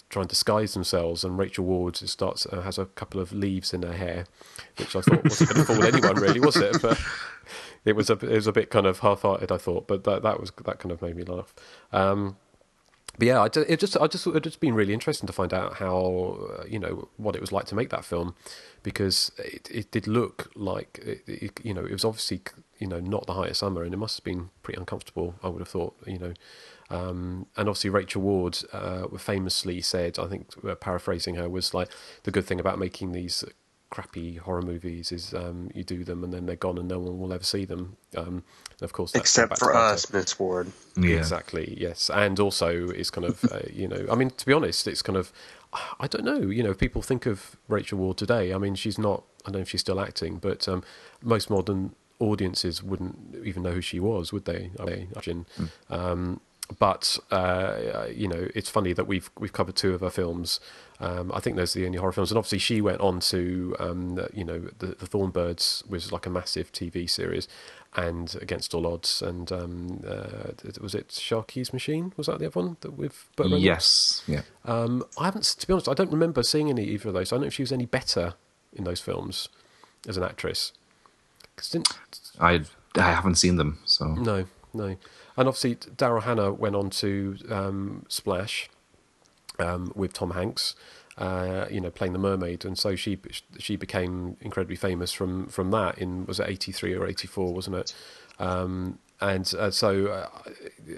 [0.10, 1.24] try and disguise themselves.
[1.24, 4.26] And Rachel Ward starts uh, has a couple of leaves in her hair,
[4.78, 6.82] which I thought wasn't going to fool anyone really, was it?
[6.82, 6.98] But
[7.88, 10.40] it was a it was a bit kind of half-hearted, I thought, but that that
[10.40, 11.54] was that kind of made me laugh.
[11.92, 12.38] Um,
[13.18, 15.76] but yeah, I, it just I just it just been really interesting to find out
[15.76, 18.36] how uh, you know what it was like to make that film,
[18.84, 22.42] because it, it did look like it, it, you know it was obviously
[22.78, 25.36] you know not the highest summer, and it must have been pretty uncomfortable.
[25.42, 26.34] I would have thought you know.
[26.90, 31.90] Um, and obviously, Rachel Ward uh, famously said, I think, uh, paraphrasing her, was like
[32.24, 33.44] the good thing about making these
[33.90, 37.20] crappy horror movies is um, you do them and then they're gone and no one
[37.20, 37.96] will ever see them.
[38.16, 38.44] Um,
[38.82, 40.72] of course, except for us, Miss Ward.
[40.98, 41.18] Yeah.
[41.18, 41.76] Exactly.
[41.80, 45.02] Yes, and also it's kind of uh, you know, I mean, to be honest, it's
[45.02, 45.32] kind of
[46.00, 46.50] I don't know.
[46.50, 48.54] You know, people think of Rachel Ward today.
[48.54, 49.24] I mean, she's not.
[49.46, 50.84] I don't know if she's still acting, but um,
[51.22, 54.72] most modern audiences wouldn't even know who she was, would they?
[54.80, 55.46] I imagine.
[55.58, 55.70] Mm.
[55.90, 56.42] Um,
[56.80, 60.60] but uh, you know, it's funny that we've we've covered two of her films.
[61.00, 63.76] Um, I think those are the only horror films, and obviously she went on to
[63.80, 67.48] um, you know the, the Thorn Birds was like a massive TV series,
[67.96, 72.14] and Against All Odds, and um, uh, was it Sharky's Machine?
[72.18, 72.92] Was that the other one that
[73.38, 73.64] Reynolds?
[73.64, 74.42] Yes, yeah.
[74.66, 77.32] Um, I haven't, to be honest, I don't remember seeing any either of those.
[77.32, 78.34] I don't know if she was any better
[78.74, 79.50] in those films
[80.08, 80.74] as an actress.
[82.40, 82.62] I
[82.96, 84.98] I haven't seen them, so no, no.
[85.38, 88.70] And obviously, Daryl Hannah went on to um, Splash
[89.60, 90.76] um, with Tom Hanks,
[91.18, 93.20] uh, you know, playing the mermaid, and so she
[93.60, 95.98] she became incredibly famous from from that.
[95.98, 97.94] In was it eighty three or eighty four, wasn't it?
[98.40, 100.30] Um, and uh, so uh,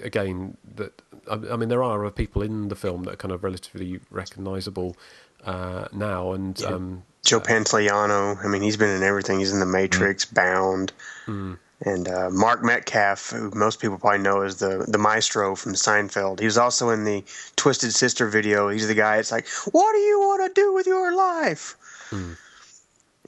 [0.04, 3.44] again, that I, I, mean, there are people in the film that are kind of
[3.44, 4.98] relatively recognisable
[5.46, 6.68] uh, now, and yeah.
[6.68, 8.44] um, Joe Pantoliano.
[8.44, 9.40] I mean, he's been in everything.
[9.40, 10.34] He's in The Matrix, mm.
[10.34, 10.94] Bound.
[11.28, 11.58] Mm.
[11.82, 16.40] And uh, Mark Metcalf, who most people probably know as the the maestro from Seinfeld,
[16.40, 17.24] he was also in the
[17.56, 18.68] Twisted Sister video.
[18.68, 19.18] He's the guy.
[19.18, 21.78] It's like, what do you want to do with your life?
[22.10, 22.34] Hmm.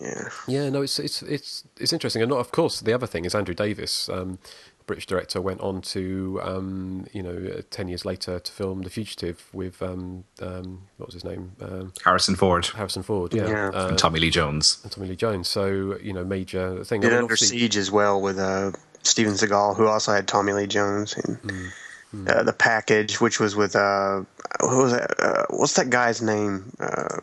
[0.02, 0.30] Yeah.
[0.48, 0.70] Yeah.
[0.70, 3.56] No, it's it's it's it's interesting, and not, of course the other thing is Andrew
[3.56, 4.38] Davis, um,
[4.92, 9.48] British director, went on to um, you know ten years later to film The Fugitive
[9.54, 12.66] with um, um what was his name um, Harrison Ford.
[12.66, 13.70] Harrison Ford, yeah, yeah.
[13.70, 14.80] Uh, and Tommy Lee Jones.
[14.84, 15.48] And Tommy Lee Jones.
[15.48, 17.00] So you know, major thing.
[17.00, 18.72] Did I mean, Under Siege as well with uh,
[19.04, 21.38] Steven Seagal, who also had Tommy Lee Jones and.
[21.40, 21.72] Mm.
[22.28, 24.22] Uh, the package, which was with uh,
[24.60, 25.16] what was that?
[25.18, 26.70] Uh, what's that guy's name?
[26.78, 27.20] Uh,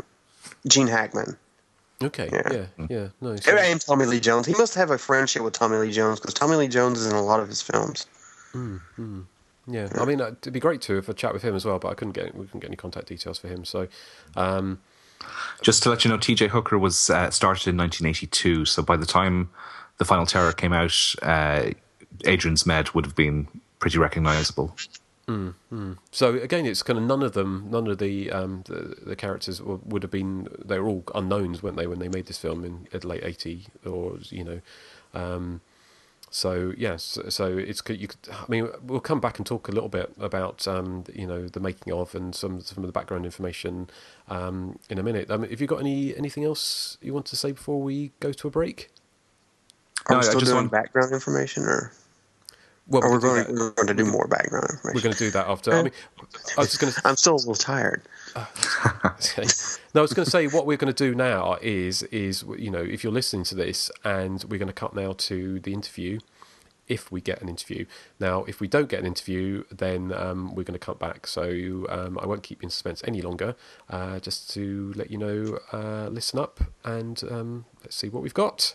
[0.66, 1.36] Gene Hackman.
[2.02, 2.28] Okay.
[2.32, 2.52] Yeah.
[2.52, 2.86] Yeah.
[2.88, 3.08] yeah.
[3.20, 3.36] No.
[3.36, 3.56] So.
[3.56, 4.46] And Tommy Lee Jones.
[4.46, 7.14] He must have a friendship with Tommy Lee Jones because Tommy Lee Jones is in
[7.14, 8.06] a lot of his films.
[8.52, 9.24] Mm, mm.
[9.66, 9.88] Yeah.
[9.96, 11.94] I mean, it'd be great to have a chat with him as well, but I
[11.94, 13.64] couldn't get we couldn't get any contact details for him.
[13.64, 13.88] So,
[14.36, 14.80] um,
[15.60, 16.48] just to let you know, T.J.
[16.48, 18.64] Hooker was uh, started in 1982.
[18.64, 19.50] So by the time
[19.98, 21.70] the Final Terror came out, uh,
[22.24, 23.48] Adrian Zmed would have been
[23.78, 24.74] pretty recognizable.
[25.28, 25.98] Mm, mm.
[26.10, 29.60] So again, it's kind of none of them, none of the um, the, the, characters
[29.60, 30.48] would have been.
[30.64, 33.66] They were all unknowns, weren't they, when they made this film in, in late eighty
[33.84, 34.60] or you know.
[35.12, 35.60] Um,
[36.30, 38.08] so yes, so it's you.
[38.08, 41.46] Could, I mean, we'll come back and talk a little bit about um, you know
[41.46, 43.90] the making of and some some of the background information
[44.28, 45.30] um, in a minute.
[45.30, 48.48] Um, have you got any anything else you want to say before we go to
[48.48, 48.88] a break?
[50.06, 50.70] Are no, we still doing want...
[50.70, 51.92] background information, or
[52.88, 54.94] well, we're going, to, we're going to do more background information.
[54.94, 55.72] We're going to do that after.
[55.72, 55.92] I mean,
[56.56, 57.00] I was just going to.
[57.04, 58.02] I'm still a little tired.
[58.34, 58.46] Uh,
[59.94, 62.70] no, I was going to say what we're going to do now is is you
[62.70, 66.18] know if you're listening to this and we're going to cut now to the interview.
[66.86, 67.84] If we get an interview,
[68.18, 71.26] now if we don't get an interview, then um, we're going to cut back.
[71.26, 73.56] So um, I won't keep you in suspense any longer.
[73.90, 78.32] Uh, just to let you know, uh, listen up and um, let's see what we've
[78.32, 78.74] got.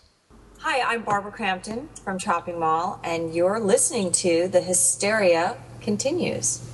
[0.65, 6.65] Hi, I'm Barbara Crampton from Chopping Mall, and you're listening to The Hysteria Continues.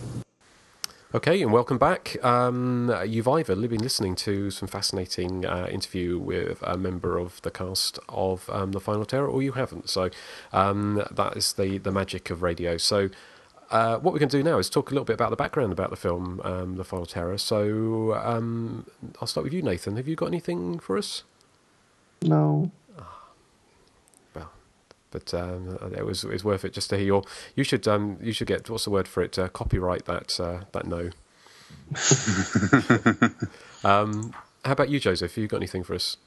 [1.16, 2.24] Okay, and welcome back.
[2.24, 7.49] Um, you've either been listening to some fascinating uh, interview with a member of the
[7.49, 9.90] cast of um, The Final Terror, or you haven't.
[9.90, 10.11] So
[10.53, 12.78] um, that is the, the magic of radio.
[12.78, 13.10] So
[13.72, 15.72] uh, what we're going to do now is talk a little bit about the background
[15.72, 17.40] about the film, um, The Final Terror.
[17.40, 18.86] So um,
[19.20, 19.95] I'll start with you, Nathan.
[19.98, 21.24] Have you got anything for us?
[22.22, 22.70] No.
[25.11, 27.23] But um, it was it was worth it just to hear your.
[27.56, 29.38] You should um, you should get what's the word for it?
[29.40, 31.10] Uh, copyright that uh, that no.
[33.90, 34.34] um,
[34.65, 35.38] how about you, Joseph?
[35.38, 36.18] You got anything for us?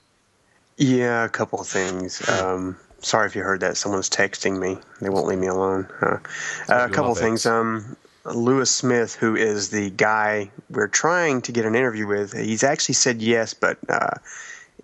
[0.77, 2.29] Yeah, a couple of things.
[2.29, 3.77] Um, sorry if you heard that.
[3.77, 4.79] Someone's texting me.
[5.01, 5.87] They won't leave me alone.
[6.01, 6.19] Uh,
[6.69, 7.47] a couple of things.
[7.47, 12.63] Um, Lewis Smith, who is the guy we're trying to get an interview with, he's
[12.63, 14.15] actually said yes, but uh,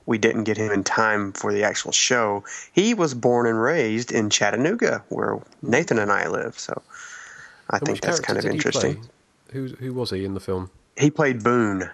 [0.09, 2.43] we didn't get him in time for the actual show.
[2.73, 6.59] He was born and raised in Chattanooga, where Nathan and I live.
[6.59, 6.81] So
[7.69, 9.07] I And think that's kind of interesting.
[9.53, 10.71] Who who was he in the film?
[10.97, 11.91] He played Boone.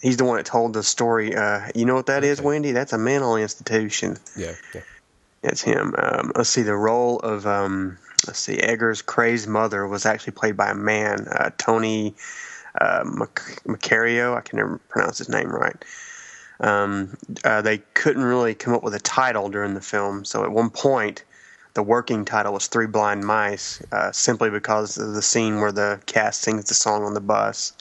[0.00, 1.34] He's the one that told the story.
[1.34, 2.70] Uh, you know what that is, Wendy?
[2.70, 4.16] That's a mental institution.
[4.36, 4.82] Yeah, yeah.
[5.42, 5.94] It's him.
[5.98, 6.62] Um, let's see.
[6.62, 7.98] The role of um,
[8.28, 8.60] let's see.
[8.60, 12.14] Edgar's crazed mother was actually played by a man, uh, Tony
[12.80, 14.36] uh, Mac- Macario.
[14.36, 15.84] I can never pronounce his name right.
[16.60, 20.50] Um, uh, they couldn't really come up with a title during the film, so at
[20.50, 21.24] one point,
[21.74, 26.00] the working title was Three Blind Mice, uh, simply because of the scene where the
[26.06, 27.72] cast sings the song on the bus.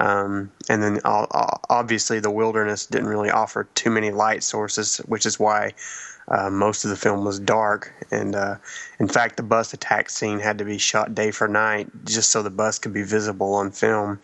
[0.00, 5.38] Um, and then obviously the wilderness didn't really offer too many light sources, which is
[5.38, 5.74] why
[6.28, 7.92] uh, most of the film was dark.
[8.10, 8.56] And uh,
[8.98, 12.42] in fact, the bus attack scene had to be shot day for night just so
[12.42, 14.20] the bus could be visible on film.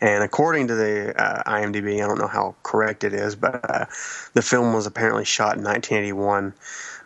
[0.00, 3.86] And according to the uh, IMDb, I don't know how correct it is, but uh,
[4.34, 6.52] the film was apparently shot in 1981,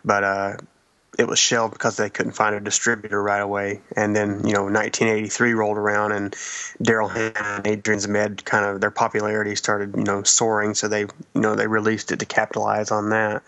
[0.03, 0.57] but uh,
[1.17, 3.81] it was shelved because they couldn't find a distributor right away.
[3.95, 6.31] And then, you know, 1983 rolled around, and
[6.81, 10.73] Daryl Hannah and Adrian Zmed kind of their popularity started, you know, soaring.
[10.73, 13.43] So they, you know, they released it to capitalize on that.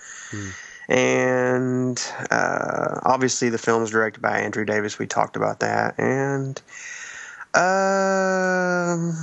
[0.90, 5.00] And uh, obviously, the film is directed by Andrew Davis.
[5.00, 6.62] We talked about that, and
[7.56, 9.14] um,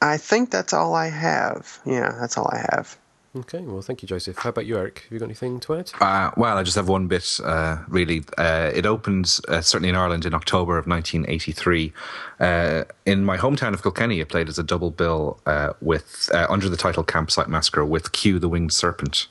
[0.00, 1.80] I think that's all I have.
[1.84, 2.96] Yeah, that's all I have.
[3.34, 4.36] Okay, well, thank you, Joseph.
[4.36, 5.04] How about you, Eric?
[5.04, 5.90] Have you got anything to add?
[5.98, 8.24] Uh, well, I just have one bit, uh, really.
[8.36, 11.94] Uh, it opened, uh, certainly in Ireland, in October of 1983.
[12.38, 16.46] Uh, in my hometown of Kilkenny, it played as a double bill uh, with uh,
[16.50, 19.28] under the title Campsite Massacre with Q the Winged Serpent.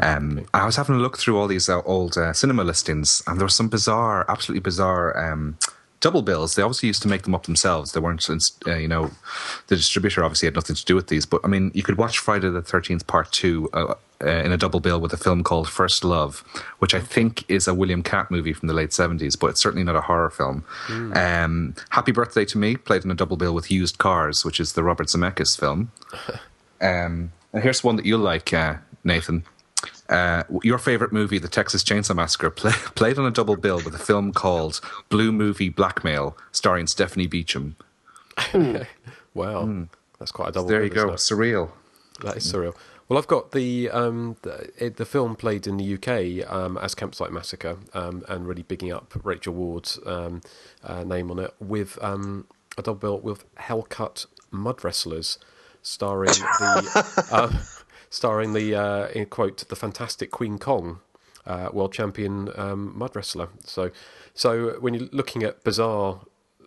[0.00, 3.40] um, I was having a look through all these uh, old uh, cinema listings, and
[3.40, 5.32] there were some bizarre, absolutely bizarre.
[5.32, 5.58] Um,
[6.00, 6.54] Double bills.
[6.54, 7.92] They obviously used to make them up themselves.
[7.92, 8.28] They weren't,
[8.66, 9.10] uh, you know,
[9.66, 11.26] the distributor obviously had nothing to do with these.
[11.26, 14.56] But I mean, you could watch Friday the Thirteenth Part Two uh, uh, in a
[14.56, 16.42] double bill with a film called First Love,
[16.78, 19.84] which I think is a William Katt movie from the late seventies, but it's certainly
[19.84, 20.64] not a horror film.
[21.14, 24.72] Um, Happy Birthday to Me played in a double bill with Used Cars, which is
[24.72, 25.92] the Robert Zemeckis film.
[26.82, 29.44] Um, and here's one that you'll like, uh, Nathan.
[30.10, 33.94] Uh, your favorite movie, The Texas Chainsaw Massacre, play, played on a double bill with
[33.94, 37.76] a film called Blue Movie Blackmail, starring Stephanie Beacham.
[39.34, 39.86] wow,
[40.18, 40.68] that's quite a double.
[40.68, 41.36] There you go, isn't it?
[41.36, 41.70] surreal.
[42.22, 42.74] That is surreal.
[43.08, 46.94] Well, I've got the um, the, it, the film played in the UK um, as
[46.94, 50.40] Campsite Massacre, um, and really bigging up Rachel Ward's um,
[50.84, 52.46] uh, name on it with um,
[52.78, 55.38] a double bill with Hellcats Mud Wrestlers,
[55.82, 57.52] starring the uh,
[58.10, 61.00] starring the uh, in quote the fantastic Queen Kong,
[61.46, 63.48] uh, world champion um, mud wrestler.
[63.64, 63.90] So,
[64.34, 66.20] so when you're looking at bizarre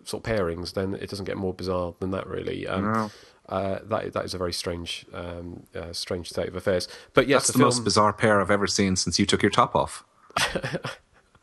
[0.04, 2.66] sort of pairings, then it doesn't get more bizarre than that, really.
[2.66, 3.10] Um, No.
[3.48, 6.88] uh, that that is a very strange, um, uh, strange state of affairs.
[7.12, 9.50] But yes, That's the, the, most bizarre pair I've ever seen since you took your
[9.50, 10.04] top off.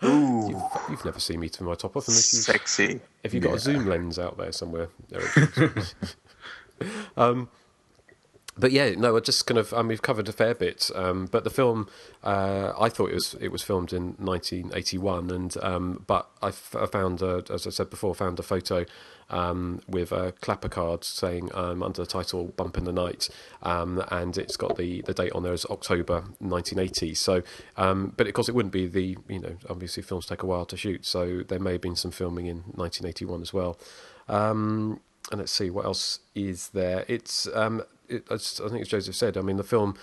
[0.04, 0.60] You've,
[0.90, 3.02] you've never seen me to my top off unless you Sexy.
[3.24, 3.56] If you've got Yeah.
[3.58, 5.30] a zoom lens out there somewhere, Eric.
[7.18, 7.50] um,
[8.62, 10.92] but yeah, no, I just kind of um, we've covered a fair bit.
[10.94, 11.90] Um, but the film,
[12.24, 16.76] uh, I thought it was it was filmed in 1981, and um, but I, f-
[16.80, 18.86] I found, uh, as I said before, found a photo
[19.32, 23.30] um, with a clapper card saying um, under the title "Bump in the Night,"
[23.64, 27.16] um, and it's got the, the date on there as October 1980.
[27.16, 27.42] So,
[27.76, 30.78] but of course, it wouldn't be the you know obviously films take a while to
[30.78, 33.80] shoot, so there may have been some filming in 1981 as well.
[35.32, 37.06] And let's see what else is there.
[37.08, 39.38] It's um, it, I think as Joseph said.
[39.38, 39.96] I mean, the film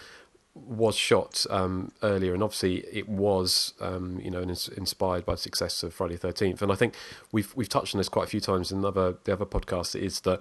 [0.55, 5.83] was shot um, earlier, and obviously it was, um, you know, inspired by the success
[5.83, 6.63] of Friday the Thirteenth.
[6.63, 6.95] And I think
[7.33, 9.95] we've we've touched on this quite a few times in other the other podcasts.
[9.95, 10.41] Is that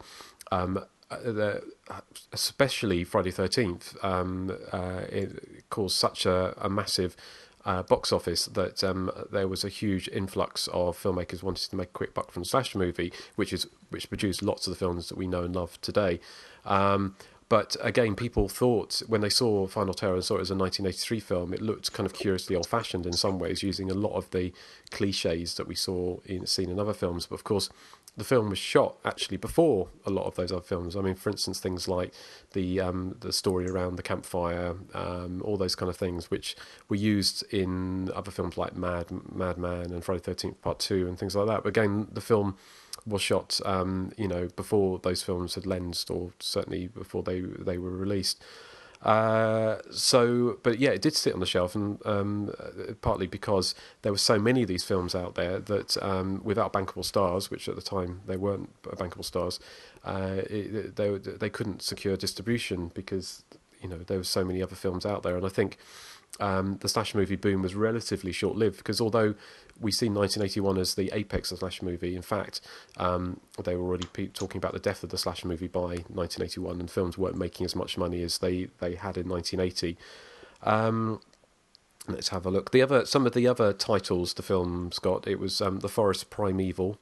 [0.52, 1.64] um, uh, the,
[2.34, 7.15] especially Friday Thirteenth um, uh, it caused such a, a massive
[7.65, 11.89] uh, box office that um, there was a huge influx of filmmakers wanting to make
[11.89, 15.10] a quick buck from the slasher movie, which is which produced lots of the films
[15.10, 16.19] that we know and love today.
[16.65, 17.15] Um,
[17.49, 21.19] but again, people thought when they saw Final Terror and saw it as a 1983
[21.21, 24.51] film, it looked kind of curiously old-fashioned in some ways, using a lot of the
[24.91, 27.25] cliches that we saw in seen in other films.
[27.25, 27.69] But of course,
[28.17, 30.95] the film was shot actually before a lot of those other films.
[30.97, 32.13] I mean, for instance, things like
[32.51, 36.55] the um, the story around the campfire, um, all those kind of things, which
[36.89, 41.35] were used in other films like Mad Madman and Friday Thirteenth Part Two and things
[41.35, 41.63] like that.
[41.63, 42.57] But again, the film
[43.07, 47.77] was shot, um, you know, before those films had lensed, or certainly before they they
[47.77, 48.43] were released.
[49.01, 52.51] Uh, so, but yeah, it did sit on the shelf, and um,
[53.01, 57.05] partly because there were so many of these films out there that um, without bankable
[57.05, 59.59] stars, which at the time they weren't bankable stars,
[60.03, 63.43] uh, it, they they couldn't secure distribution because
[63.81, 65.77] you know there were so many other films out there, and I think
[66.39, 69.35] um, the slash movie boom was relatively short lived because although
[69.80, 72.61] we see 1981 as the apex of slash movie, in fact,
[72.97, 76.80] um, they were already pe- talking about the death of the slash movie by 1981,
[76.80, 79.97] and films weren't making as much money as they, they had in 1980.
[80.64, 81.22] Um,
[82.07, 82.72] let's have a look.
[82.72, 86.30] The other some of the other titles the film's got it was um, the Forest
[86.30, 86.97] Primeval.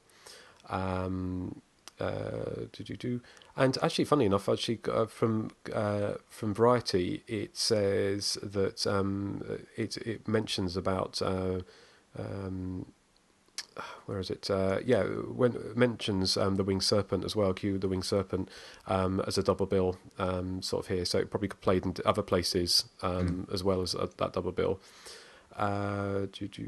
[0.68, 1.62] Um,
[1.98, 3.20] uh, do.
[3.56, 9.42] And actually, funny enough, actually uh, from uh, from Variety, it says that um,
[9.76, 11.60] it it mentions about uh,
[12.18, 12.86] um,
[14.06, 14.50] where is it?
[14.50, 17.52] Uh, yeah, when mentions um, the winged serpent as well.
[17.52, 18.50] Q the winged serpent
[18.86, 21.04] um, as a double bill, um, sort of here.
[21.04, 24.80] So it probably played in other places um, as well as uh, that double bill.
[25.56, 26.62] Uh, do, do,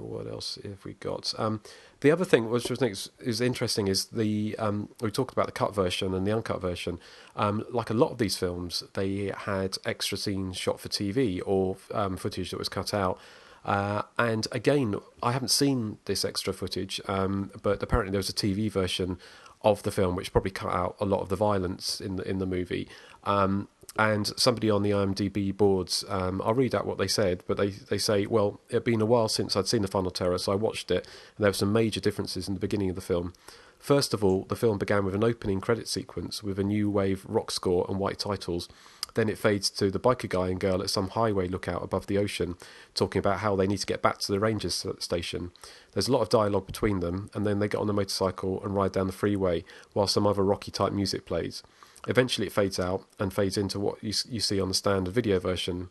[0.00, 1.34] what else have we got?
[1.38, 1.60] Um,
[2.00, 5.46] the other thing, which I think is, is interesting, is the um, we talked about
[5.46, 7.00] the cut version and the uncut version.
[7.34, 11.76] Um, like a lot of these films, they had extra scenes shot for TV or
[11.92, 13.18] um, footage that was cut out.
[13.64, 18.34] Uh, and again, I haven't seen this extra footage, um, but apparently there was a
[18.34, 19.18] TV version
[19.62, 22.38] of the film which probably cut out a lot of the violence in the in
[22.38, 22.88] the movie.
[23.24, 23.68] Um,
[23.98, 27.70] and somebody on the IMDb boards, um, I'll read out what they said, but they,
[27.70, 30.52] they say, well, it had been a while since I'd seen The Final Terror, so
[30.52, 31.06] I watched it,
[31.36, 33.32] and there were some major differences in the beginning of the film.
[33.80, 37.24] First of all, the film began with an opening credit sequence with a new wave
[37.28, 38.68] rock score and white titles.
[39.14, 42.18] Then it fades to the biker guy and girl at some highway lookout above the
[42.18, 42.56] ocean,
[42.94, 45.50] talking about how they need to get back to the ranger station.
[45.92, 48.76] There's a lot of dialogue between them, and then they get on the motorcycle and
[48.76, 51.64] ride down the freeway while some other rocky type music plays.
[52.08, 55.38] Eventually, it fades out and fades into what you, you see on the standard video
[55.38, 55.90] version.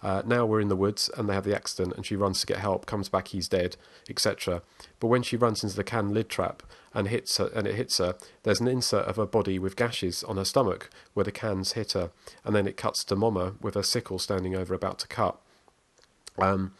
[0.00, 2.46] Uh, now we're in the woods and they have the accident, and she runs to
[2.46, 2.86] get help.
[2.86, 3.76] Comes back, he's dead,
[4.08, 4.62] etc.
[5.00, 6.62] But when she runs into the can lid trap
[6.94, 10.22] and hits her, and it hits her, there's an insert of her body with gashes
[10.24, 12.10] on her stomach where the cans hit her,
[12.44, 15.40] and then it cuts to Mama with her sickle standing over, about to cut.
[16.38, 16.74] Um,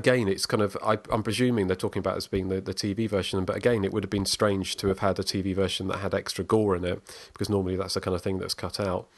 [0.00, 3.08] again, it's kind of I, am presuming they're talking about as being the, the TV
[3.08, 5.98] version, but again, it would have been strange to have had a TV version that
[5.98, 6.98] had extra gore in it
[7.32, 9.08] because normally that's the kind of thing that's cut out.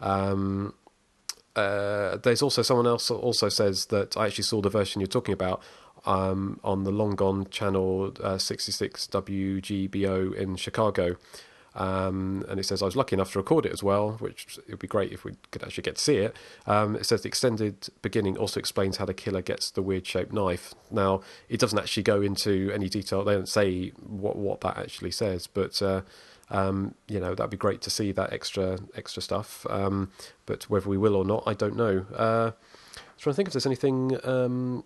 [0.00, 0.74] Um,
[1.56, 5.32] uh, there's also someone else also says that I actually saw the version you're talking
[5.32, 5.60] about
[6.06, 11.16] um, on the long gone channel uh, 66 WGBO in Chicago.
[11.78, 14.70] Um, and it says I was lucky enough to record it as well, which it
[14.70, 16.36] would be great if we could actually get to see it.
[16.66, 20.32] Um, it says the extended beginning also explains how the killer gets the weird shaped
[20.32, 20.74] knife.
[20.90, 25.12] Now it doesn't actually go into any detail; they don't say what what that actually
[25.12, 25.80] says, but.
[25.80, 26.02] Uh,
[26.50, 29.66] um, you know that'd be great to see that extra extra stuff.
[29.68, 30.10] Um,
[30.46, 32.06] but whether we will or not, I don't know.
[32.14, 32.52] Uh,
[32.96, 34.82] I'm trying to think if there's anything um,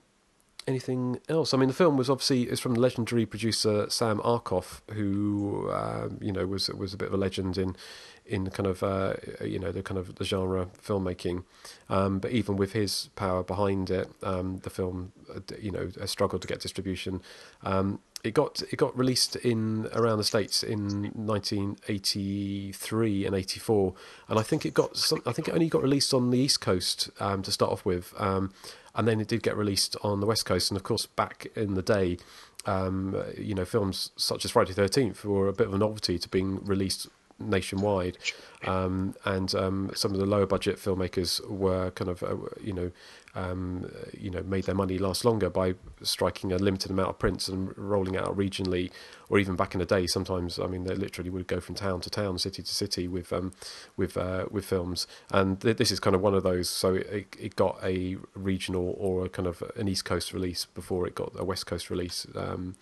[0.67, 1.53] anything else.
[1.53, 6.19] I mean, the film was obviously is from the legendary producer Sam Arkoff, who um,
[6.21, 7.77] you know was was a bit of a legend in
[8.25, 9.15] in kind of uh,
[9.45, 11.45] you know the kind of the genre filmmaking.
[11.89, 16.43] Um, but even with his power behind it, um, the film uh, you know struggled
[16.43, 17.23] to get distribution.
[17.63, 23.95] Um, it got it got released in around the states in 1983 and 84,
[24.29, 26.61] and I think it got some, I think it only got released on the East
[26.61, 28.53] Coast um, to start off with, um,
[28.95, 30.71] and then it did get released on the West Coast.
[30.71, 32.19] And of course, back in the day,
[32.67, 36.29] um, you know, films such as Friday Thirteenth were a bit of a novelty to
[36.29, 37.09] being released
[37.49, 38.19] nationwide,
[38.67, 42.91] um, and um, some of the lower budget filmmakers were kind of uh, you know
[43.35, 47.49] um, you know made their money last longer by striking a limited amount of prints
[47.49, 48.91] and rolling out regionally,
[49.29, 50.07] or even back in the day.
[50.07, 53.33] Sometimes I mean they literally would go from town to town, city to city with
[53.33, 53.53] um,
[53.97, 56.69] with uh, with films, and th- this is kind of one of those.
[56.69, 61.07] So it, it got a regional or a kind of an East Coast release before
[61.07, 62.27] it got a West Coast release.
[62.35, 62.77] Um,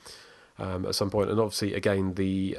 [0.59, 2.57] um, at some point, and obviously, again, the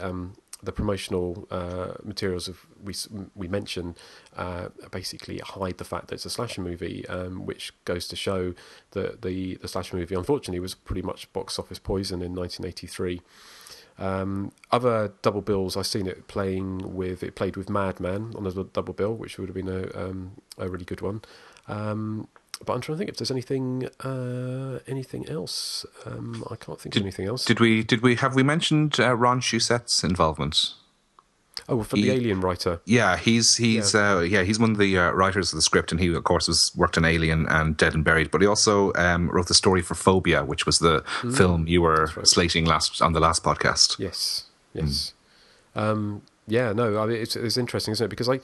[0.63, 2.93] the promotional uh, materials of we
[3.35, 3.97] we mentioned
[4.35, 8.53] uh, basically hide the fact that it's a slasher movie, um, which goes to show
[8.91, 13.21] that the the slasher movie unfortunately was pretty much box office poison in 1983.
[13.97, 18.51] Um, other double bills, I've seen it playing with it played with Madman on a
[18.63, 21.21] double bill, which would have been a um, a really good one.
[21.67, 22.27] Um,
[22.65, 25.85] but I'm trying to think if there's anything uh, anything else.
[26.05, 27.45] Um, I can't think did, of anything else.
[27.45, 27.83] Did we?
[27.83, 28.15] Did we?
[28.15, 30.73] Have we mentioned uh, Ron Shusett's involvement?
[31.67, 32.81] Oh, from he, the Alien writer.
[32.85, 35.91] Yeah, he's he's yeah, uh, yeah he's one of the uh, writers of the script,
[35.91, 38.31] and he of course was worked on Alien and Dead and Buried.
[38.31, 41.81] But he also um, wrote the story for Phobia, which was the mm, film you
[41.81, 42.27] were right.
[42.27, 43.99] slating last on the last podcast.
[43.99, 45.13] Yes, yes,
[45.75, 45.81] mm.
[45.81, 46.73] um, yeah.
[46.73, 48.09] No, I mean it's, it's interesting, isn't it?
[48.09, 48.43] Because like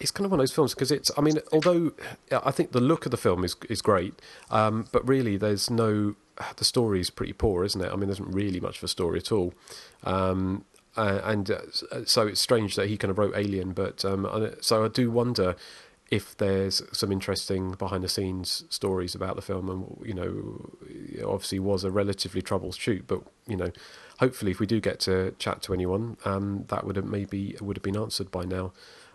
[0.00, 1.10] it's kind of one of those films because it's.
[1.16, 1.92] I mean, although
[2.30, 4.14] I think the look of the film is is great,
[4.50, 6.14] um, but really there's no.
[6.56, 7.88] The story is pretty poor, isn't it?
[7.88, 9.54] I mean, there isn't really much of a story at all.
[10.04, 10.64] Um,
[10.96, 11.60] uh, and uh,
[12.04, 15.56] so it's strange that he kind of wrote Alien, but um, so I do wonder
[16.10, 21.58] if there's some interesting behind the scenes stories about the film, and you know, obviously
[21.58, 23.70] was a relatively troubled shoot, but you know,
[24.18, 27.76] hopefully if we do get to chat to anyone, um, that would have maybe would
[27.76, 28.72] have been answered by now.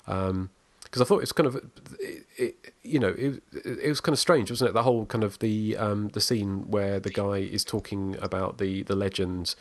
[0.08, 0.52] Um,
[0.94, 1.56] because I thought it's kind of,
[2.00, 4.74] it, it, you know, it, it was kind of strange, wasn't it?
[4.74, 8.84] The whole kind of the um, the scene where the guy is talking about the
[8.84, 9.56] the legend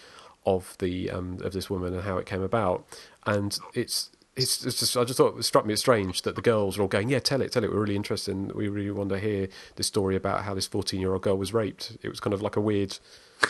[0.45, 2.85] of the um, of this woman and how it came about,
[3.25, 6.43] and it's it's, it's just I just thought it struck me as strange that the
[6.43, 7.71] girls are all going, yeah, tell it, tell it.
[7.71, 8.55] We're really interested.
[8.55, 11.55] We really want to hear the story about how this fourteen year old girl was
[11.55, 11.97] raped.
[12.03, 12.99] It was kind of like a weird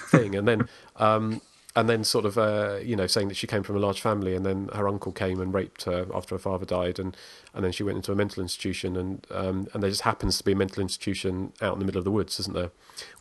[0.08, 0.68] thing, and then.
[0.94, 1.40] Um,
[1.74, 4.34] and then sort of uh, you know saying that she came from a large family
[4.34, 7.16] and then her uncle came and raped her after her father died and
[7.54, 10.44] and then she went into a mental institution and um, and there just happens to
[10.44, 12.70] be a mental institution out in the middle of the woods isn't there?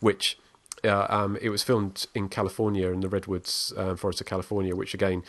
[0.00, 0.38] Which
[0.84, 4.94] uh, um, it was filmed in California in the redwoods uh, forest of California which
[4.94, 5.22] again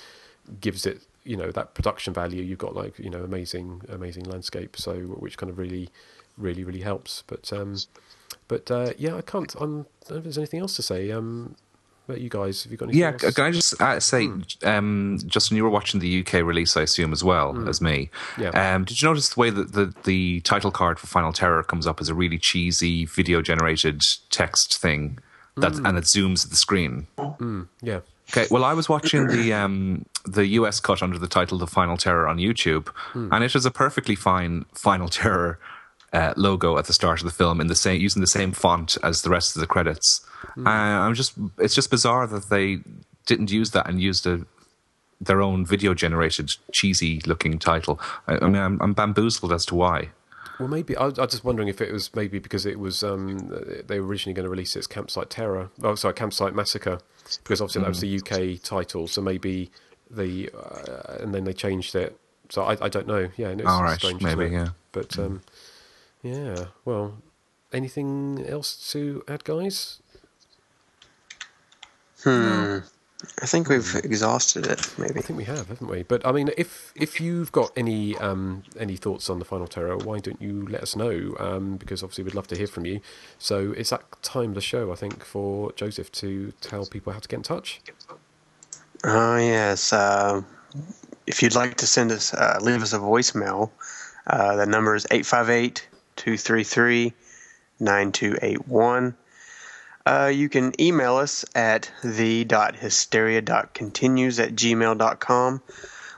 [0.60, 2.44] gives it you know that production value.
[2.44, 5.90] You've got like you know amazing amazing landscape so which kind of really
[6.38, 7.24] really really helps.
[7.28, 7.78] But um
[8.50, 11.10] but uh, yeah I can't I'm, I don't know if there's anything else to say
[12.08, 12.64] about you guys?
[12.64, 13.34] Have you got anything yeah, else?
[13.36, 14.42] can I just uh, say, hmm.
[14.64, 17.68] um, Justin, you were watching the UK release, I assume, as well Hmm.
[17.68, 18.10] as me.
[18.38, 18.50] Yeah.
[18.50, 21.88] Um, did you notice the way that the, the title card for Final Terror comes
[21.88, 25.20] up as a really cheesy video generated text thing,
[25.58, 25.86] that Hmm.
[25.86, 27.08] and it zooms at the screen?
[27.82, 28.00] Yeah.
[28.32, 31.98] Okay, well, I was watching the um, the US cut under the title "The Final
[31.98, 35.60] Terror" on YouTube, and it is a perfectly fine Final Terror
[36.14, 38.98] uh, logo at the start of the film in the same using the same font
[39.04, 40.26] as the rest of the credits.
[40.56, 40.68] Hmm.
[40.68, 42.80] Uh, I'm just it's just bizarre that they
[43.26, 44.46] didn't use that and used a
[45.20, 48.00] their own video generated cheesy looking title.
[48.28, 50.10] I, I mean, I'm, I'm bamboozled as to why.
[50.60, 53.52] Well, maybe I I was just wondering if it was maybe because it was um,
[53.88, 55.70] they were originally going to release it as Campsite Terror.
[55.82, 57.00] Oh, sorry, Campsite Massacre,
[57.44, 59.08] because obviously that was the UK title.
[59.08, 59.72] So maybe
[60.12, 62.18] the uh, and then they changed it.
[62.50, 63.30] So I, I don't know.
[63.36, 64.70] Yeah, and it's All right, strange, maybe, yeah.
[64.92, 65.42] But um,
[66.24, 67.22] yeah, well,
[67.72, 70.02] anything else to add, guys?
[72.24, 72.80] Hmm.
[73.42, 74.94] I think we've exhausted it.
[74.98, 75.20] Maybe.
[75.20, 76.04] I think we have, haven't we?
[76.04, 79.98] But I mean, if if you've got any um, any thoughts on the final terror,
[79.98, 81.36] why don't you let us know?
[81.40, 83.00] Um, because obviously we'd love to hear from you.
[83.38, 87.20] So it's that time of the show, I think, for Joseph to tell people how
[87.20, 87.82] to get in touch.
[89.04, 89.94] Oh yes.
[89.94, 90.42] Uh,
[91.26, 93.72] if you'd like to send us, uh, leave us a voicemail.
[94.28, 95.06] Uh, the number is
[96.26, 99.16] 858-233-9281.
[100.06, 105.62] Uh, you can email us at the.hysteria.continues at gmail.com.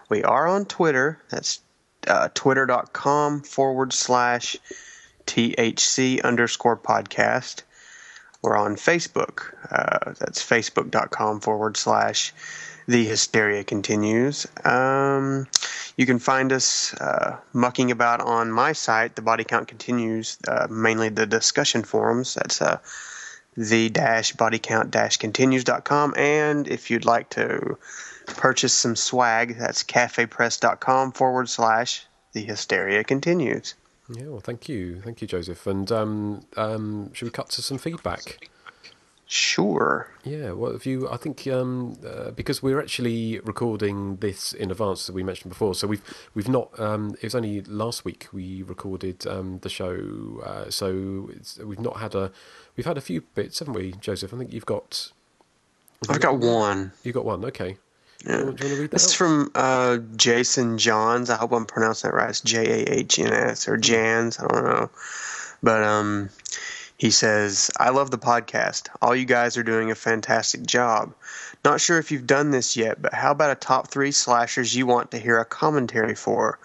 [0.10, 1.22] We are on Twitter.
[1.30, 1.60] That's
[2.08, 4.58] uh, twitter.com forward slash
[5.28, 7.62] THC underscore podcast.
[8.42, 9.54] We're on Facebook.
[9.72, 12.34] Uh, that's facebook.com forward slash
[12.88, 14.48] the hysteria continues.
[14.64, 15.48] Um,
[15.98, 20.68] you can find us uh, mucking about on my site, the body count continues, uh,
[20.70, 22.34] mainly the discussion forums.
[22.34, 22.80] That's uh,
[23.56, 26.14] the dash body count dash continues.com.
[26.18, 27.78] And if you'd like to
[28.28, 33.76] purchase some swag, that's cafepress.com forward slash the hysteria continues.
[34.10, 35.66] Yeah, well, thank you, thank you, Joseph.
[35.66, 38.50] And um, um, should we cut to some feedback?
[39.28, 40.12] Sure.
[40.24, 45.10] Yeah, well, if you, I think um, uh, because we're actually recording this in advance,
[45.10, 46.04] as we mentioned before, so we've
[46.36, 46.80] we've not.
[46.80, 51.80] Um, it was only last week we recorded um, the show, uh, so it's, we've
[51.80, 52.32] not had a.
[52.78, 54.32] We've had a few bits, haven't we, Joseph?
[54.32, 55.12] I think you've got.
[56.08, 56.92] I've got one.
[57.04, 57.78] You got one, okay.
[58.26, 58.32] Yeah.
[58.32, 58.92] Do you want to read that?
[58.92, 61.30] This is from uh, Jason Johns.
[61.32, 62.30] I hope I'm pronouncing that right.
[62.30, 64.40] It's J A H N S or Jans.
[64.40, 64.90] I don't know.
[65.64, 66.30] But um,
[66.98, 68.88] he says, I love the podcast.
[69.02, 71.14] All you guys are doing a fantastic job.
[71.64, 74.86] Not sure if you've done this yet, but how about a top three slashers you
[74.86, 76.58] want to hear a commentary for?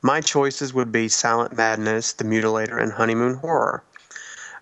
[0.00, 3.82] My choices would be Silent Madness, The Mutilator, and Honeymoon Horror.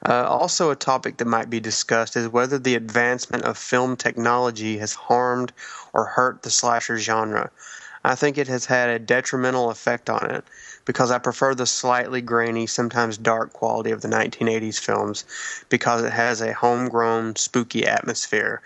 [0.04, 4.78] Uh, also, a topic that might be discussed is whether the advancement of film technology
[4.78, 5.52] has harmed
[5.92, 7.50] or hurt the slasher genre.
[8.04, 10.44] I think it has had a detrimental effect on it
[10.84, 15.24] because I prefer the slightly grainy, sometimes dark quality of the 1980s films
[15.68, 18.62] because it has a homegrown, spooky atmosphere.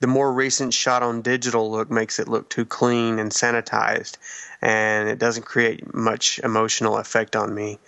[0.00, 4.16] The more recent shot on digital look makes it look too clean and sanitized,
[4.60, 7.78] and it doesn't create much emotional effect on me.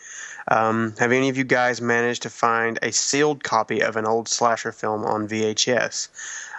[0.50, 4.28] Um, have any of you guys managed to find a sealed copy of an old
[4.28, 6.08] slasher film on VHS?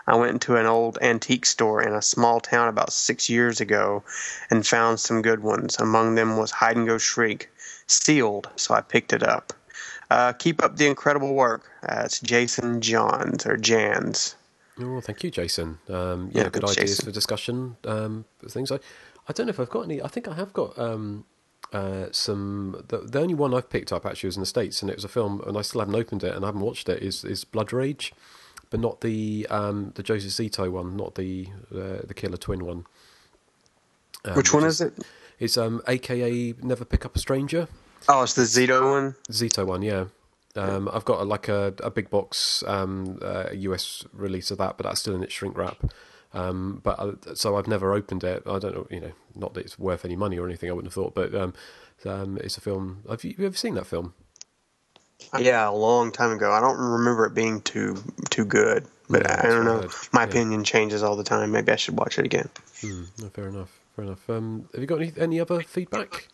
[0.09, 4.03] I went into an old antique store in a small town about six years ago
[4.49, 5.77] and found some good ones.
[5.77, 7.49] Among them was Hide and Go Shriek,
[7.85, 9.53] sealed, so I picked it up.
[10.09, 11.69] Uh, keep up the incredible work.
[11.87, 14.35] Uh, it's Jason Johns or Jans.
[14.81, 15.77] Oh, thank you, Jason.
[15.87, 17.05] Um, yeah, Yeah, good ideas Jason.
[17.05, 17.77] for discussion.
[17.85, 18.79] Um, things I,
[19.27, 20.01] I don't know if I've got any.
[20.01, 21.25] I think I have got um,
[21.71, 22.83] uh, some.
[22.87, 25.03] The, the only one I've picked up actually was in the states, and it was
[25.03, 27.03] a film, and I still haven't opened it and I haven't watched it.
[27.03, 28.13] Is is Blood Rage,
[28.69, 32.85] but not the um, the Joseph Zito one, not the uh, the Killer Twin one.
[34.25, 34.93] Um, Which one is it?
[35.39, 37.67] It's um, AKA Never Pick Up a Stranger.
[38.07, 39.15] Oh, it's the Zito one.
[39.29, 40.05] Zito one, yeah.
[40.55, 44.77] Um, I've got a, like a, a big box um, uh, US release of that,
[44.77, 45.77] but that's still in its shrink wrap.
[46.33, 48.43] Um, but uh, so I've never opened it.
[48.45, 50.69] I don't know, you know, not that it's worth any money or anything.
[50.69, 51.53] I wouldn't have thought, but um,
[52.05, 53.03] um, it's a film.
[53.09, 54.13] Have you, you ever seen that film?
[55.37, 56.51] Yeah, a long time ago.
[56.51, 59.81] I don't remember it being too too good, but Yeah, I, don't know.
[59.81, 59.91] heard.
[60.11, 60.27] My Yeah.
[60.29, 61.51] opinion changes all the time.
[61.51, 62.49] Maybe I should watch it again.
[62.81, 63.69] Hmm, no, fair enough.
[63.95, 64.29] Fair enough.
[64.29, 66.27] Um, have you got any, any other feedback?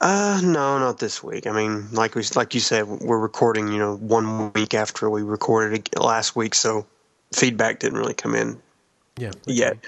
[0.00, 1.46] Uh, no, not this week.
[1.46, 3.68] I mean, like we like you said, we're recording.
[3.72, 6.86] You know, one week after we recorded last week, so
[7.34, 8.60] feedback didn't really come in
[9.16, 9.32] Yeah.
[9.46, 9.78] yet.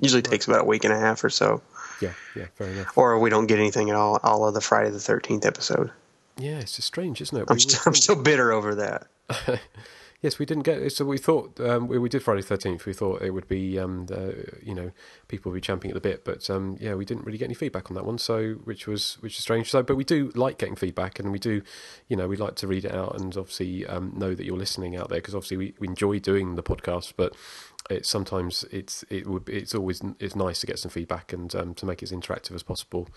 [0.00, 1.60] Usually takes about a week and a half or so,
[2.00, 2.96] Yeah, yeah, fair enough.
[2.96, 4.20] or we don't get anything at all.
[4.22, 5.90] All of the Friday the Thirteenth episode.
[6.38, 7.46] Yeah, it's just strange, isn't it?
[7.48, 9.06] I'm We- still, I'm still bitter over that.
[10.20, 10.90] yes, we didn't get it.
[10.92, 12.84] So we thought um, we, we did Friday Thirteenth.
[12.84, 14.90] We thought it would be, um, the, you know,
[15.28, 17.54] people would be champing at the bit, but um, yeah, we didn't really get any
[17.54, 18.18] feedback on that one.
[18.18, 19.70] So which was which is strange.
[19.70, 21.62] So, but we do like getting feedback, and we do,
[22.08, 24.94] you know, we like to read it out and obviously um, know that you're listening
[24.94, 27.34] out there because obviously we, we enjoy doing the podcast, but.
[27.88, 31.72] It's sometimes it's it would it's always it's nice to get some feedback and um,
[31.74, 33.08] to make it as interactive as possible.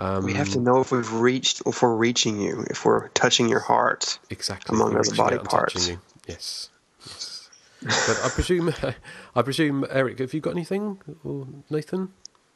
[0.00, 3.48] Um, we have to know if we've reached, if we're reaching you, if we're touching
[3.48, 4.18] your heart.
[4.30, 4.74] Exactly.
[4.74, 5.88] Among You're other body out and touching parts.
[5.88, 6.00] you.
[6.26, 6.70] Yes.
[7.06, 7.50] Yes.
[7.82, 8.74] but I presume,
[9.34, 12.12] I presume, Eric, have you got anything, or Nathan?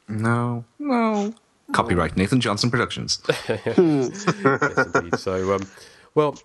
[0.07, 1.33] No, no.
[1.71, 3.21] Copyright Nathan Johnson Productions.
[3.49, 5.17] yes, indeed.
[5.17, 5.67] So, um,
[6.13, 6.37] well,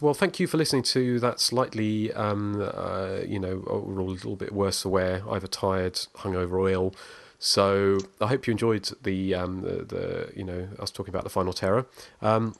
[0.00, 4.36] well, thank you for listening to that slightly, um, uh, you know, overall a little
[4.36, 6.94] bit worse aware, either tired, hungover, or ill.
[7.44, 11.30] So I hope you enjoyed the, um, the, the you know, us talking about the
[11.30, 11.86] final terror.
[12.20, 12.54] Um,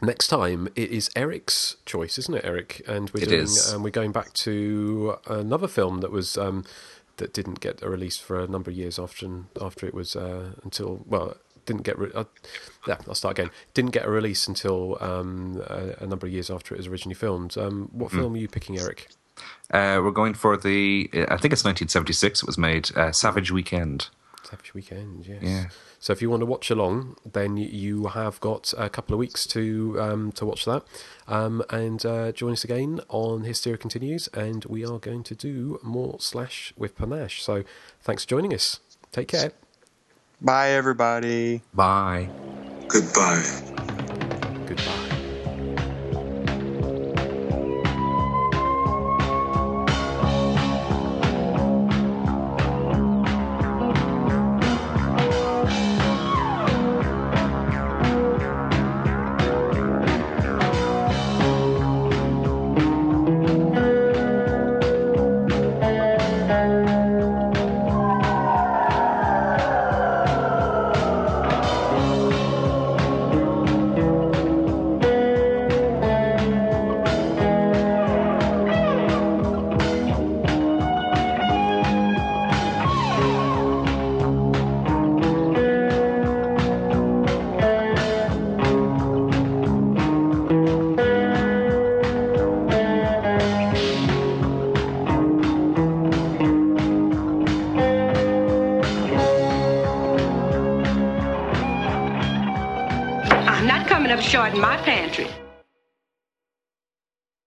[0.00, 2.82] next time it is Eric's choice, isn't it, Eric?
[2.86, 3.74] And we're It doing, is.
[3.74, 6.64] Um, we're going back to another film that was um,
[7.16, 9.26] that didn't get a release for a number of years after
[9.60, 11.36] after it was uh, until well
[11.66, 12.24] didn't get re- uh,
[12.88, 16.48] yeah I'll start again didn't get a release until um, a, a number of years
[16.48, 17.58] after it was originally filmed.
[17.58, 18.18] Um, what Mm.
[18.18, 19.08] film are you picking, Eric?
[19.72, 24.08] Uh, we're going for the, I think it's 1976, it was made, uh, Savage Weekend.
[24.42, 25.42] Savage Weekend, yes.
[25.42, 25.66] Yeah.
[25.98, 29.46] So if you want to watch along, then you have got a couple of weeks
[29.46, 30.82] to um, to watch that,
[31.28, 35.78] um, and uh, join us again on Hysteria Continues, and we are going to do
[35.80, 37.40] more slash with panache.
[37.40, 37.62] So
[38.00, 38.80] thanks for joining us.
[39.12, 39.52] Take care.
[40.40, 41.62] Bye, everybody.
[41.72, 42.28] Bye.
[42.88, 43.44] Goodbye.
[43.76, 43.91] Goodbye.